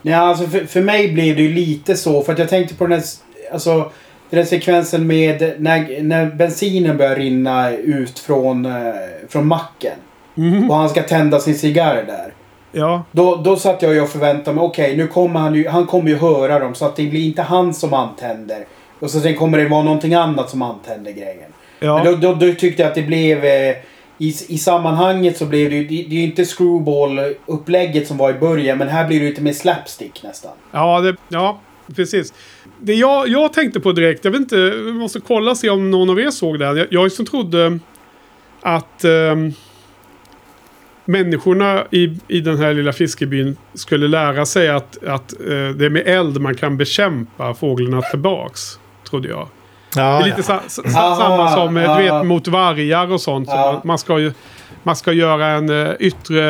[0.02, 2.22] Ja, alltså för, för mig blev det ju lite så.
[2.22, 3.04] För att jag tänkte på den här...
[3.52, 3.92] Alltså,
[4.30, 8.72] den sekvensen med när, när bensinen börjar rinna ut från, eh,
[9.28, 9.98] från macken.
[10.36, 10.70] Mm.
[10.70, 12.32] Och han ska tända sin cigarr där.
[12.72, 13.04] Ja.
[13.12, 16.08] Då, då satt jag och förväntade mig, okej okay, nu kommer han ju, han kommer
[16.08, 18.66] ju höra dem så att det blir inte han som antänder.
[18.98, 21.52] Och så sen kommer det vara någonting annat som antänder grejen.
[21.80, 22.04] Ja.
[22.04, 23.44] Men då, då, då tyckte jag att det blev...
[23.44, 23.76] Eh,
[24.18, 25.84] i, I sammanhanget så blev det ju...
[25.84, 29.42] Det, det är ju inte screwball-upplägget som var i början men här blir det lite
[29.42, 30.52] mer slapstick nästan.
[30.72, 31.60] Ja, det, ja
[31.96, 32.32] precis
[32.80, 35.90] det jag, jag tänkte på direkt, jag vet inte, vi måste kolla och se om
[35.90, 36.64] någon av er såg det.
[36.64, 37.78] Jag, jag liksom trodde
[38.60, 39.36] att eh,
[41.04, 45.90] människorna i, i den här lilla fiskebyn skulle lära sig att, att eh, det är
[45.90, 48.78] med eld man kan bekämpa fåglarna tillbaks.
[49.10, 49.48] Trodde jag.
[49.96, 50.82] Ja, det är lite sa, sa,
[51.16, 51.96] samma som ja.
[51.96, 53.48] du vet, mot vargar och sånt.
[53.48, 54.32] Så man, ska ju
[54.82, 56.42] man ska göra en uh, yttre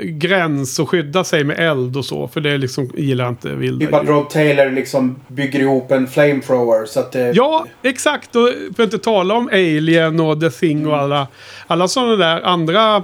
[0.00, 2.28] uh, gräns och skydda sig med eld och så.
[2.28, 6.86] För det liksom gillar inte vilda Typ att Rod Taylor liksom bygger ihop en flamethrower
[6.86, 7.32] så att det...
[7.34, 8.36] Ja, exakt.
[8.36, 11.04] Och för att inte tala om Alien och The Thing och mm.
[11.04, 11.26] alla,
[11.66, 13.02] alla sådana där andra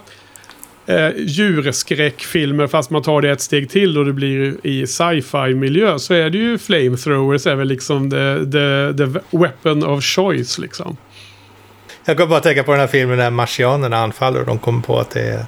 [0.86, 5.98] eh, djurskräckfilmer fast man tar det ett steg till och det blir i sci-fi miljö
[5.98, 10.96] så är det ju flamethrowers är väl liksom the, the, the weapon of choice liksom.
[12.04, 14.98] Jag kan bara tänka på den här filmen när marsianerna anfaller och de kommer på
[14.98, 15.46] att det är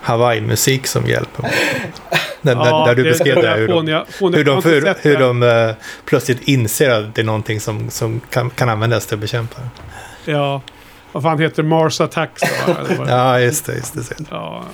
[0.00, 1.50] Hawaii-musik som hjälper.
[2.42, 3.86] Där, ja, där du beskrev det, hur de,
[4.36, 5.74] hur de, hur, hur de uh,
[6.04, 9.60] plötsligt inser att det är någonting som, som kan, kan användas till att bekämpa.
[10.24, 10.62] Ja,
[11.12, 12.74] vad fan heter Mars Attacks då?
[13.08, 13.74] ja, just det.
[13.74, 14.24] Just det.
[14.30, 14.64] Ja.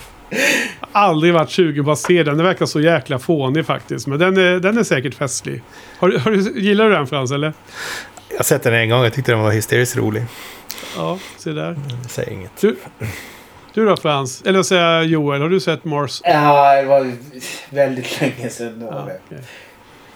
[0.92, 2.36] Aldrig varit 20 på att se den.
[2.36, 4.06] Den verkar så jäkla fånig faktiskt.
[4.06, 5.62] Men den är, den är säkert festlig.
[5.98, 7.52] Har, har du, gillar du den Frans eller?
[8.28, 9.02] Jag har sett den en gång.
[9.02, 10.24] Jag tyckte den var hysteriskt rolig.
[10.96, 11.76] Ja, se där.
[12.08, 12.60] Säg inget.
[12.60, 12.76] Du,
[13.74, 14.42] du då Frans?
[14.42, 16.20] Eller säga Joel, har du sett Mars?
[16.24, 17.12] Ja, det var
[17.70, 18.88] väldigt länge sedan.
[18.90, 19.38] Ja, okay.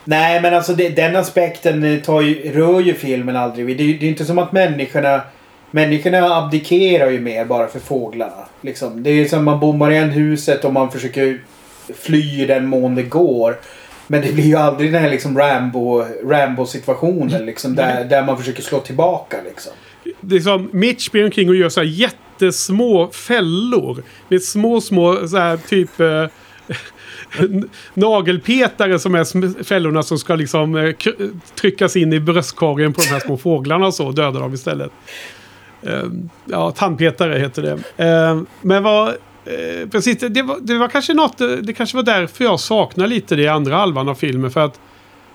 [0.05, 3.77] Nej, men alltså det, den aspekten tar ju, rör ju filmen aldrig vid.
[3.77, 5.21] Det, det är inte som att människorna...
[5.75, 8.49] Människorna abdikerar ju mer bara för fåglarna.
[8.61, 9.03] Liksom.
[9.03, 11.41] Det är som man bommar igen huset och man försöker
[11.95, 13.59] fly i den mån det går.
[14.07, 18.39] Men det blir ju aldrig den här liksom Rambo, Rambo situationen liksom, där, där man
[18.39, 19.37] försöker slå tillbaka.
[19.45, 19.73] Liksom
[20.21, 24.03] det är som Mitch springer omkring och gör så här jättesmå fällor.
[24.29, 26.01] Med små, små så här typ...
[26.01, 26.27] Eh,
[27.95, 30.95] nagelpetare som är fällorna som ska liksom eh,
[31.61, 34.11] tryckas in i bröstkorgen på de här små fåglarna och så.
[34.13, 34.93] Döda dem istället.
[35.83, 36.03] Eh,
[36.45, 38.05] ja, tandpetare heter det.
[38.05, 39.09] Eh, men vad...
[39.45, 41.39] Eh, precis, det var, det var kanske något...
[41.63, 44.51] Det kanske var därför jag saknar lite det i andra halvan av filmen.
[44.51, 44.81] För att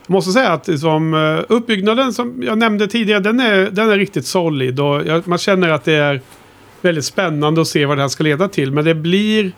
[0.07, 3.97] jag måste säga att liksom, eh, uppbyggnaden som jag nämnde tidigare, den är, den är
[3.97, 4.79] riktigt solid.
[4.79, 6.21] Och jag, man känner att det är
[6.81, 8.71] väldigt spännande att se vad det här ska leda till.
[8.71, 9.51] Men det blir,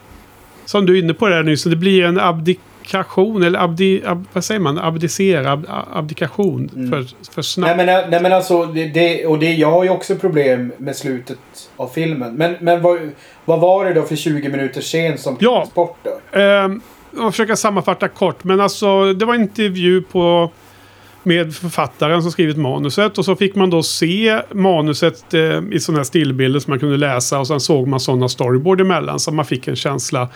[0.66, 2.20] som du är inne på där nyss, det blir en
[2.80, 6.92] abdikation, eller abdi, ab, vad säger man, abdicera, ab, abdikation mm.
[6.92, 7.78] för, för snabbt.
[7.78, 10.96] Nej men, nej, men alltså, det, det, och det, jag har ju också problem med
[10.96, 11.40] slutet
[11.78, 12.36] av filmen.
[12.36, 13.00] Men, men vad,
[13.46, 16.40] vad var det då för 20 minuters scen som ja, bort då?
[16.40, 16.82] Um,
[17.18, 18.44] jag försöker sammanfatta kort.
[18.44, 20.52] Men alltså det var en intervju på
[21.24, 23.18] med författaren som skrivit manuset.
[23.18, 26.98] Och så fick man då se manuset eh, i sådana här stillbilder som man kunde
[26.98, 27.40] läsa.
[27.40, 29.20] Och sen såg man sådana storyboard emellan.
[29.20, 30.30] Så man fick en känsla.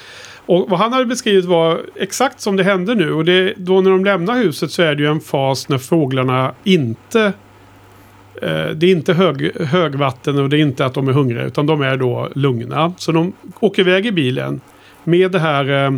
[0.46, 3.14] Och vad han hade beskrivit var exakt som det hände nu.
[3.14, 6.54] Och det, då när de lämnar huset så är det ju en fas när fåglarna
[6.64, 7.34] inte...
[8.42, 11.44] Eh, det är inte hög, högvatten och det är inte att de är hungriga.
[11.44, 12.94] Utan de är då lugna.
[12.98, 14.62] Så de åker iväg i bilen.
[15.04, 15.94] Med det här eh,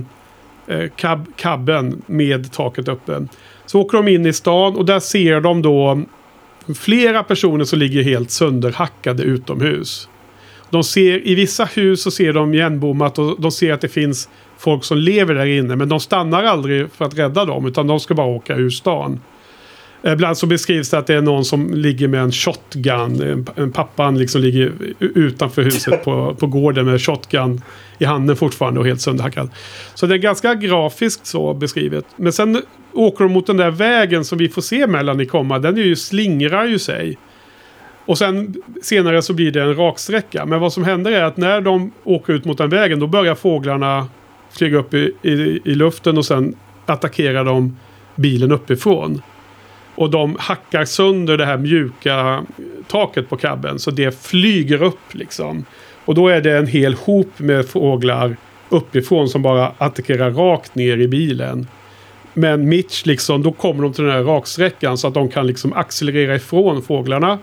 [0.67, 3.27] eh cab, cabben med taket uppe.
[3.65, 6.01] Så åker de in i stan och där ser de då
[6.75, 10.09] flera personer som ligger helt sönderhackade utomhus.
[10.75, 14.29] De ser, I vissa hus så ser de igenbommat och de ser att det finns
[14.57, 15.75] folk som lever där inne.
[15.75, 19.19] Men de stannar aldrig för att rädda dem utan de ska bara åka ur stan.
[20.03, 23.45] Eh, ibland så beskrivs det att det är någon som ligger med en shotgun.
[23.55, 27.61] En, pappan liksom ligger utanför huset på, på gården med shotgun
[27.97, 29.49] i handen fortfarande och helt sönderhackad.
[29.93, 32.05] Så det är ganska grafiskt så beskrivet.
[32.15, 32.61] Men sen
[32.93, 35.59] åker de mot den där vägen som vi får se Melanie komma.
[35.59, 37.17] Den är ju, slingrar ju sig.
[38.05, 40.45] Och sen senare så blir det en raksträcka.
[40.45, 43.35] Men vad som händer är att när de åker ut mot den vägen då börjar
[43.35, 44.07] fåglarna
[44.51, 46.55] flyga upp i, i, i luften och sen
[46.85, 47.77] attackerar de
[48.15, 49.21] bilen uppifrån.
[49.95, 52.43] Och de hackar sönder det här mjuka
[52.87, 53.79] taket på cabben.
[53.79, 55.65] Så det flyger upp liksom.
[56.05, 58.37] Och då är det en hel hop med fåglar
[58.69, 61.67] uppifrån som bara attackerar rakt ner i bilen.
[62.33, 65.73] Men Mitch liksom, då kommer de till den här raksträckan så att de kan liksom
[65.73, 67.39] accelerera ifrån fåglarna.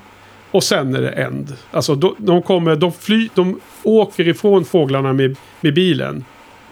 [0.53, 1.57] Och sen är det end.
[1.71, 6.25] Alltså de, de kommer, de, fly, de åker ifrån fåglarna med, med bilen.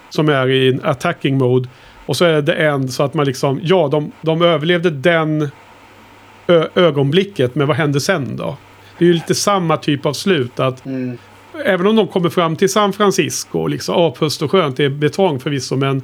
[0.09, 1.69] Som är i en attacking mode.
[2.05, 5.49] Och så är det end så att man liksom, ja de, de överlevde den
[6.47, 7.55] ö, ögonblicket.
[7.55, 8.57] Men vad händer sen då?
[8.97, 10.59] Det är ju lite samma typ av slut.
[10.59, 11.17] att mm.
[11.65, 15.39] Även om de kommer fram till San Francisco, liksom aphöst och skönt, det är betong
[15.39, 16.03] förvisso, men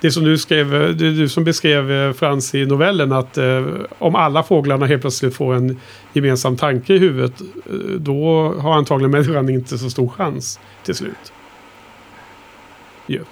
[0.00, 3.64] det som du skrev, det du som beskrev eh, Frans i novellen att eh,
[3.98, 5.80] om alla fåglarna helt plötsligt får en
[6.12, 11.32] gemensam tanke i huvudet eh, då har antagligen människan inte så stor chans till slut.
[13.08, 13.26] Yeah.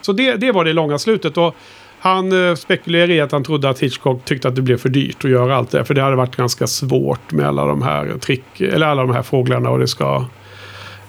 [0.00, 1.36] Så det, det var det långa slutet.
[1.36, 1.54] Och
[1.98, 5.24] han eh, spekulerade i att han trodde att Hitchcock tyckte att det blev för dyrt
[5.24, 5.84] att göra allt det.
[5.84, 9.22] För det hade varit ganska svårt med alla de här trick, eller alla de här
[9.22, 10.24] fåglarna och det ska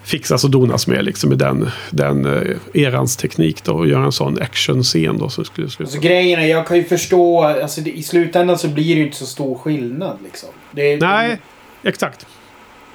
[0.08, 3.74] fixas och donas med liksom i den, den eh, erans teknik då.
[3.74, 5.30] Och göra en sån actionscen då.
[5.30, 5.88] Så skulle sluta.
[5.88, 9.18] Alltså, grejen är, jag kan ju förstå, alltså i slutändan så blir det ju inte
[9.18, 10.50] så stor skillnad liksom.
[10.72, 11.38] Det, Nej,
[11.82, 12.28] det, exakt.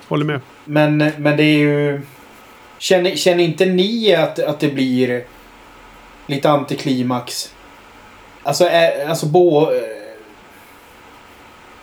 [0.09, 0.41] Håller med.
[0.65, 2.01] Men, men det är ju...
[2.79, 5.25] Känner, känner inte ni att, att det blir
[6.27, 7.55] lite antiklimax?
[8.43, 9.69] Alltså, är, alltså bo...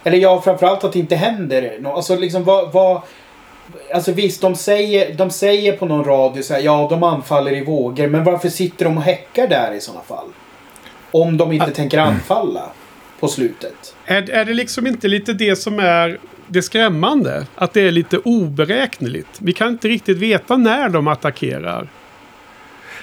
[0.03, 1.95] Eller ja, framförallt att det inte händer något.
[1.95, 2.71] Alltså liksom vad...
[2.71, 3.01] vad
[3.93, 7.63] Alltså visst, de säger, de säger på någon radio så här, ja de anfaller i
[7.63, 8.07] vågor.
[8.07, 10.27] Men varför sitter de och häckar där i sådana fall?
[11.11, 11.69] Om de inte ah.
[11.69, 12.69] tänker anfalla
[13.19, 13.95] på slutet.
[14.05, 17.45] Är, är det liksom inte lite det som är det skrämmande?
[17.55, 19.29] Att det är lite oberäkneligt.
[19.37, 21.87] Vi kan inte riktigt veta när de attackerar.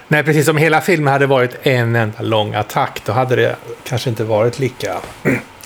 [0.09, 3.02] Nej, precis som hela filmen hade varit en enda lång attack.
[3.05, 4.97] Då hade det kanske inte varit lika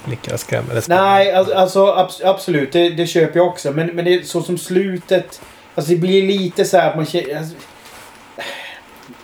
[0.05, 0.83] lika skrämmande.
[0.89, 2.73] Nej, alltså, alltså absolut.
[2.73, 3.71] Det, det, köper jag också.
[3.71, 5.41] Men, men det är så som slutet.
[5.75, 7.37] Alltså det blir lite så här att man känner...
[7.37, 7.55] Alltså,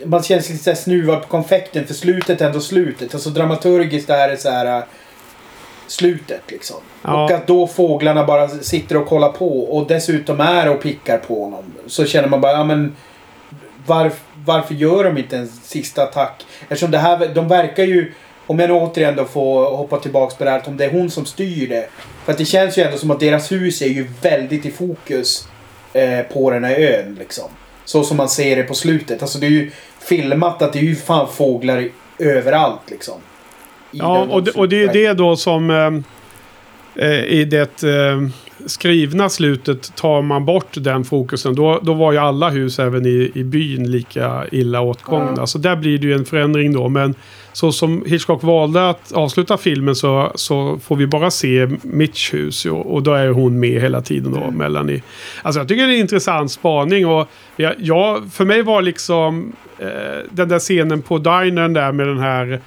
[0.05, 3.13] man känns lite så snuvad på konfekten för slutet är ändå slutet.
[3.13, 4.77] Alltså dramaturgiskt är det så här...
[4.77, 4.83] Äh,
[5.87, 6.77] slutet liksom.
[7.01, 7.23] Ja.
[7.23, 11.43] Och att då fåglarna bara sitter och kollar på och dessutom är och pickar på
[11.43, 11.63] honom.
[11.87, 12.95] Så känner man bara, ja men
[13.85, 16.45] varf, varför gör de inte en sista attack?
[16.61, 18.13] Eftersom det här, de verkar ju
[18.47, 21.09] om jag nu återigen då får hoppa tillbaks på det här, om det är hon
[21.09, 21.89] som styr det.
[22.25, 25.47] För att det känns ju ändå som att deras hus är ju väldigt i fokus
[25.93, 27.45] eh, på den här ön liksom.
[27.85, 29.21] Så som man ser det på slutet.
[29.21, 33.15] Alltså det är ju filmat att det är ju fan fåglar överallt liksom.
[33.91, 38.21] Ja, och det, och det är det då som eh, eh, i det eh,
[38.65, 41.55] skrivna slutet tar man bort den fokusen.
[41.55, 45.33] Då, då var ju alla hus även i, i byn lika illa åtgångna.
[45.37, 45.47] Ja.
[45.47, 46.89] Så där blir det ju en förändring då.
[46.89, 47.15] Men
[47.57, 52.65] så som Hitchcock valde att avsluta filmen så, så får vi bara se Mitch hus.
[52.65, 54.55] Och, och då är hon med hela tiden då, mm.
[54.55, 55.01] Melanie.
[55.41, 57.07] Alltså jag tycker det är en intressant spaning.
[57.07, 59.87] Och jag, jag för mig var liksom eh,
[60.29, 62.61] den där scenen på dinern där med den här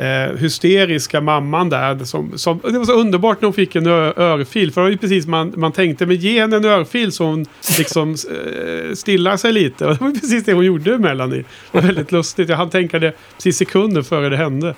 [0.00, 2.04] eh, hysteriska mamman där.
[2.04, 4.72] Som, som, det var så underbart när hon fick en örfil.
[4.72, 7.46] För det var ju precis man, man tänkte, men ge henne en örfil så hon
[7.78, 9.86] liksom eh, stillar sig lite.
[9.86, 11.44] Och det var precis det hon gjorde Melanie.
[11.72, 12.48] Det var väldigt lustigt.
[12.48, 14.74] Jag hann tänka det precis sekunder före det hände.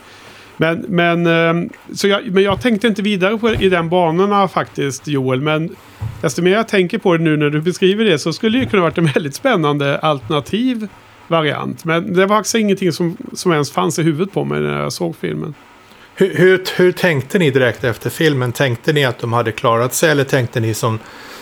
[0.56, 5.08] Men, men, ehm, så jag, men jag tänkte inte vidare på, i den banorna faktiskt
[5.08, 5.40] Joel.
[5.40, 5.76] Men
[6.20, 8.82] desto mer jag tänker på det nu när du beskriver det så skulle det kunna
[8.82, 10.88] varit en väldigt spännande alternativ
[11.28, 11.84] variant.
[11.84, 14.92] Men det var faktiskt ingenting som, som ens fanns i huvudet på mig när jag
[14.92, 15.54] såg filmen.
[16.14, 18.52] Hur, hur, hur tänkte ni direkt efter filmen?
[18.52, 20.98] Tänkte ni att de hade klarat sig eller tänkte ni som,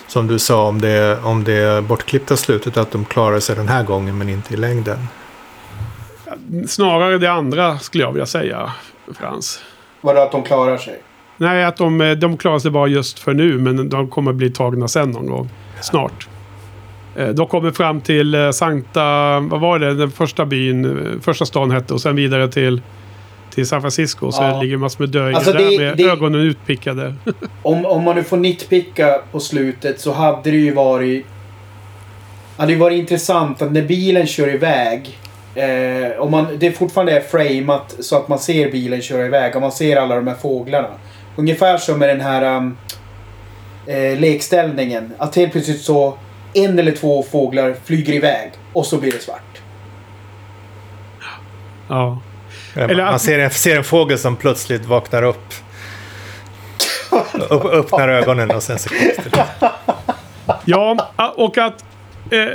[0.07, 3.83] som du sa om det, om det bortklippta slutet att de klarade sig den här
[3.83, 4.97] gången men inte i längden?
[6.67, 8.71] Snarare det andra skulle jag vilja säga,
[9.17, 9.59] Frans.
[10.01, 11.01] Vadå att de klarar sig?
[11.37, 14.87] Nej, att de, de klarar sig bara just för nu, men de kommer bli tagna
[14.87, 15.49] sen någon gång.
[15.81, 16.27] Snart.
[17.15, 21.45] Eh, De kommer fram till eh, Sankta, vad var det, den första byn, eh, första
[21.45, 22.81] stan hette och sen vidare till,
[23.53, 24.31] till San Francisco.
[24.31, 24.47] Så Ja.
[24.47, 27.13] det ligger massor med döingar Alltså, där med det- ögonen utpickade.
[27.61, 31.25] Om, om man nu får nitpicka på slutet så hade det ju varit...
[32.57, 35.17] hade ju varit intressant att när bilen kör iväg.
[35.55, 39.61] Eh, om man, det fortfarande är framat så att man ser bilen köra iväg och
[39.61, 40.87] man ser alla de här fåglarna.
[41.35, 42.77] Ungefär som med den här um,
[43.87, 45.13] eh, lekställningen.
[45.17, 46.17] Att helt plötsligt så
[46.53, 49.61] en eller två fåglar flyger iväg och så blir det svart.
[51.87, 52.21] ja.
[52.73, 55.53] Eller Eller man ser en, ser en fågel som plötsligt vaknar upp.
[57.49, 59.37] upp öppnar ögonen och sen så konstigt.
[60.65, 61.85] ja, och att...
[62.31, 62.45] Eh,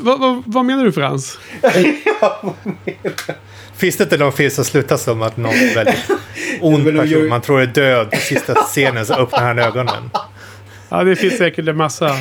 [0.00, 1.38] vad, vad, vad menar du Frans?
[3.76, 6.10] Finns det inte någon film som slutar som att någon väldigt
[6.60, 10.10] ond person, man tror är död, på sista scenen så öppnar han ögonen.
[10.88, 12.16] Ja, det finns säkert en massa.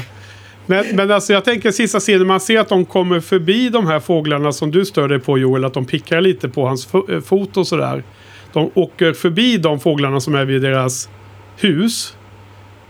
[0.69, 3.99] Men, men alltså jag tänker sista scenen, man ser att de kommer förbi de här
[3.99, 5.65] fåglarna som du stör dig på Joel.
[5.65, 8.03] Att de pickar lite på hans eh, fot och sådär.
[8.53, 11.09] De åker förbi de fåglarna som är vid deras
[11.57, 12.15] hus.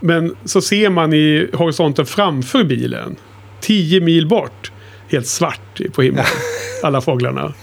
[0.00, 3.16] Men så ser man i horisonten framför bilen.
[3.60, 4.72] Tio mil bort.
[5.08, 6.24] Helt svart på himlen.
[6.82, 7.54] Alla fåglarna.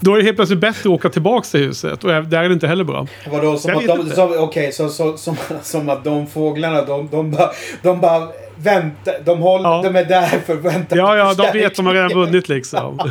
[0.00, 2.04] Då är det helt plötsligt bättre att åka tillbaka till huset.
[2.04, 3.06] Och där är det inte heller bra.
[3.30, 7.08] Vadå, som Jag att de, som, okej, så, så, som, som att de fåglarna, de,
[7.10, 7.50] de bara,
[7.82, 8.28] de bara
[8.62, 9.82] väntar, de, håller, Ja.
[9.82, 11.70] de är där för att vänta Ja, ja, de vet förstärkning.
[11.76, 12.98] de har redan vunnit liksom.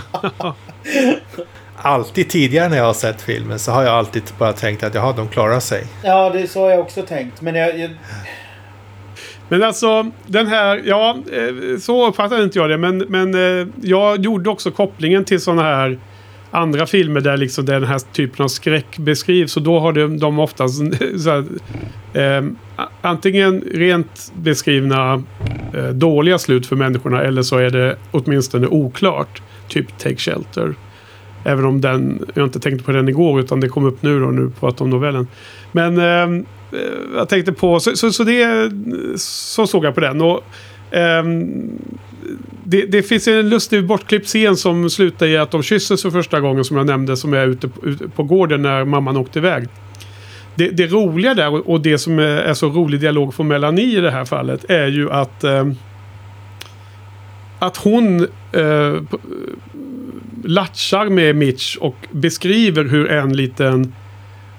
[1.81, 5.13] Alltid tidigare när jag har sett filmen så har jag alltid bara tänkt att jaha,
[5.13, 5.83] de klarar sig.
[6.03, 7.41] Ja, det är så har jag också tänkt.
[7.41, 7.91] Men jag, jag,
[9.49, 12.77] Men alltså den här, ja eh, så uppfattade inte jag det.
[12.77, 15.99] Men, men eh, jag gjorde också kopplingen till sådana här
[16.57, 19.57] andra filmer där liksom den här typen av skräck beskrivs.
[19.57, 20.77] Och då har de, de oftast
[21.23, 21.45] så här,
[22.13, 22.45] eh,
[23.01, 25.23] antingen rent beskrivna
[25.73, 27.21] eh, dåliga slut för människorna.
[27.21, 29.41] Eller så är det åtminstone oklart.
[29.67, 30.75] Typ Take Shelter.
[31.43, 34.25] Även om den, jag inte tänkte på den igår utan det kom upp nu då,
[34.25, 35.27] nu pratar om novellen.
[35.71, 36.79] Men ehm, eh,
[37.15, 38.71] jag tänkte på, så, så, så det,
[39.19, 40.21] så såg jag på den.
[40.21, 40.43] Och,
[40.91, 41.69] ehm,
[42.63, 46.39] det, det finns en lustig bortklippt scen som slutar i att de kysses för första
[46.39, 47.17] gången som jag nämnde.
[47.17, 49.67] Som är ute på, ute på gården när mamman åkte iväg.
[50.55, 53.97] Det, det roliga där och, och det som är, är så rolig dialog från Melanie
[53.97, 55.67] i det här fallet är ju att eh,
[57.59, 59.01] att hon eh,
[60.43, 63.93] latchar med Mitch och beskriver hur en liten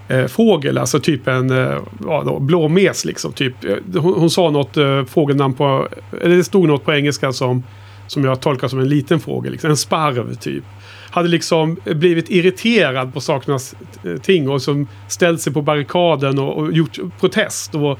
[0.08, 3.32] eh, fågel, alltså typ en eh, ja, då, blåmes liksom.
[3.32, 3.64] Typ.
[3.64, 5.88] Eh, hon, hon sa något eh, fågelnamn på,
[6.22, 7.64] eller det stod något på engelska som,
[8.06, 10.64] som jag tolkar som en liten fågel, liksom, en sparv typ.
[11.10, 13.74] Hade liksom blivit irriterad på sakernas
[14.04, 17.74] eh, ting och som ställt sig på barrikaden och, och gjort protest.
[17.74, 17.98] Och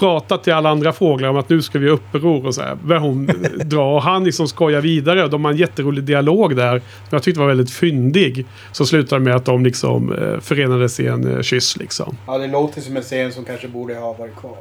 [0.00, 2.74] pratat till alla andra fåglar om att nu ska vi ha uppror och så här.
[2.74, 3.26] Börjar hon
[3.64, 5.28] dra och han liksom skojar vidare.
[5.28, 6.78] De har en jätterolig dialog där.
[6.78, 8.46] Som jag tyckte var väldigt fyndig.
[8.72, 12.16] Så slutar med att de liksom eh, förenades i en eh, kyss liksom.
[12.26, 14.56] ja, det låter som en scen som kanske borde ha varit kvar.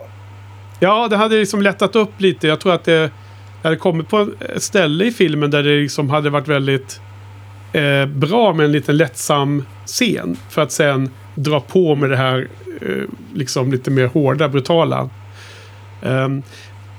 [0.79, 2.47] Ja, det hade liksom lättat upp lite.
[2.47, 3.11] Jag tror att det
[3.63, 7.01] hade kommit på ett ställe i filmen där det liksom hade varit väldigt
[7.73, 10.37] eh, bra med en liten lättsam scen.
[10.49, 12.47] För att sen dra på med det här
[12.81, 13.03] eh,
[13.33, 15.09] liksom lite mer hårda, brutala.
[16.01, 16.43] Um,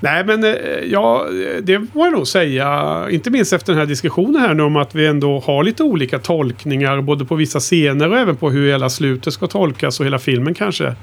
[0.01, 0.51] nej, men eh,
[0.91, 1.27] ja,
[1.63, 3.07] det må jag nog säga.
[3.11, 6.19] Inte minst efter den här diskussionen här nu om att vi ändå har lite olika
[6.19, 7.01] tolkningar.
[7.01, 10.55] Både på vissa scener och även på hur hela slutet ska tolkas och hela filmen
[10.55, 10.95] kanske.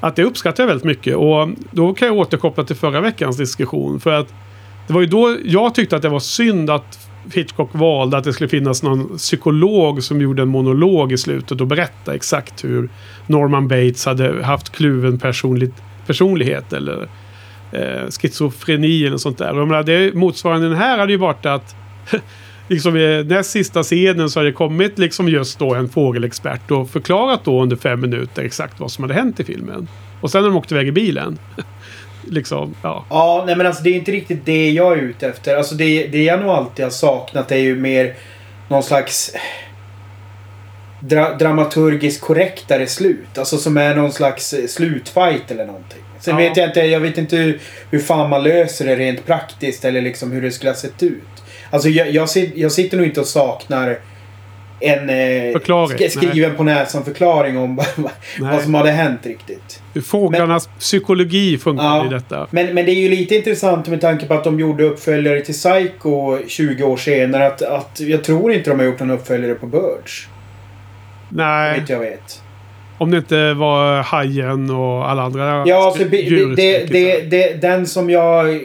[0.00, 1.16] Att det uppskattar jag väldigt mycket.
[1.16, 4.00] Och då kan jag återkoppla till förra veckans diskussion.
[4.00, 4.28] För att
[4.86, 8.32] det var ju då jag tyckte att det var synd att Hitchcock valde att det
[8.32, 12.88] skulle finnas någon psykolog som gjorde en monolog i slutet och berätta exakt hur
[13.26, 15.18] Norman Bates hade haft kluven
[16.06, 17.08] personlighet eller
[17.74, 19.58] eh, schizofreni eller sånt där.
[19.58, 21.76] Och menar, det, motsvarande den här hade ju varit att
[22.68, 26.90] liksom i näst sista scenen så hade det kommit liksom just då en fågelexpert och
[26.90, 29.88] förklarat då under fem minuter exakt vad som hade hänt i filmen.
[30.20, 31.38] Och sen när de åkte iväg i bilen.
[32.30, 33.04] liksom, ja.
[33.10, 35.56] Ja, nej men alltså det är inte riktigt det jag är ute efter.
[35.56, 38.14] Alltså det, det jag nog alltid har saknat är ju mer
[38.68, 39.32] någon slags
[41.00, 43.38] dra, dramaturgiskt korrektare slut.
[43.38, 46.03] Alltså som är någon slags slutfight eller någonting.
[46.24, 46.48] Sen Ja.
[46.48, 47.58] vet jag inte, jag vet inte hur,
[47.90, 51.22] hur fan man löser det rent praktiskt eller liksom hur det skulle ha sett ut.
[51.70, 53.98] Alltså jag, jag, jag sitter nog inte och saknar
[54.80, 57.76] en eh, skriven på näsan förklaring om
[58.40, 59.82] vad, som hade hänt riktigt.
[59.94, 62.06] Hur fåglarnas psykologi funkar Ja.
[62.06, 62.46] i detta.
[62.50, 65.54] Men, men det är ju lite intressant med tanke på att de gjorde uppföljare till
[65.54, 67.46] Psycho 20 år senare.
[67.46, 70.28] Att, att jag tror inte de har gjort någon uppföljare på Birds.
[71.28, 72.42] Nej, Vet jag vet.
[72.98, 77.86] Om det inte var hajen och alla andra Ja, alltså, djur- det, det, det, den
[77.86, 78.60] som jag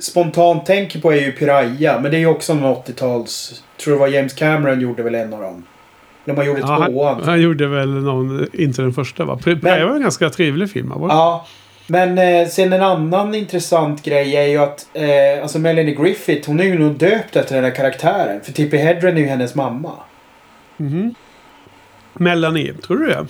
[0.00, 2.00] spontant tänker på är ju Piraya.
[2.00, 3.62] Men det är ju också en 80-tals...
[3.80, 5.64] Tror det var James Cameron gjorde väl en av dem.
[6.24, 7.22] De har gjort Ja, han, tvåan.
[7.24, 9.38] han gjorde väl någon, inte den första va?
[9.44, 10.88] Men- var en ganska trevlig film.
[10.96, 11.06] Va?
[11.10, 11.46] Ja.
[11.86, 16.60] Men eh, sen en annan intressant grej är ju att eh, alltså Melanie Griffith hon
[16.60, 18.40] är ju nog döpt efter den här karaktären.
[18.44, 19.92] För Tippi Hedren är ju hennes mamma.
[20.76, 21.14] Mhm.
[22.12, 23.26] Melanie, tror du det?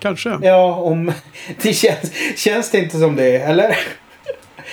[0.00, 0.38] Kanske.
[0.42, 1.12] Ja, om...
[1.62, 3.76] Det känns, känns det inte som det, eller?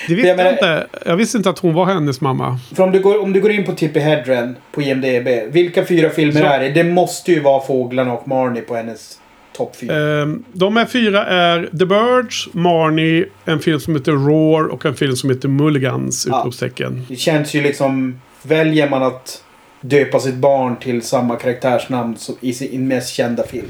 [0.08, 0.88] Det visste jag jag, menar- inte.
[1.06, 2.60] Jag visste inte att hon var hennes mamma.
[2.76, 5.28] För om du går, om du går in på Tippi Hedren på IMDB.
[5.54, 6.70] Vilka fyra filmer Så- är det?
[6.70, 9.20] Det måste ju vara Fåglarna och Marnie på hennes
[9.58, 10.22] topp fyra.
[10.22, 14.96] Ehm, de här fyra är The Birds, Marnie, en film som heter Roar och en
[14.96, 16.28] film som heter Mulligans!
[16.30, 16.40] Ja.
[16.40, 17.06] Utropstecken.
[17.10, 18.22] Det känns ju liksom...
[18.44, 19.44] Väljer man att
[19.82, 23.68] döpa sitt barn till samma karaktärsnamn som i sin mest kända film.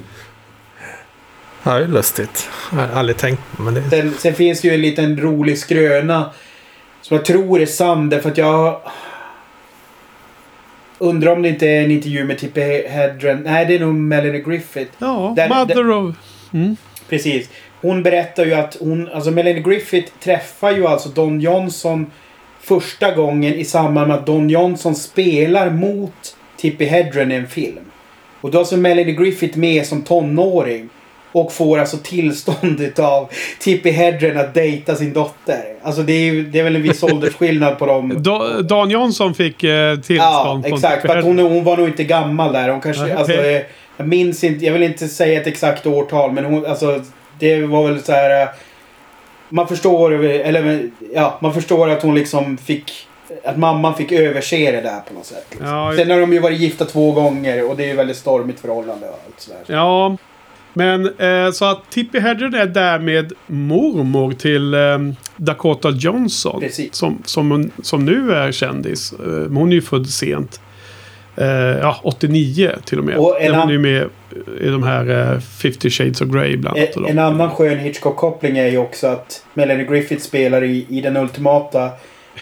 [1.64, 2.50] Ja, det är lustigt.
[2.72, 5.58] Jag har aldrig tänkt på men det Sen, sen finns det ju en liten rolig
[5.58, 6.30] skröna.
[7.02, 8.80] Som jag tror är sann därför att jag...
[11.00, 13.42] Undrar om det inte är en intervju med Tippi Hedren.
[13.46, 14.92] Nej, det är nog Melanie Griffith.
[14.98, 16.16] Ja, Den- Mother of...
[16.54, 16.76] Mm.
[17.10, 17.50] Precis.
[17.82, 22.12] Hon berättar ju att hon, alltså Melanie Griffith träffar ju alltså Don Johnson
[22.62, 27.86] första gången i samband med att Don Johnson spelar mot Tippi Hedren i en film.
[28.42, 30.90] Och då är alltså Melanie Griffith med som tonåring.
[31.32, 33.30] Och får alltså tillstånd av
[33.60, 35.64] Tippi Hedren att dejta sin dotter.
[35.84, 38.14] Alltså det är, ju, det är väl en viss åldersskillnad på dem.
[38.24, 41.02] Da, Dan Johnson fick eh, tillstånd Ja, exakt.
[41.02, 42.70] För att hon, hon var nog inte gammal där.
[42.70, 43.56] Hon kanske, Nej, alltså, okej.
[43.56, 43.62] eh,
[43.98, 47.02] jag minns inte, jag vill inte säga ett exakt årtal men hon, alltså,
[47.40, 48.42] det var väl så här.
[48.42, 48.48] eh,
[49.50, 53.08] Man förstår, eller ja, man förstår att hon liksom fick,
[53.44, 55.46] att mamman fick överse det där på något sätt.
[55.50, 55.68] Liksom.
[55.68, 58.60] Ja, Sen har de ju varit gifta två gånger och det är ju väldigt stormigt
[58.60, 59.60] förhållande och allt sådär.
[59.68, 60.18] Ja,
[60.74, 64.80] men eh, så att Tippi Hedren är därmed mormor till eh,
[65.36, 66.60] Dakota Johnson.
[66.62, 66.96] Precis.
[66.96, 69.14] Som, som, som nu är kändis.
[69.14, 70.62] Eh, hon är ju född sent.
[71.36, 73.18] Eh, ja, 89 till och med.
[73.18, 74.10] Och en hon är ju med
[74.62, 76.96] i de här eh, 50 Shades of Grey bland annat.
[76.96, 77.12] En, dem.
[77.12, 81.90] en annan skön Hitchcock-koppling är ju också att Melanie Griffith spelar i, i den ultimata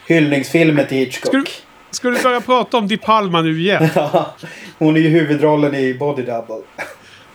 [0.07, 1.31] hyllningsfilmen till Hitchcock.
[1.31, 1.43] Du-
[1.91, 3.87] Ska du börja prata om Di Palma nu igen?
[4.77, 6.61] Hon är ju huvudrollen i Body Double.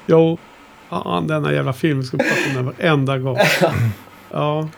[0.07, 0.39] Jo.
[0.91, 2.03] Fan, denna jävla film.
[2.03, 3.39] Ska prata om den varenda gång.
[4.33, 4.69] Ja.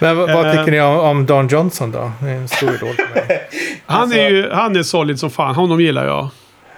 [0.00, 0.52] Men vad, vad Eh.
[0.52, 2.12] tycker ni om, om Don Johnson då?
[2.20, 3.48] Det är en stor idol för mig.
[3.86, 5.54] Han Alltså- är ju han är solid som fan.
[5.54, 6.28] Honom gillar jag.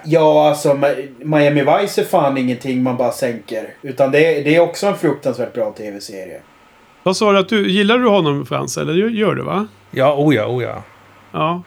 [0.05, 0.74] Ja, alltså
[1.19, 3.66] Miami Vice är fan ingenting man bara sänker.
[3.82, 6.40] Utan det är, det är också en fruktansvärt bra tv-serie.
[7.02, 7.70] Vad sa du att du...
[7.70, 8.78] Gillar du honom Frans?
[8.78, 9.66] Eller gör- gör du va?
[9.90, 10.82] Ja, oh ja, oh ja.
[11.32, 11.62] Ja.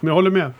[0.00, 0.52] Men jag håller med.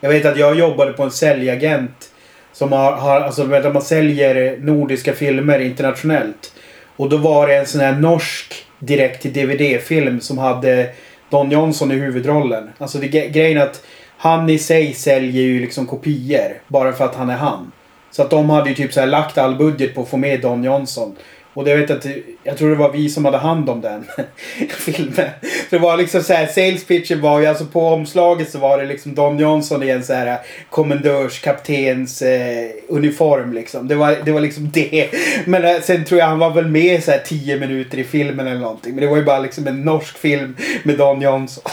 [0.00, 2.10] Jag vet att jag jobbade på en säljagent.
[2.58, 6.52] Som har, har alltså där man säljer nordiska filmer internationellt.
[6.96, 10.90] Och då var det en sån här norsk direkt till DVD-film som hade
[11.30, 12.70] Don Johnson i huvudrollen.
[12.78, 13.82] Alltså det, grejen är att
[14.16, 16.60] han i sig säljer ju liksom kopior.
[16.68, 17.72] Bara för att han är han.
[18.10, 20.40] Så att de hade ju typ så här lagt all budget på att få med
[20.40, 21.16] Don Johnson.
[21.58, 22.06] Och det vet att,
[22.42, 24.04] jag tror det var vi som hade hand om den
[24.70, 25.30] filmen.
[25.68, 28.78] För det var liksom så här, sales pitchen var ju alltså på omslaget så var
[28.78, 30.38] det liksom Don Johnson i en så här
[30.70, 33.88] kommendörskaptens eh, uniform liksom.
[33.88, 35.10] Det var, det var liksom det.
[35.44, 38.46] Men eh, sen tror jag han var väl med så här 10 minuter i filmen
[38.46, 38.94] eller någonting.
[38.94, 41.64] Men det var ju bara liksom en norsk film med Don Johnson.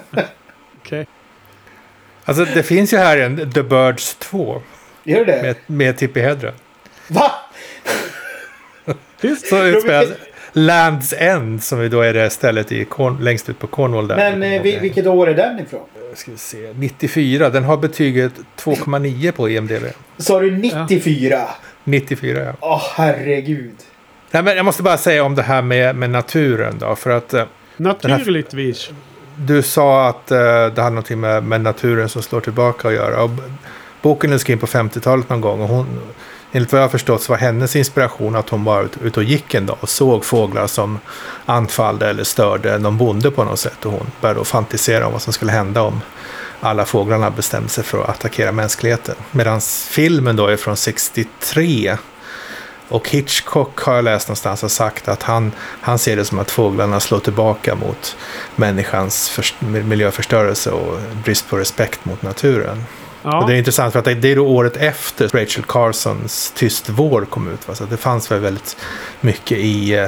[0.84, 1.06] Okej.
[2.24, 4.62] Alltså det finns ju här en The Birds 2
[5.04, 5.42] Gör det?
[5.42, 6.54] med, med Tippi Hedren.
[7.08, 7.32] Va?
[9.20, 9.46] Visst?
[9.48, 10.08] Så utspelas
[10.52, 14.16] Lands End som då är det stället i Corn, längst ut på Cornwall där.
[14.16, 15.80] Men eh, vi- vilket år är den ifrån?
[16.14, 16.72] Ska vi se.
[16.74, 17.50] 94.
[17.50, 19.82] Den har betyget 2,9 på IMDB.
[20.18, 21.40] Sa du 94?
[21.84, 22.52] 94 ja.
[22.60, 23.74] Åh herregud.
[24.30, 26.96] Nej, men jag måste bara säga om det här med, med naturen då.
[26.96, 27.44] För att eh,
[27.76, 28.90] Naturligtvis.
[29.36, 33.22] du sa att eh, det hade någonting med, med naturen som slår tillbaka att göra.
[33.22, 33.30] Och
[34.02, 35.60] boken är skriven på 50-talet någon gång.
[35.60, 35.86] Och hon,
[36.52, 39.54] enligt vad jag har förstått så var hennes inspiration att hon var ute och gick
[39.54, 40.98] en dag och såg fåglar som
[41.46, 43.86] anfallde eller störde någon bonde på något sätt.
[43.86, 46.00] Och hon började då fantisera om vad som skulle hända om
[46.60, 49.14] alla fåglarna bestämde sig för att attackera mänskligheten.
[49.30, 49.60] Medan
[49.90, 51.96] filmen då är från 63.
[52.88, 56.50] Och Hitchcock har jag läst någonstans har sagt att han, han ser det som att
[56.50, 58.16] fåglarna slår tillbaka mot
[58.56, 62.84] människans miljöförstörelse och brist på respekt mot naturen.
[63.22, 63.42] Ja.
[63.42, 67.24] Och det är intressant för att det är då året efter Rachel Carsons Tyst vår
[67.24, 67.68] kom ut.
[67.68, 67.74] Va?
[67.74, 68.76] Så det fanns väl väldigt
[69.20, 70.06] mycket i eh,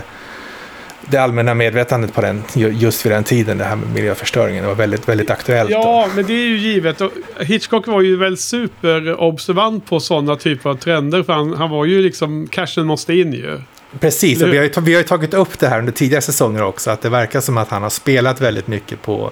[1.11, 3.59] det allmänna medvetandet på den, ju- just vid den tiden.
[3.59, 4.63] Det här med miljöförstöringen.
[4.63, 5.71] Det var väldigt, väldigt aktuellt.
[5.71, 7.01] Ja, men det är ju givet.
[7.01, 7.11] Och
[7.41, 11.23] Hitchcock var ju väl superobservant på sådana typer av trender.
[11.23, 13.61] För han, han var ju liksom, cashen måste in ju.
[14.01, 16.63] Precis, och vi har, ju, vi har ju tagit upp det här under tidigare säsonger
[16.63, 16.91] också.
[16.91, 19.31] Att det verkar som att han har spelat väldigt mycket på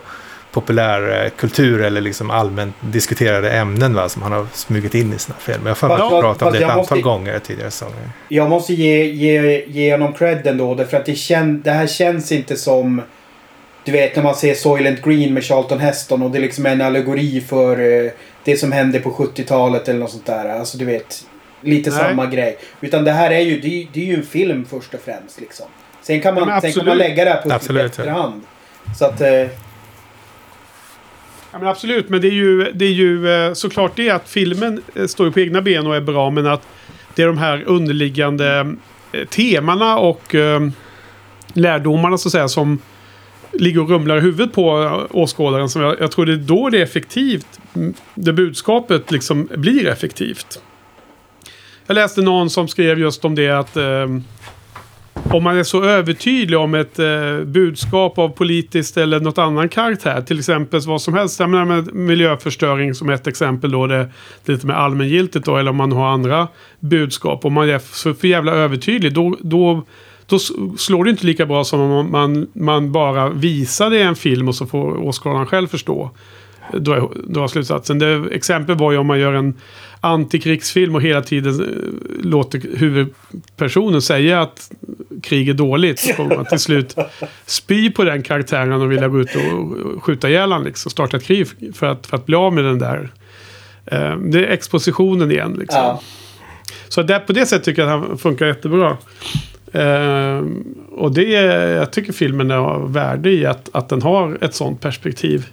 [0.53, 5.61] populärkultur eller liksom allmänt diskuterade ämnen va, som han har smugit in i sina filmer.
[5.65, 8.11] Jag har för mig att pratat om det ett antal måste- gånger tidigare säsonger.
[8.29, 10.75] Jag måste ge, ge, ge honom cred ändå.
[10.75, 13.03] Därför att det, kän, det här känns inte som...
[13.85, 16.81] Du vet när man ser Soylent Green med Charlton Heston och det är liksom en
[16.81, 18.11] allegori för eh,
[18.45, 20.49] det som hände på 70-talet eller något sånt där.
[20.59, 21.27] Alltså du vet.
[21.63, 21.99] Lite Nej.
[21.99, 22.59] samma grej.
[22.81, 25.41] Utan det här är ju, det, är- det är ju en film först och främst
[25.41, 25.67] liksom.
[26.03, 28.43] Sen kan man, Ja, sen kan man lägga det här pusslet efterhand.
[28.99, 29.21] Så att...
[29.21, 29.47] Eh,
[31.53, 34.83] Ja, men absolut, men det är ju, det är ju eh, såklart det att filmen
[34.95, 36.31] eh, står ju på egna ben och är bra.
[36.31, 36.67] Men att
[37.15, 38.75] det är de här underliggande
[39.13, 40.35] eh, temana och
[41.53, 42.79] lärdomarna så att säga som
[43.53, 45.69] ligger och rumlar i huvudet på åskådaren.
[45.69, 47.61] Som jag, jag tror det är då det är effektivt.
[48.15, 50.63] Det budskapet liksom blir effektivt.
[51.87, 54.07] Jag läste någon som skrev just om det att eh,
[55.25, 60.23] om man är så övertydlig om ett eh, budskap av politiskt eller något annan karaktär.
[60.23, 61.41] Till exempel vad som helst.
[61.41, 63.87] Jag menar med miljöförstöring som ett exempel då.
[63.87, 63.97] Det,
[64.45, 65.57] det är lite mer allmängiltigt då.
[65.57, 66.49] Eller om man har andra
[66.81, 67.45] budskap.
[67.45, 69.15] Om man är för, för jävla övertydlig.
[69.15, 69.83] Då, då,
[70.27, 70.39] då
[70.79, 74.49] slår det inte lika bra som om man, man bara visar det i en film
[74.49, 76.11] och så får åskådaren själv förstå.
[76.73, 77.99] Då är, då slutsatsen.
[77.99, 79.55] Det, exempel var ju om man gör en
[80.01, 84.71] antikrigsfilm och hela tiden eh, låter huvudpersonen säga att
[85.23, 85.99] krig är dåligt.
[85.99, 86.97] Så kommer man till slut
[87.47, 90.67] spy på den karaktären och vilja gå ut och skjuta ihjäl honom.
[90.67, 93.11] Liksom, starta ett krig för att, för att bli av med den där.
[93.87, 95.57] Eh, det är expositionen igen.
[95.59, 95.81] Liksom.
[95.81, 96.03] ja.
[96.89, 98.97] Så där, på det sättet tycker jag att han funkar jättebra.
[99.73, 100.45] Eh,
[100.91, 101.31] och det
[101.73, 105.47] jag tycker filmen har värde i att, att den har ett sånt perspektiv.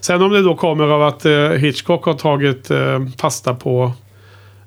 [0.00, 3.92] Sen om det då kommer av att eh, Hitchcock har tagit eh, fasta på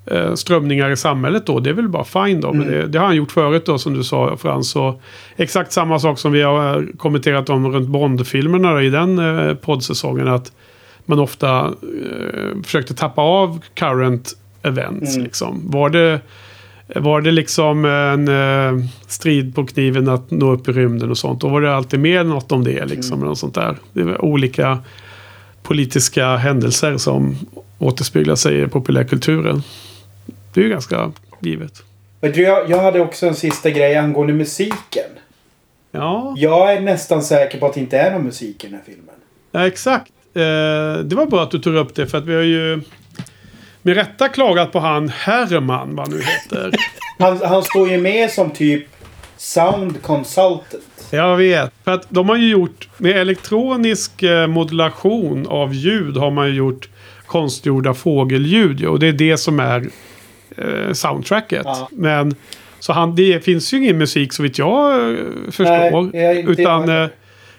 [0.05, 1.59] eh, strömningar i samhället då.
[1.59, 2.53] Det är väl bara fine då.
[2.53, 4.75] Men det, det har han gjort förut då som du sa Frans.
[4.75, 5.01] Och
[5.35, 10.27] exakt samma sak som vi har eh, kommenterat om runt Bond-filmerna i den eh, poddsäsongen.
[10.27, 10.51] Att
[11.05, 14.31] man ofta eh, försökte tappa av current
[14.63, 15.15] events.
[15.15, 15.23] Mm.
[15.23, 15.61] Liksom.
[15.65, 16.19] Var det...
[16.95, 21.41] Var det liksom en eh, strid på kniven att nå upp i rymden och sånt.
[21.41, 22.85] Då var det alltid med något om det.
[22.85, 23.77] Liksom, något sånt där.
[23.93, 24.77] Det var olika
[25.63, 27.37] politiska händelser som
[27.79, 29.63] återspeglar sig i populärkulturen.
[30.53, 31.83] Det är ju ganska givet.
[32.67, 35.09] Jag hade också en sista grej angående musiken.
[35.91, 38.83] Ja, Jag är nästan säker på att det inte är någon musik i den här
[38.85, 39.15] filmen.
[39.51, 40.11] ja exakt.
[40.33, 40.41] Eh,
[41.03, 42.81] det var bra att du tog upp det för att vi har ju
[43.81, 46.71] med rätta klagat på han Herman, vad han nu heter.
[47.19, 48.85] Han, han står ju med som typ
[49.37, 50.83] sound consultant.
[51.11, 51.73] Jag vet.
[51.83, 56.53] För att de har ju gjort med elektronisk eh, modulation av ljud har man ju
[56.53, 56.89] gjort
[57.25, 58.79] konstgjorda fågelljud.
[58.79, 59.87] ju, Och det är det som är
[60.57, 61.61] eh, soundtracket.
[61.65, 61.89] Ja.
[61.91, 62.35] Men
[62.79, 66.11] så han, det finns ju ingen musik så vitt jag eh, förstår.
[66.13, 67.07] Nej, jag utan, eh,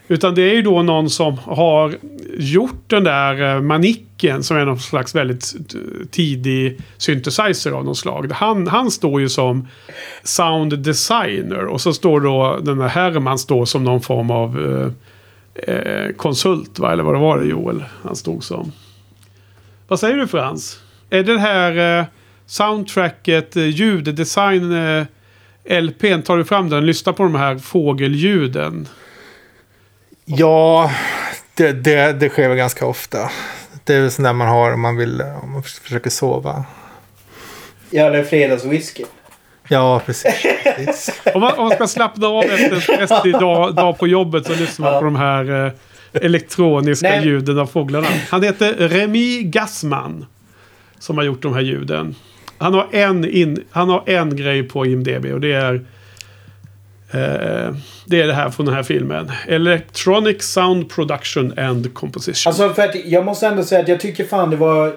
[0.08, 1.94] utan det är ju då någon som har
[2.38, 7.98] gjort den där eh, manicken som är någon slags väldigt eh, tidig synthesizer av något
[7.98, 8.32] slag.
[8.32, 9.68] Han, han står ju som
[10.22, 15.74] sound designer och så står då den här Herman står som någon form av eh,
[15.74, 16.92] eh, konsult va?
[16.92, 18.72] Eller vad det var det Joel han stod som.
[19.88, 20.80] Vad säger du Frans?
[21.10, 22.04] Är det här eh,
[22.46, 25.04] soundtracket, eh, ljuddesign, eh,
[25.82, 26.86] LPn, tar du fram den?
[26.86, 28.88] Lyssna på de här fågelljuden.
[30.24, 30.90] Ja,
[31.54, 33.30] det, det, det sker väl ganska ofta.
[33.84, 36.64] Det är väl sånt där man har om man vill, om man försöker sova.
[37.90, 39.04] Ja, det är fredagswhisky.
[39.68, 40.42] Ja, precis.
[40.64, 41.20] precis.
[41.34, 44.54] Om man, om man ska slappna av efter en stressig dag, dag på jobbet så
[44.54, 44.98] lyssnar man Ja.
[44.98, 45.72] på de här eh,
[46.12, 47.24] elektroniska Nej.
[47.24, 48.06] ljuden av fåglarna.
[48.30, 50.26] Han heter Remy Gassman.
[50.98, 52.14] Som har gjort de här ljuden.
[52.58, 55.86] Han har en, in, han har en grej på IMDB och det är
[57.12, 57.74] eh,
[58.06, 59.32] det är det här från den här filmen.
[59.48, 62.50] Electronic Sound Production and Composition.
[62.50, 64.96] Alltså för att jag måste ändå säga att jag tycker fan det var...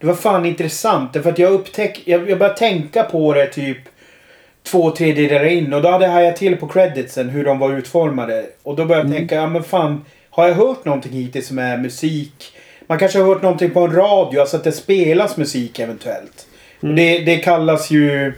[0.00, 1.12] Det var fan intressant.
[1.12, 2.02] Därför att jag upptäck...
[2.04, 3.78] Jag, jag började tänka på det typ
[4.62, 5.72] två tredjedelar in.
[5.72, 8.46] Och då hade jag hajat till på creditsen hur de var utformade.
[8.62, 10.04] Och då började jag tänka, ja men fan.
[10.30, 12.52] Har jag hört någonting hittills som är musik?
[12.86, 16.46] Man kanske har hört någonting på en radio, alltså att det spelas musik eventuellt.
[16.80, 18.34] Och det, det kallas ju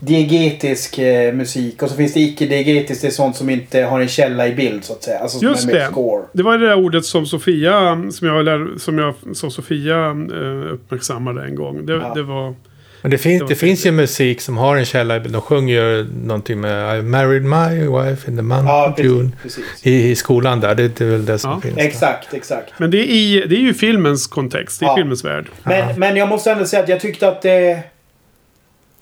[0.00, 3.00] diegetisk eh, musik och så finns det icke-diegetisk.
[3.02, 5.18] Det är sånt som inte har en källa i bild så att säga.
[5.18, 5.86] Alltså som Just det.
[5.90, 6.24] score.
[6.32, 10.72] Det var det där ordet som Sofia, som jag, lär, som jag som Sofia eh,
[10.72, 11.86] uppmärksammade en gång.
[11.86, 12.12] Det, Ja.
[12.14, 12.54] det var...
[13.02, 15.18] Men det, finns, Det finns ju musik som har en källa.
[15.18, 19.30] De sjunger ju någonting med I married my wife in the month Ja, of June.
[19.42, 19.64] precis.
[19.82, 20.74] I, I skolan där.
[20.74, 21.60] Det, det är väl det som Ja.
[21.60, 21.74] finns.
[21.76, 21.82] där.
[21.82, 22.72] Exakt, exakt.
[22.78, 24.80] Men det är, i, det är ju filmens kontext.
[24.80, 24.96] Det är Ja.
[24.96, 25.46] filmens värld.
[25.62, 27.78] Men, men jag måste ändå säga att jag tyckte att det...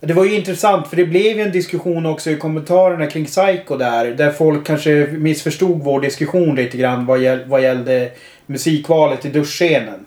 [0.00, 3.76] Det var ju intressant för det blev ju en diskussion också i kommentarerna kring Psycho
[3.76, 4.06] där.
[4.06, 8.10] Där folk kanske missförstod vår diskussion lite grann vad, gäll, vad gällde
[8.46, 10.06] musikvalet i duschscenen.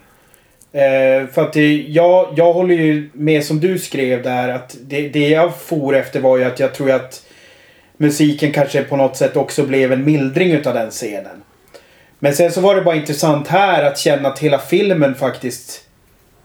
[0.72, 5.08] Eh, för att det, jag, jag håller ju med som du skrev där att det,
[5.08, 7.26] det jag for efter var ju att jag tror att
[7.96, 11.42] musiken kanske på något sätt också blev en mildring utav den scenen.
[12.18, 15.88] Men sen så var det bara intressant här att känna att hela filmen faktiskt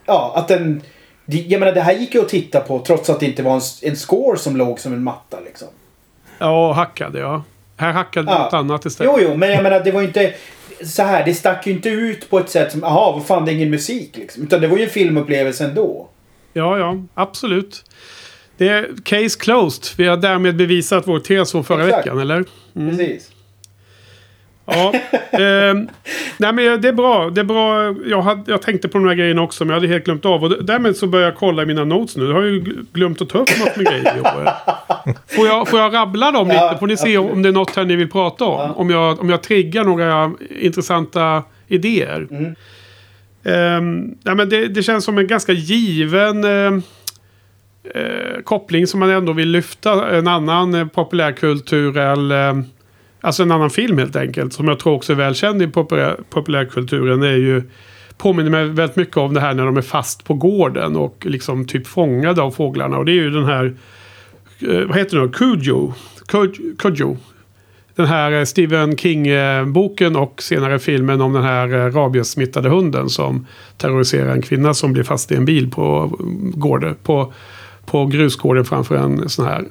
[0.08, 0.82] Ja, att den...
[1.30, 3.62] Jag menar det här gick ju att titta på trots att det inte var en,
[3.82, 5.68] en score som låg som en matta liksom.
[6.40, 7.44] Ja, hackade ja.
[7.78, 8.44] Här hackade Ja.
[8.44, 9.14] något annat istället.
[9.18, 10.34] Jo, jo, men jag menar det var ju inte...
[10.84, 13.52] Så här, det stack ju inte ut på ett sätt som, jaha, vad fan det
[13.52, 14.44] är ingen musik liksom.
[14.44, 16.10] Utan det var ju en filmupplevelse ändå.
[16.54, 17.84] Ja, ja, absolut.
[18.58, 19.84] Det är case closed.
[19.98, 22.06] Vi har därmed bevisat vår tes från förra Exakt.
[22.08, 22.46] veckan, eller?
[22.74, 23.32] Precis.
[24.68, 24.94] Ja.
[25.32, 25.90] ehm,
[26.38, 27.30] nej, men det är bra.
[27.30, 27.96] Det är bra.
[28.06, 30.44] Jag, hade, jag tänkte på de här grejerna också, men jag hade helt glömt av.
[30.44, 32.26] Och därmed så börjar jag kolla i mina notes nu.
[32.26, 32.64] Jag har ju
[32.94, 34.22] glömt att ta upp något med grejer.
[35.36, 36.78] Får jag, får jag rabbla dem lite?
[36.80, 38.72] Får ni se om, det är något här ni vill prata om?
[38.72, 42.28] Om, jag, om jag triggar några intressanta idéer.
[42.32, 42.56] Mm.
[43.44, 46.80] Ehm, nej, men det, det känns som en ganska given eh,
[47.96, 50.18] eh, koppling som man ändå vill lyfta.
[50.18, 52.32] En annan eh, populärkulturell...
[52.32, 52.54] Eh,
[53.28, 54.54] alltså en annan film helt enkelt.
[54.54, 57.24] Som jag tror också är välkänd i populär, populärkulturen.
[57.24, 57.64] är ju
[58.18, 61.66] påminner mig väldigt mycket om det här när de är fast på gården och liksom
[61.66, 62.98] typ fångade av fåglarna.
[62.98, 63.76] Och det är ju den här...
[64.70, 65.30] Eh, vad heter det nu?
[65.30, 65.94] Cujo.
[66.78, 67.18] Cujo.
[67.96, 73.48] Den här eh, Stephen King-boken och senare filmen om den här eh, rabiessmittade hunden som
[73.78, 76.18] terroriserar en kvinna som blir fast i en bil på,
[76.56, 77.34] gården, på,
[77.86, 79.66] på grusgården framför en sån här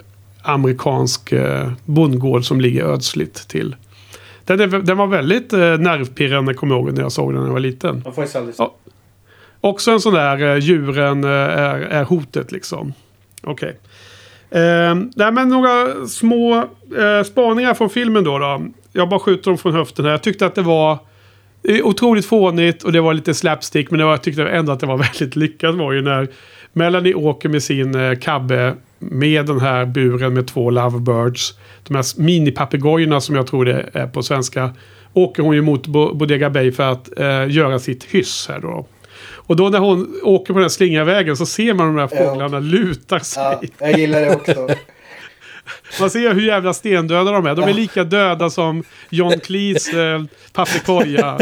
[0.47, 3.77] amerikansk eh, bondgård som ligger ödsligt till.
[4.45, 7.49] Den, är, den var väldigt eh, nervpirrande, kommer jag ihåg, när jag såg den när
[7.49, 8.03] jag var liten.
[8.05, 8.75] Man får aldrig Ja.
[9.61, 12.93] Också en sån där eh, djuren är, är hotet liksom.
[13.43, 13.79] Okej.
[14.51, 16.57] Eh, nej men några små
[16.99, 18.67] eh, spaningar från filmen då, då.
[18.93, 20.13] Jag bara skjuter dem från höften här.
[20.13, 20.99] Jag tyckte att det var
[21.83, 23.91] otroligt fånigt och det var lite slapstick.
[23.91, 26.29] Men det var, jag tyckte ändå att det var väldigt lyckat var ju när
[26.73, 31.55] Melanie åker med sin eh, kabbe med den här buren med två lovebirds.
[31.89, 34.71] De här minipapegojorna som jag tror det är på svenska.
[35.13, 38.87] Åker hon ju mot Bo- Bodega Bay för att eh, göra sitt hyss här då.
[39.35, 42.09] Och då när hon åker på den här slingiga vägen så ser man de här
[42.13, 42.29] Ja.
[42.29, 43.43] fåglarna luta sig.
[43.79, 44.69] Ja, jag gillar det också.
[46.01, 47.55] Man ser hur jävla stendöda de är.
[47.55, 51.39] De är lika döda som John Cleese eh, papegoja.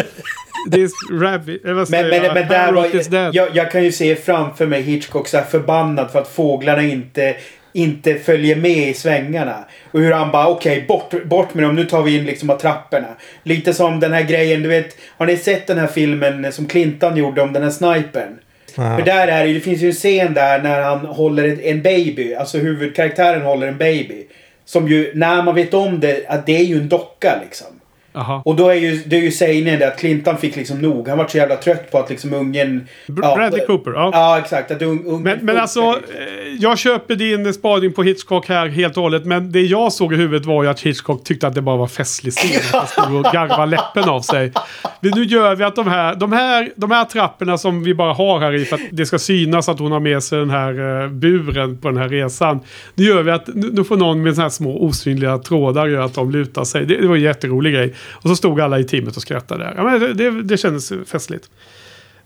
[0.73, 2.35] This rabbit, eller vad Men, men, jag?
[2.35, 6.19] men där var, jag, jag kan ju se framför mig Hitchcock så här förbannad för
[6.19, 7.37] att fåglarna inte,
[7.73, 9.65] inte följer med i svängarna.
[9.93, 12.59] Och hur han bara okej bort, bort med dem, nu tar vi in liksom av
[12.59, 13.09] trapporna.
[13.43, 14.97] Lite som den här grejen, du vet.
[15.17, 18.39] Har ni sett den här filmen som Clintan gjorde om den här snipern?
[18.75, 22.35] För där är det, det finns ju en scen där när han håller en baby.
[22.35, 24.27] Alltså huvudkaraktären håller en baby.
[24.65, 27.74] Som ju, när man vet om det, att det är ju en docka liksom.
[28.15, 28.43] Jaha.
[28.45, 31.09] Och då är ju, det är ju sägningen det att Clintan fick liksom nog.
[31.09, 32.89] Han var så jävla trött på att liksom ungen...
[33.07, 34.11] Br- Bradley Cooper, ja.
[34.13, 34.71] Ja, exakt.
[34.71, 38.97] Att un, ungen Men, men alltså, eh, jag köper din spaning på Hitchcock här helt
[38.97, 39.25] och hållet.
[39.25, 41.87] Men det jag såg i huvudet var ju att Hitchcock tyckte att det bara var
[41.87, 42.61] festlig scen.
[42.73, 44.53] Att han stod och garvade läppen av sig.
[45.01, 48.13] Men nu gör vi att de här, de, här, de här trapporna som vi bara
[48.13, 51.03] har här i för att det ska synas att hon har med sig den här
[51.03, 52.61] eh, buren på den här resan.
[52.95, 56.05] Nu gör vi att nu nu får någon med sådana här små osynliga trådar göra
[56.05, 56.87] att de lutar sig.
[56.87, 57.95] Det, det var en jätterolig grej.
[58.13, 59.73] Och så stod alla i teamet och skrattade.
[59.77, 61.51] Ja, men det, det, det kändes festligt.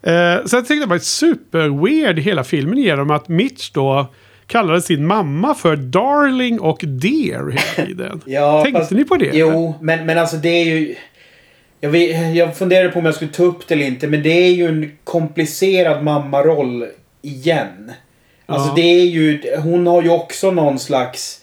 [0.02, 4.06] Eh, så jag tyckte det var super weird hela filmen genom att Mitch då
[4.46, 8.20] kallade sin mamma för Darling och Dear hela tiden.
[8.26, 9.30] Ja, Tänkte fast- ni på det?
[9.32, 10.94] Jo, men, men alltså det är ju...
[11.80, 14.06] Jag, vet, jag funderade på om jag skulle ta upp det eller inte.
[14.06, 16.86] Men det är ju en komplicerad mammaroll
[17.22, 17.92] igen.
[18.46, 18.72] Alltså Ja.
[18.76, 19.40] det är ju...
[19.58, 21.40] Hon har ju också någon slags...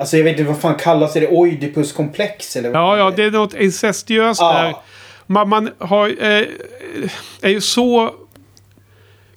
[0.00, 1.28] Alltså jag vet inte vad fan kallas det?
[1.28, 2.70] Oidipuskomplex eller?
[2.70, 4.52] Ja, ja, det är något incestuöst Ja.
[4.62, 4.74] där.
[5.26, 6.44] Man, man har, eh,
[7.42, 8.14] är ju så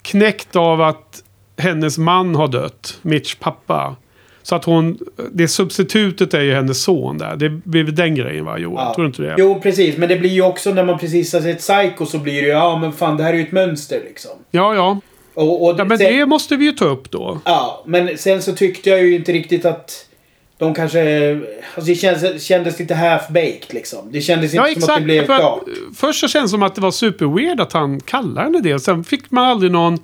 [0.02, 1.24] knäckt av att
[1.58, 3.96] hennes man har dött, Mitch pappa.
[4.44, 4.98] Så att hon,
[5.32, 7.36] det substitutet är ju hennes son där.
[7.36, 8.88] Det blir väl den grejen va Johan?
[8.88, 8.94] Ja.
[8.96, 9.36] Tror du inte det?
[9.38, 9.98] Jo, precis.
[9.98, 12.54] Men det blir ju också när man precis har sett Psycho så blir det ju
[12.54, 14.32] ja men fan det här är ju ett mönster liksom.
[14.52, 15.00] Ja, ja.
[15.34, 17.40] Och, och Ja, men sen, det måste vi ju ta upp då.
[17.46, 20.06] ja, men sen så tyckte jag ju inte riktigt att
[20.64, 21.32] de kanske...
[21.76, 24.10] Alltså det kändes, kändes lite half-baked liksom.
[24.12, 25.64] Det kändes Ja, inte som att det blev För klart.
[25.96, 28.80] först så känns det som att det var superweird att han kallade henne det.
[28.80, 30.00] Sen fick man aldrig någon...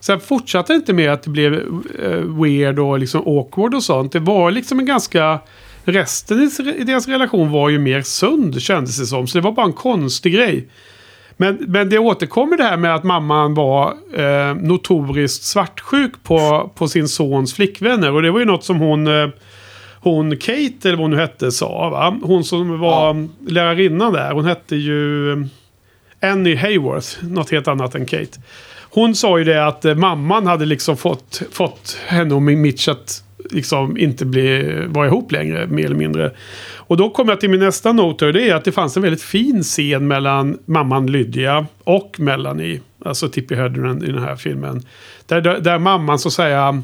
[0.00, 1.54] Sen fortsatte det inte med att det blev
[2.02, 4.12] eh, weird och liksom awkward och sånt.
[4.12, 5.38] Det var liksom en ganska...
[5.84, 9.26] Resten i i deras relation var ju mer sund kändes det som.
[9.26, 10.68] Så det var bara en konstig grej.
[11.36, 16.88] Men, men det återkommer det här med att mamman var eh, notoriskt svartsjuk på, på
[16.88, 18.12] sin sons flickvänner.
[18.12, 19.06] Och det var ju något som hon...
[19.06, 19.28] Eh,
[20.02, 21.90] hon Kate, eller vad hon nu hette, sa.
[21.90, 22.18] Va?
[22.22, 24.32] Hon som var lärarinnan där.
[24.32, 25.38] Hon hette ju eh,
[26.20, 27.24] Annie Hayworth.
[27.24, 28.40] Något helt annat än Kate.
[28.90, 33.24] Hon sa ju det att eh, mamman hade liksom fått, fått henne och Mitch att
[33.50, 36.30] liksom inte bli, vara ihop längre, mer eller mindre.
[36.76, 39.02] Och då kommer jag till min nästa not och det är att det fanns en
[39.02, 42.80] väldigt fin scen mellan mamman Lydia och Melanie.
[43.04, 44.82] Alltså Tippi Hedren i den här filmen.
[45.26, 46.82] Där, där, där mamman så att säga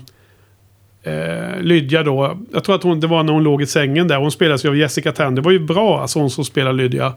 [1.09, 2.39] eh, Lydia då.
[2.53, 4.17] Jag tror att hon, det var när hon låg i sängen där.
[4.17, 5.35] Hon spelades ju av Jessica Tan.
[5.35, 7.15] Det var ju bra, alltså hon som spelar Lydia.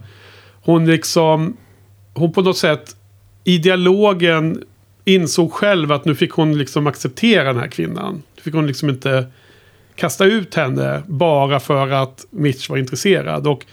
[0.61, 1.57] Hon liksom...
[2.13, 2.95] Hon på något sätt
[3.43, 4.63] i dialogen
[5.05, 8.23] insåg själv att nu fick hon liksom acceptera den här kvinnan.
[8.35, 9.25] Nu fick hon liksom inte
[9.95, 13.47] kasta ut henne bara för att Mitch var intresserad.
[13.47, 13.65] Och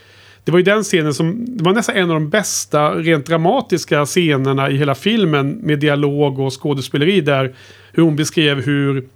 [0.45, 4.07] det var ju den scenen som, det var nästan en av de bästa rent dramatiska
[4.07, 7.55] scenerna i hela filmen med dialog och skådespeleri där
[7.93, 9.09] hur hon beskrev hur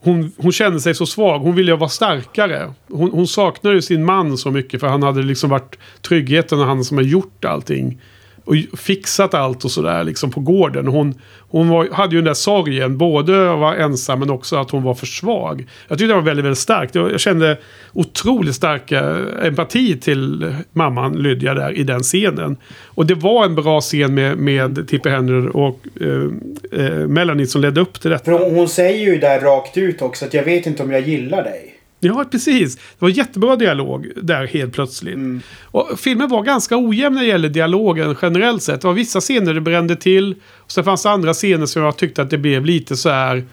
[0.00, 1.38] hon, hon kände sig så svag.
[1.38, 2.72] Hon ville vara starkare.
[2.88, 6.66] Hon, hon saknade ju sin man så mycket för han hade liksom varit tryggheten och
[6.66, 8.00] han som har gjort allting.
[8.48, 10.86] Och fixat allt och sådär liksom på gården.
[10.86, 12.98] Hon, hon var, hade ju den där sorgen.
[12.98, 15.66] Både att vara ensam men också att hon var för svag.
[15.88, 16.94] Jag tyckte det var väldigt, väldigt starkt.
[16.94, 17.58] Jag kände
[17.92, 22.56] otroligt stark eh, empati till mamman Lydia där i den scenen.
[22.86, 27.60] Och det var en bra scen med, med Tippi Henry och eh, eh, Melanie som
[27.60, 28.24] ledde upp till detta.
[28.24, 31.08] För hon, hon säger ju där rakt ut också att jag vet inte om jag
[31.08, 31.67] gillar dig.
[32.00, 32.76] Ja, precis.
[32.76, 35.18] Det var jättebra dialog där helt plötsligt.
[35.64, 38.80] Och filmen var ganska ojämn när det gäller dialogen generellt sett.
[38.80, 40.34] Det var vissa scener det brände till.
[40.56, 43.44] Och sen fanns det andra scener som jag tyckte att det blev lite så här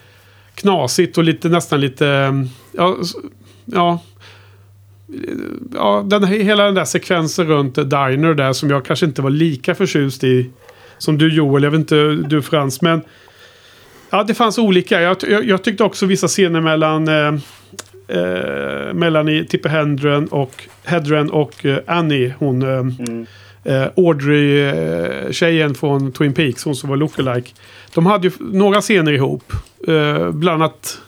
[0.55, 2.05] knasigt och lite nästan lite...
[2.71, 3.13] Ja, s-
[3.65, 3.99] ja,
[5.73, 9.75] ja den, hela den där sekvensen runt Diner där som jag kanske inte var lika
[9.75, 10.49] förtjust i
[10.97, 11.63] som du Joel.
[11.63, 12.81] Jag vet inte du Frans.
[12.81, 13.01] Men
[14.09, 15.01] ja, det fanns olika.
[15.01, 17.07] Jag, jag, jag tyckte också vissa scener mellan...
[17.07, 17.35] Eh,
[18.07, 22.33] eh, Melanie Tippi Hedren och, Hedren och eh, Annie.
[22.39, 22.85] Hon eh,
[23.73, 26.65] eh, Audrey-tjejen från Twin Peaks.
[26.65, 27.51] Hon som var lookalike.
[27.93, 29.53] De hade ju några scener ihop.
[29.87, 31.01] Eh, bland annat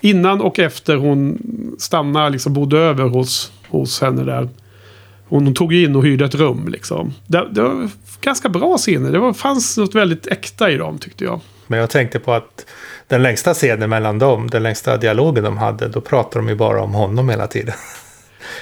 [0.00, 1.38] innan och efter hon
[1.78, 4.48] stannade, liksom bodde över hos, hos henne där.
[5.28, 7.14] Hon, hon tog in och hyrde ett rum liksom.
[7.26, 7.90] Det, det var
[8.20, 9.12] ganska bra scener.
[9.12, 11.40] Det var, fanns något väldigt äkta i dem tyckte jag.
[11.66, 12.66] Men jag tänkte på att
[13.10, 16.82] den längsta scenen mellan dem, den längsta dialogen de hade, då pratade de ju bara
[16.82, 17.74] om honom hela tiden.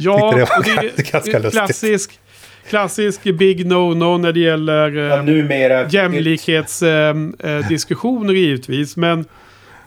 [0.00, 1.52] Ja, det var och det är ganska- lustigt.
[1.52, 2.20] klassisk,
[2.68, 5.88] klassisk big no-no när det gäller Ja, eh, numera...
[5.88, 8.96] jämlikhetsdiskussioner givetvis.
[8.96, 9.24] Men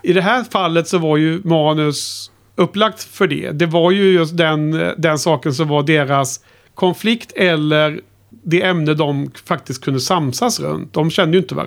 [0.03, 3.51] i det här fallet så var ju manus upplagt för det.
[3.51, 6.39] Det var ju just den, den saken som var deras
[6.75, 7.99] konflikt eller
[8.43, 10.93] det ämne de faktiskt kunde samsas runt.
[10.93, 11.55] De kände ju inte.
[11.55, 11.65] Nej,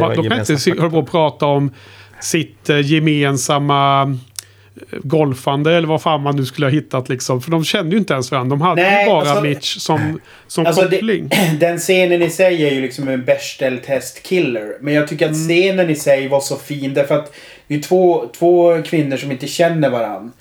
[0.00, 1.70] det de, de kan inte hålla på och prata om
[2.20, 7.42] sitt eh, gemensamma eh, golfande eller vad fan man nu skulle ha hittat liksom.
[7.42, 8.56] För de kände ju inte ens varandra.
[8.56, 11.30] De hade Nej, ju bara alltså- Mitch som, som Alltså det, koppling.
[11.60, 14.76] den scenen i sig är ju liksom en Bechdel-test-killer.
[14.80, 15.48] Men jag tycker att Mm.
[15.48, 17.34] scenen i sig var så fin därför att
[17.66, 20.32] det är två, två kvinnor som inte känner varann.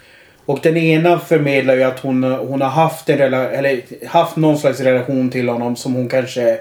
[0.46, 4.58] Och den ena förmedlar ju att hon, hon har haft, en rela, eller haft någon
[4.58, 6.58] slags relation till honom som hon kanske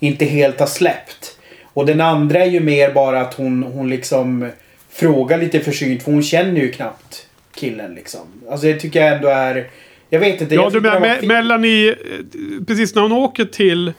[0.00, 1.38] inte helt har släppt.
[1.74, 4.50] Och den andra är ju mer bara att hon, hon liksom
[4.92, 8.20] frågar lite försynt för hon känner ju knappt killen liksom.
[8.50, 9.66] Alltså det tycker jag ändå är...
[10.10, 10.54] Jag vet inte.
[10.54, 11.26] Ja, du menar Me-.
[11.26, 11.96] Melanie, eh,
[12.66, 13.92] precis när hon åker till,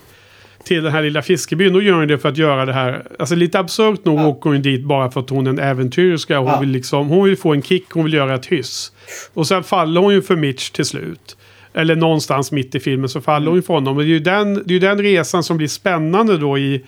[0.64, 3.04] till den här lilla fiskebyn, då gör hon det för att göra det här.
[3.20, 4.28] Alltså lite absurt nog Ja.
[4.28, 6.38] åker hon dit bara för att hon är en äventyrska.
[6.38, 6.60] Hon, Ja.
[6.60, 8.92] vill liksom, hon vill få en kick, hon vill göra ett hyss.
[9.34, 11.38] Och sen faller hon ju för Mitch till slut.
[11.74, 13.98] Eller någonstans mitt i filmen så faller hon ju för honom.
[13.98, 16.82] Och det är ju den, det är den resan som blir spännande då i,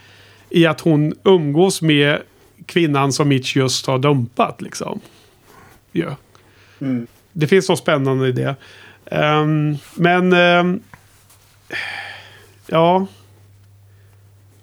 [0.50, 2.22] i att hon umgås med
[2.66, 5.00] kvinnan som Mitch just har dumpat liksom.
[5.92, 6.16] Ja.
[6.82, 7.08] Mm.
[7.32, 8.56] Det finns något spännande i det.
[9.06, 10.34] Ehm, men...
[10.34, 10.80] ehm,
[12.68, 13.08] ja.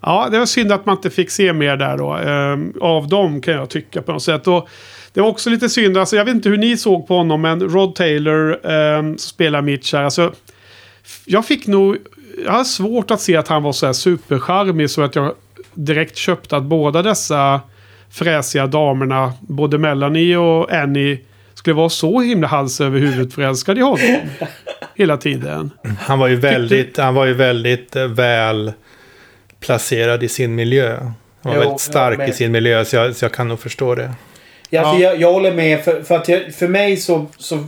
[0.01, 2.15] Ja, det var synd att man inte fick se mer där då.
[2.15, 4.47] ehm, av dem kan jag tycka på något sätt.
[4.47, 4.69] Och
[5.13, 5.97] det var också lite synd.
[5.97, 9.93] Alltså, jag vet inte hur ni såg på honom, men Rod Taylor um, spelar Mitch
[9.93, 10.03] här.
[10.03, 10.33] Alltså,
[11.25, 11.97] jag fick nog...
[12.45, 15.35] Jag har svårt att se att han var så här supercharmig så att jag
[15.75, 17.61] direkt köpte att båda dessa
[18.11, 21.19] fräsiga damerna, både Melanie och Annie,
[21.55, 24.19] skulle vara så himla hals över huvudet förälskade i honom.
[24.95, 25.71] Hela tiden.
[26.01, 28.73] Han var ju väldigt, han var ju väldigt eh, väl
[29.61, 30.97] placerad i sin miljö.
[30.99, 33.95] Han var Jo, väldigt stark i sin miljö, så jag, så jag kan nog förstå
[33.95, 34.11] det.
[34.71, 35.11] Ja, alltså, Ja.
[35.11, 35.85] jag, jag håller med.
[35.85, 37.65] För, för, att jag, för mig så, så...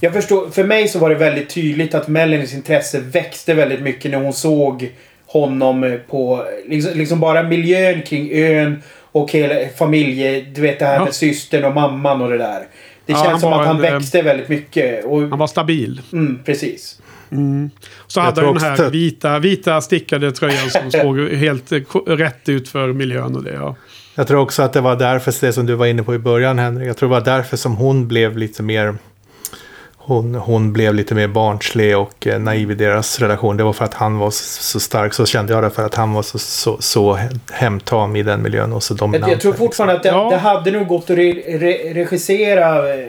[0.00, 0.50] Jag förstår.
[0.50, 4.32] För mig så var det väldigt tydligt att Melanies intresse växte väldigt mycket när hon
[4.32, 4.92] såg
[5.28, 6.44] honom på...
[6.68, 8.82] Liksom, liksom bara miljön kring ön
[9.12, 10.40] och hela familje...
[10.54, 11.04] Du vet det här Ja.
[11.04, 12.60] med systern och mamman och det där.
[13.06, 15.04] Det Ja, känns som att han en, eh, växte väldigt mycket.
[15.04, 16.00] Och, Han var stabil.
[16.12, 16.98] mm, precis.
[18.06, 22.48] Så Jag hade han den här vita, vita stickade tröjan som såg helt eh, rätt
[22.48, 23.52] ut för miljön och det.
[23.54, 23.76] Ja.
[24.14, 26.58] Jag tror också att det var därför, det som du var inne på i början
[26.58, 28.94] Henrik, jag tror det var därför som hon blev lite mer
[30.08, 33.56] hon, hon blev lite mer barnslig och eh, naiv i deras relation.
[33.56, 36.12] Det var för att han var så, stark, så kände jag det, för att han
[36.12, 37.18] var så, så, så
[37.52, 39.22] hemtam i den miljön och så dominant.
[39.22, 40.28] Jag, jag tror fortfarande att det, Ja.
[40.30, 43.06] det hade nog gått att re, re, regissera eh,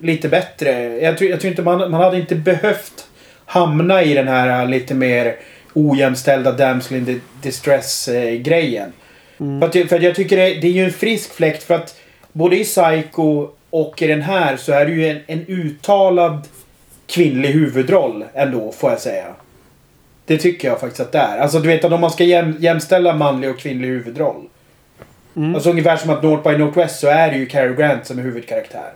[0.00, 0.70] lite bättre.
[1.00, 3.06] Jag tror, jag tror inte man, man hade inte behövt
[3.46, 5.36] hamna i den här eh, lite mer
[5.74, 8.92] ojämställda damsel in distress-grejen.
[9.38, 11.74] För, att, jag- för att jag tycker det, det är ju en frisk fläkt för
[11.74, 11.96] att
[12.32, 16.48] både i Psycho och i den här så är det ju en, en uttalad
[17.06, 19.26] kvinnlig huvudroll ändå, får jag säga.
[20.24, 21.38] Det tycker jag faktiskt att det är.
[21.38, 24.48] Alltså du vet att om man ska jäm, jämställa manlig och kvinnlig huvudroll.
[25.36, 25.54] Mm.
[25.54, 28.22] Alltså ungefär som att North by Northwest så är det ju Cary Grant som är
[28.22, 28.92] huvudkaraktär.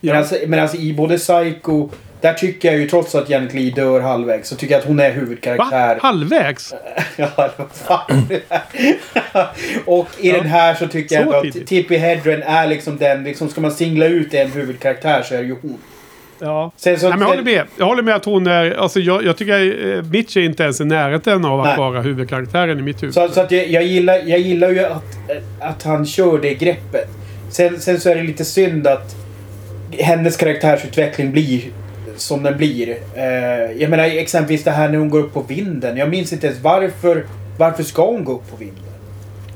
[0.00, 1.88] Men, alltså, men alltså i både Psycho,
[2.20, 5.00] där tycker jag ju trots att Janet Leigh dör halvvägs så tycker jag att hon
[5.00, 5.14] är Va?
[5.14, 5.98] huvudkaraktär.
[6.02, 6.74] Halvvägs?
[7.16, 8.26] Ja, vad fan.
[9.84, 10.36] och i Ja.
[10.36, 11.66] den här så tycker jag Så ändå att.
[11.66, 15.44] Tippi Hedren är liksom den, liksom ska man singla ut en huvudkaraktär så är det
[15.44, 15.78] ju hon.
[16.38, 16.72] Ja.
[16.76, 17.64] Sen så, Nej, men jag håller med.
[17.78, 18.70] Jag håller med att hon är...
[18.70, 21.76] Alltså jag, jag tycker eh, Mitch är inte ens i närheten av att Nej.
[21.78, 23.14] vara huvudkaraktären i mitt huvud.
[23.14, 25.16] Så, så att jag, jag, gillar, jag gillar ju att,
[25.60, 27.08] att han kör det greppet.
[27.50, 29.14] Sen, sen så är det lite synd att
[29.98, 31.62] hennes karaktärsutveckling blir
[32.16, 32.88] som den blir.
[33.14, 33.24] Eh,
[33.78, 35.96] jag menar exempelvis det här när hon går upp på vinden.
[35.96, 37.26] Jag minns inte ens varför.
[37.58, 38.84] Varför ska hon gå upp på vinden?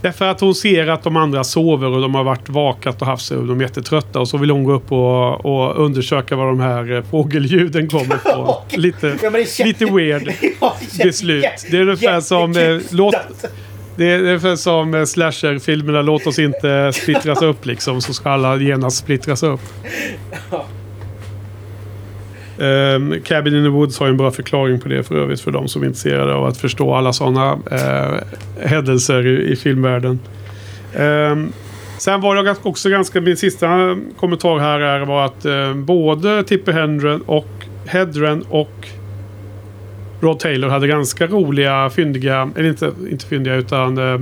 [0.00, 3.26] Därför att hon ser att de andra sover och de har varit vakat och haft
[3.26, 4.20] sig och de är jättetrötta.
[4.20, 8.14] Och så vill hon gå upp och, och undersöka var de här eh, fågelljuden kommer
[8.14, 8.54] ifrån.
[8.80, 9.30] Lite, Ja,
[9.64, 10.32] lite weird
[11.04, 11.44] beslut.
[11.70, 12.56] Det är ungefär som...
[12.56, 13.14] Eh, låt,
[13.96, 15.06] det är ungefär som slasherfilmerna.
[15.06, 16.02] slasher-filmerna.
[16.02, 18.00] Låt oss inte splittras upp liksom.
[18.00, 19.60] Så ska alla genast splittras upp.
[22.58, 25.50] Um, Cabin in the Woods har ju en bra förklaring på det för övrigt för
[25.50, 30.20] de som är intresserade av att förstå alla sådana uh, eh, händelser i, i filmvärlden.
[30.96, 31.52] Um,
[31.98, 33.20] sen var jag också ganska...
[33.20, 37.48] Min sista kommentar här är var att uh, både Tippi Hedren och,
[37.86, 38.88] Hedren och
[40.24, 44.18] Rod Taylor hade ganska roliga, fyndiga, eller inte, inte fyndiga utan eh,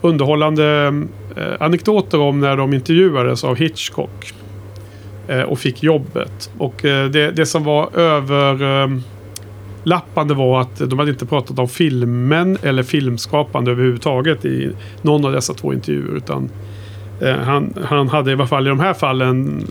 [0.00, 0.94] underhållande
[1.36, 4.32] eh, anekdoter om när de intervjuades av Hitchcock.
[5.30, 6.50] Eh, och fick jobbet.
[6.58, 9.04] Och eh, det, det som var överlappande
[10.34, 14.70] ehm, Eh, var att de hade inte pratat om filmen eller filmskapande överhuvudtaget i
[15.02, 16.16] någon av dessa två intervjuer.
[16.16, 16.50] Utan
[17.20, 19.66] Eh, han, han hade i alla fall i de här fallen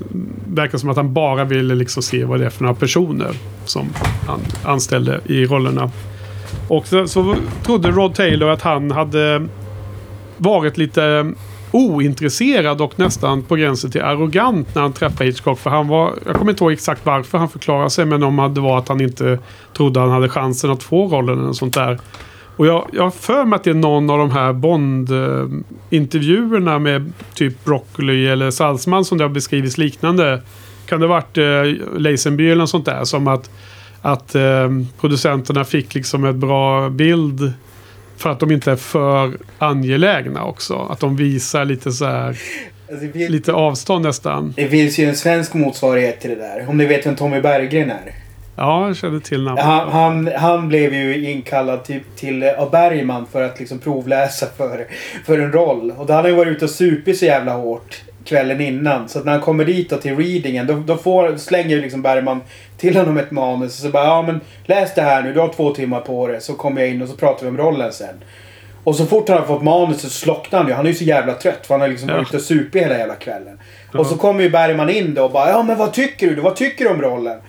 [0.48, 3.32] verkar som att han bara ville liksom se vad det är för några personer
[3.66, 3.90] som
[4.28, 5.92] han anställde i rollerna.
[6.68, 9.48] Och så, så trodde Rod Taylor att han hade
[10.38, 11.34] varit lite
[11.72, 15.60] ointresserad och nästan på gränsen till arrogant när han träffade Hitchcock.
[15.60, 18.62] För han var, jag kommer inte ihåg exakt varför han förklarade sig, men om det
[18.62, 19.40] var att han inte
[19.74, 22.00] trodde han hade chansen att få rollen eller sånt där.
[22.60, 27.14] Och jag, jag har för mig att det är någon av de här Bond-intervjuerna med
[27.34, 30.42] typ Broccoli eller Salzman som det har beskrivits liknande.
[30.86, 31.64] Kan det ha varit eh,
[32.00, 33.04] Lazenby eller något sånt där?
[33.04, 33.50] Som att,
[34.02, 34.70] att eh,
[35.00, 37.54] producenterna fick liksom ett bra bild
[38.18, 40.88] för att de inte är för angelägna också.
[40.90, 42.38] Att de visar lite så här,
[42.92, 44.54] Alltså, finns, lite avstånd nästan.
[44.58, 46.66] det finns ju en svensk motsvarighet till det där.
[46.70, 48.14] Om ni vet vem Tommy Berggren är.
[48.60, 49.64] Ja, jag känner till namnet.
[49.64, 54.46] Han, han, han blev ju inkallad till, till eh, av Bergman för att liksom provläsa
[54.58, 54.88] för,
[55.26, 55.94] för en roll.
[55.98, 59.10] Och då hade han ju varit ute och supit så jävla hårt kvällen innan.
[59.10, 62.42] Så att när han kommer dit då till readingen då, då får, slänger liksom Bergman
[62.78, 63.78] till honom ett manus.
[63.80, 66.40] Och så bara ja men läs det här nu, du har två timmar på det.
[66.42, 68.16] Så kommer jag in och så pratar vi om rollen sen.
[68.84, 70.74] Och så fort han har fått manuset så slocknar han ju.
[70.74, 72.16] Han är ju så jävla trött för han har liksom Ja.
[72.16, 73.60] varit ute och supit hela jävla kvällen.
[73.94, 74.00] Ja.
[74.00, 76.42] Och så kommer ju Bergman in då och bara ja men vad tycker du?
[76.42, 77.40] Vad tycker du om rollen?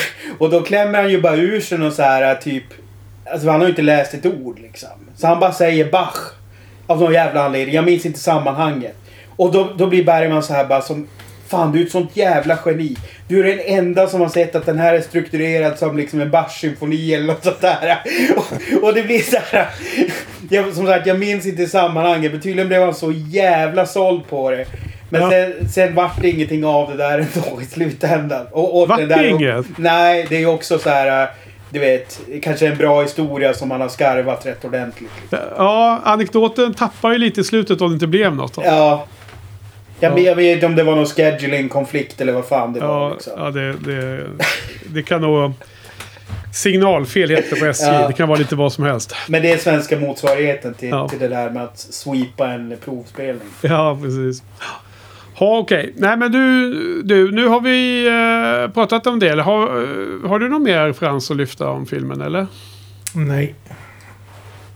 [0.38, 2.64] Och då klämmer han ju bara ur sig någon så här typ...
[3.32, 4.88] Alltså han har ju inte läst ett ord liksom.
[5.16, 6.32] Så han bara säger Bach.
[6.86, 7.74] Av någon jävla anledning.
[7.74, 8.96] Jag minns inte sammanhanget.
[9.36, 11.06] Och då, då blir Bergman så här bara som...
[11.48, 12.96] Fan du är ett sånt jävla geni.
[13.28, 16.30] Du är den enda som har sett att den här är strukturerad som liksom en
[16.30, 18.02] Bach-symfoni eller något sånt där.
[18.36, 19.68] Och, och det blir så här...
[20.50, 22.32] jag, som sagt, jag minns inte sammanhanget.
[22.32, 24.66] Men tydligen blev han så jävla såld på det.
[25.12, 25.30] Men Ja.
[25.30, 28.46] sen, sen vart det ingenting av det där ändå i slutändan.
[28.50, 29.66] Och, och Vart den där, det inget?
[29.78, 31.22] Nej, det är ju också så här...
[31.22, 31.28] äh,
[31.70, 35.10] Du vet, kanske en bra historia som man har skarvat rätt ordentligt.
[35.56, 38.54] Ja, anekdoten tappar ju lite i slutet om det inte blev något.
[38.54, 38.62] Då.
[38.64, 39.06] Ja.
[40.00, 40.14] Jag, Ja.
[40.14, 42.88] vet- jag vet inte om det var någon scheduling-konflikt eller vad fan det var.
[43.08, 43.32] Ja, Liksom.
[43.36, 44.26] ja det, det,
[44.94, 45.52] det kan nog...
[46.54, 47.84] Signalfel heter det på SJ.
[47.86, 48.06] Ja.
[48.08, 49.14] Det kan vara lite vad som helst.
[49.28, 53.48] Men det är svenska motsvarigheten till, till det där med att sweepa en provspelning.
[53.60, 54.42] Ja, precis.
[55.38, 55.92] Ja, okej.
[55.96, 59.28] Nej, men du, du, nu har vi eh, pratat om det.
[59.28, 62.46] Eller Har, eh, har du något mer Frans att lyfta om filmen, eller?
[63.14, 63.54] Nej.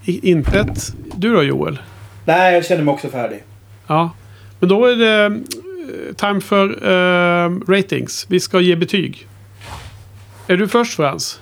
[0.05, 0.93] I, intet?
[1.17, 1.79] Du då, Joel?
[2.25, 3.43] Nej, jag känner mig också färdig.
[3.87, 4.11] Ja.
[4.59, 8.27] Men då är det eh, time för eh, ratings.
[8.29, 9.27] Vi ska ge betyg.
[10.47, 11.41] Är du först Frans?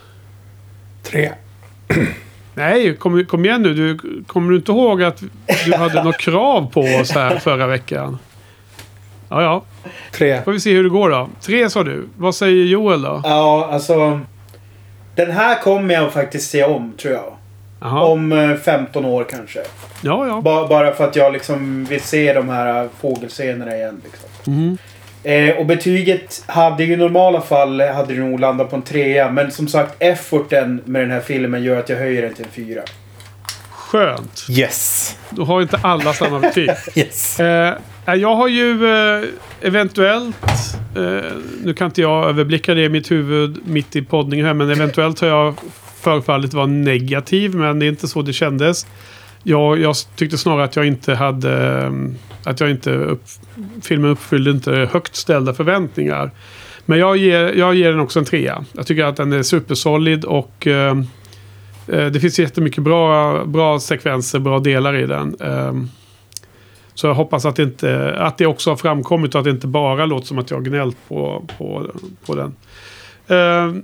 [1.03, 1.33] Tre.
[2.55, 3.75] Nej, kom, kom igen nu.
[3.75, 5.23] Du, kommer du inte ihåg att
[5.67, 8.19] du hade något krav på oss här förra veckan?
[9.35, 9.63] Ja, ja.
[10.13, 10.43] Tre.
[10.43, 11.29] Får vi se hur det går då.
[11.41, 12.09] Tre sa du.
[12.17, 13.21] Vad säger Joel då?
[13.25, 14.21] Ja, alltså...
[15.15, 17.33] Den här kommer jag faktiskt se om, tror jag.
[17.81, 18.05] Jaha.
[18.05, 19.59] Om eh, 15 år kanske.
[20.03, 20.41] Ja, ja.
[20.41, 24.01] Ba bara för att jag liksom vill se de här eh, fågelscenerna igen.
[24.05, 24.55] Liksom.
[24.55, 24.79] Mhm.
[25.23, 29.31] Eh, och betyget hade ju i normala fall hade det nog landat på en trea.
[29.31, 32.51] Men som sagt, efforten med den här filmen gör att jag höjer den till en
[32.51, 32.83] fyra.
[33.95, 34.47] Skönt.
[34.51, 35.17] Yes.
[35.31, 36.71] Då har inte alla samma betyg.
[36.95, 37.41] Yes.
[37.41, 37.75] Eh,
[38.07, 39.25] jag har ju eh,
[39.61, 40.37] eventuellt,
[40.97, 41.33] eh,
[41.65, 45.21] nu kan inte jag överblicka det i mitt huvud mitt i poddningen här, men eventuellt
[45.21, 45.55] har jag
[46.01, 48.87] förefallit vara negativ, men det är inte så det kändes.
[49.43, 51.91] Jag, jag tyckte snarare att jag inte hade, eh,
[52.45, 53.25] att jag inte, upp,
[53.83, 56.31] filmen uppfyllde inte högt ställda förväntningar.
[56.87, 58.65] Men jag ger, jag ger den också en trea.
[58.73, 61.05] Jag tycker att den är supersolid och eh, eh,
[61.89, 65.37] Eh, det finns jättemycket bra, bra sekvenser, bra delar i den.
[65.41, 65.89] Ehm,
[66.95, 69.67] så jag hoppas att det, inte, att det också har framkommit och att det inte
[69.67, 71.87] bara låter som att jag har gnällt på, på,
[72.27, 72.55] på den.
[73.29, 73.83] Ehm,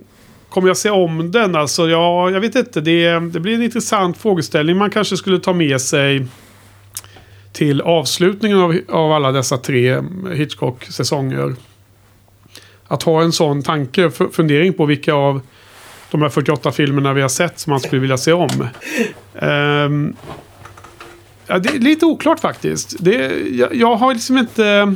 [0.49, 1.55] kommer jag se om den?
[1.55, 2.81] Alltså, ja, jag vet inte.
[2.81, 6.27] Det, det blir en intressant frågeställning man kanske skulle ta med sig
[7.53, 10.03] till avslutningen av, av alla dessa tre
[10.35, 11.55] Hitchcock-säsonger.
[12.87, 15.41] Att ha en sån tanke, fundering på vilka av
[16.11, 18.69] de här 48 filmerna vi har sett som man skulle vilja se om.
[19.41, 20.17] Um,
[21.51, 22.97] Ja, det är lite oklart faktiskt.
[23.01, 24.95] Det, jag, jag har liksom inte...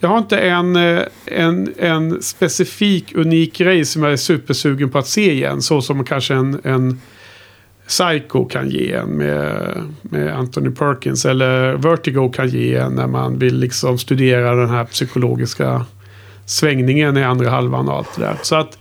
[0.00, 4.98] Jag har inte en, eh, en, en specifik unik grej som jag är supersugen på
[4.98, 5.62] att se igen.
[5.62, 7.00] Så som kanske en, en
[7.86, 11.24] Psycho kan ge en med, med Anthony Perkins.
[11.24, 15.84] Eller Vertigo kan ge en när man vill liksom studera den här psykologiska
[16.46, 18.36] svängningen i andra halvan och allt det där.
[18.42, 18.78] Så att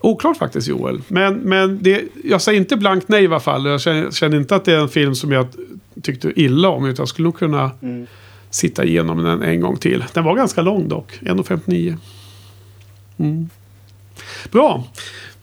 [0.00, 1.00] Oklart faktiskt Joel.
[1.08, 3.66] Men, men det, jag säger inte blankt nej i alla fall.
[3.66, 5.46] Jag känner, känner inte att det är en film som jag
[6.02, 6.84] tyckte illa om.
[6.86, 8.06] Utan jag skulle nog kunna Mm.
[8.50, 10.04] sitta igenom den en gång till.
[10.12, 11.18] Den var ganska lång dock.
[11.20, 11.96] 1.59.
[13.18, 13.48] Mm.
[14.50, 14.84] Bra.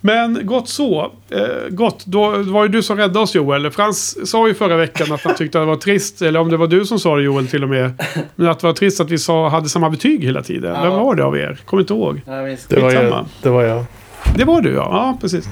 [0.02, 1.12] Men gott så.
[1.30, 2.06] Eh, gott.
[2.06, 3.72] Då var det du som räddade oss Joel.
[3.72, 6.22] Frans sa ju förra veckan att han tyckte att det var trist.
[6.22, 8.04] Eller om det var du som sa det Joel till och med.
[8.36, 10.74] Men att det var trist att vi sa, hade samma betyg hela tiden.
[10.76, 10.82] Ja.
[10.82, 11.60] Vem var det av er?
[11.66, 12.22] Kommer inte ihåg.
[12.26, 12.32] Ja.
[12.70, 13.86] Det var, jag, det var jag.
[14.36, 15.46] Det var du ja, ja precis.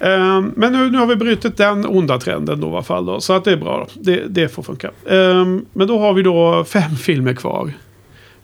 [0.00, 3.06] Ehm, men nu, nu har vi brutit den onda trenden då i alla fall.
[3.06, 3.78] Då, så att det är bra.
[3.78, 4.00] Då.
[4.02, 4.90] Det, det får funka.
[5.10, 7.72] Ehm, men då har vi då fem filmer kvar.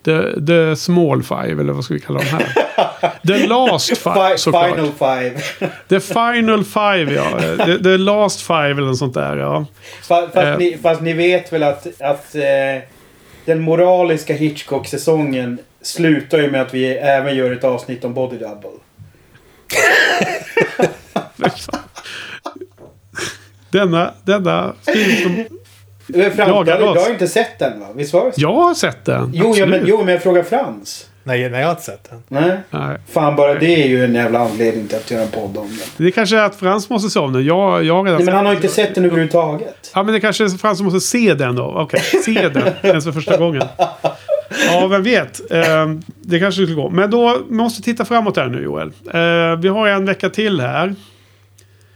[0.04, 2.46] The, the small five, eller vad ska vi kalla dem här?
[3.26, 4.70] The last five Fi- såklart.
[4.74, 5.30] Final five.
[5.88, 7.40] The final five ja.
[7.66, 9.66] The, the last five eller något sånt där ja.
[10.08, 10.58] Fa- Fast, Eh.
[10.58, 12.42] ni, fast ni vet väl att, att eh,
[13.44, 18.70] den moraliska Hitchcock-säsongen slutar ju med att vi även gör ett avsnitt om Body Double.
[23.70, 25.44] Denna, denna film som...
[26.06, 27.86] Du, har- inte sett den va?
[27.94, 28.40] Visst var det så?
[28.40, 29.30] Jag har sett den.
[29.34, 31.06] Jo, ja, men, jo, men jag frågar Frans.
[31.22, 32.22] Nej, nej, jag har inte sett den.
[32.28, 32.56] Nej.
[32.70, 32.96] Nej.
[33.12, 35.78] Fan, bara det är ju en jävla anledning till att göra en podd om den.
[35.96, 37.44] Det kanske är att Frans måste se om den.
[37.44, 39.90] Jag, jag har redan Nej, men han har inte sett den överhuvudtaget.
[39.94, 41.64] Ja, men det kanske är Frans som måste se den då.
[41.64, 43.62] Okej, se den ens för första gången.
[44.66, 45.52] Ja, vem vet.
[45.52, 46.90] Eh, det kanske skulle gå.
[46.90, 48.92] Men då måste vi titta framåt här nu Joel.
[49.12, 50.94] Eh, vi har en vecka till här.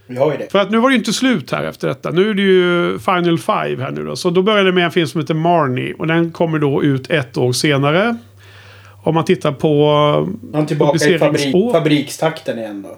[0.06, 0.52] Vi har ju det.
[0.52, 2.10] För att nu var det ju inte slut här efter detta.
[2.10, 4.16] Nu är det ju Final Five här nu då.
[4.16, 5.94] Så då börjar det med en film som heter Marnie.
[5.98, 8.16] Och den kommer då ut ett år senare.
[9.02, 10.28] Om man tittar på...
[10.54, 12.96] Är tillbaka i fabrik, fabrikstakten igen då.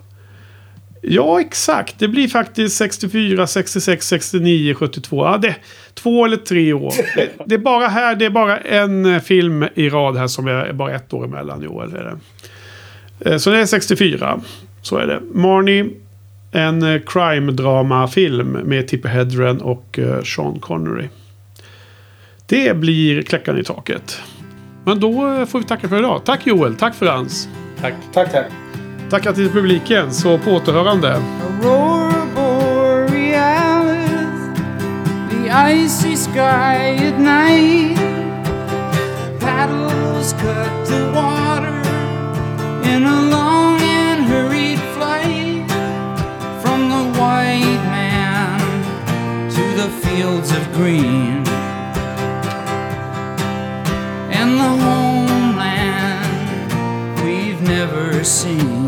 [1.09, 1.99] Ja, exakt.
[1.99, 5.25] Det blir faktiskt 64, 66, 69, 72.
[5.25, 5.57] Ja, det,
[5.95, 6.93] två eller tre år.
[7.17, 10.47] Det, det är bara här, det är bara en eh, film i rad här som
[10.47, 11.95] är bara ett år emellan Joel.
[11.95, 13.31] Är det.
[13.31, 14.41] Eh, så det är 64.
[14.83, 15.21] Så är det.
[15.33, 15.91] Marnie.
[16.53, 21.09] En eh, crime-drama-film med Tippi Hedren och Sean Connery.
[22.47, 24.21] Det blir Kläckan i taket.
[24.85, 25.13] Men då
[25.47, 26.23] får vi tacka för idag.
[26.25, 27.49] Tack Joel, tack Frans.
[27.81, 27.95] Tack.
[28.13, 28.66] Tack, tack.
[29.11, 31.13] Tackar till publiken, så på återhörande.
[31.13, 33.31] Aurora borealis,
[35.31, 37.99] the icy sky at night.
[39.41, 41.83] Paddles cut the water
[42.95, 45.71] in a long and hurried flight
[46.63, 48.61] from the white man
[49.51, 51.47] to the fields of green
[54.33, 56.33] and the homeland
[57.25, 58.86] we've never seen.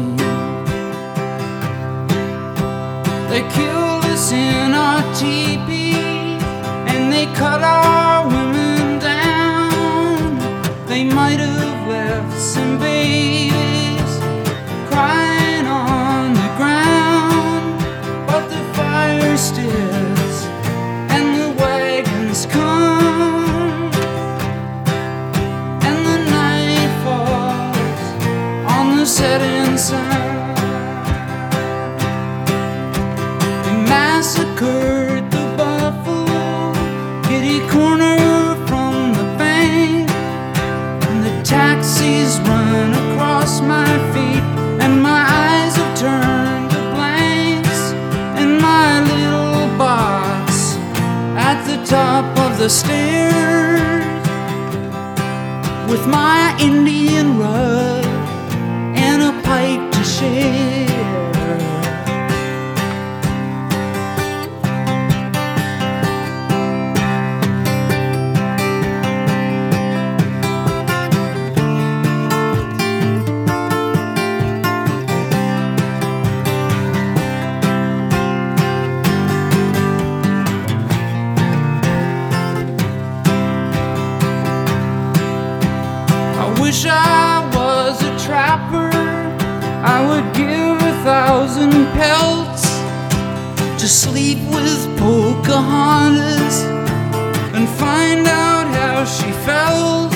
[3.39, 5.95] They killed us in our teepee
[6.91, 8.08] and they cut our
[52.59, 54.05] the stairs
[55.89, 57.98] with my Indian rug
[91.59, 92.63] thousand pelts
[93.81, 96.63] to sleep with Pocahontas
[97.55, 100.13] and find out how she felt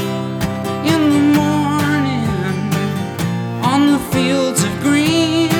[0.87, 2.29] in the morning
[3.65, 5.51] on the fields of green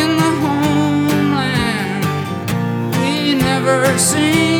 [0.00, 2.04] in the homeland
[3.00, 4.55] we never seen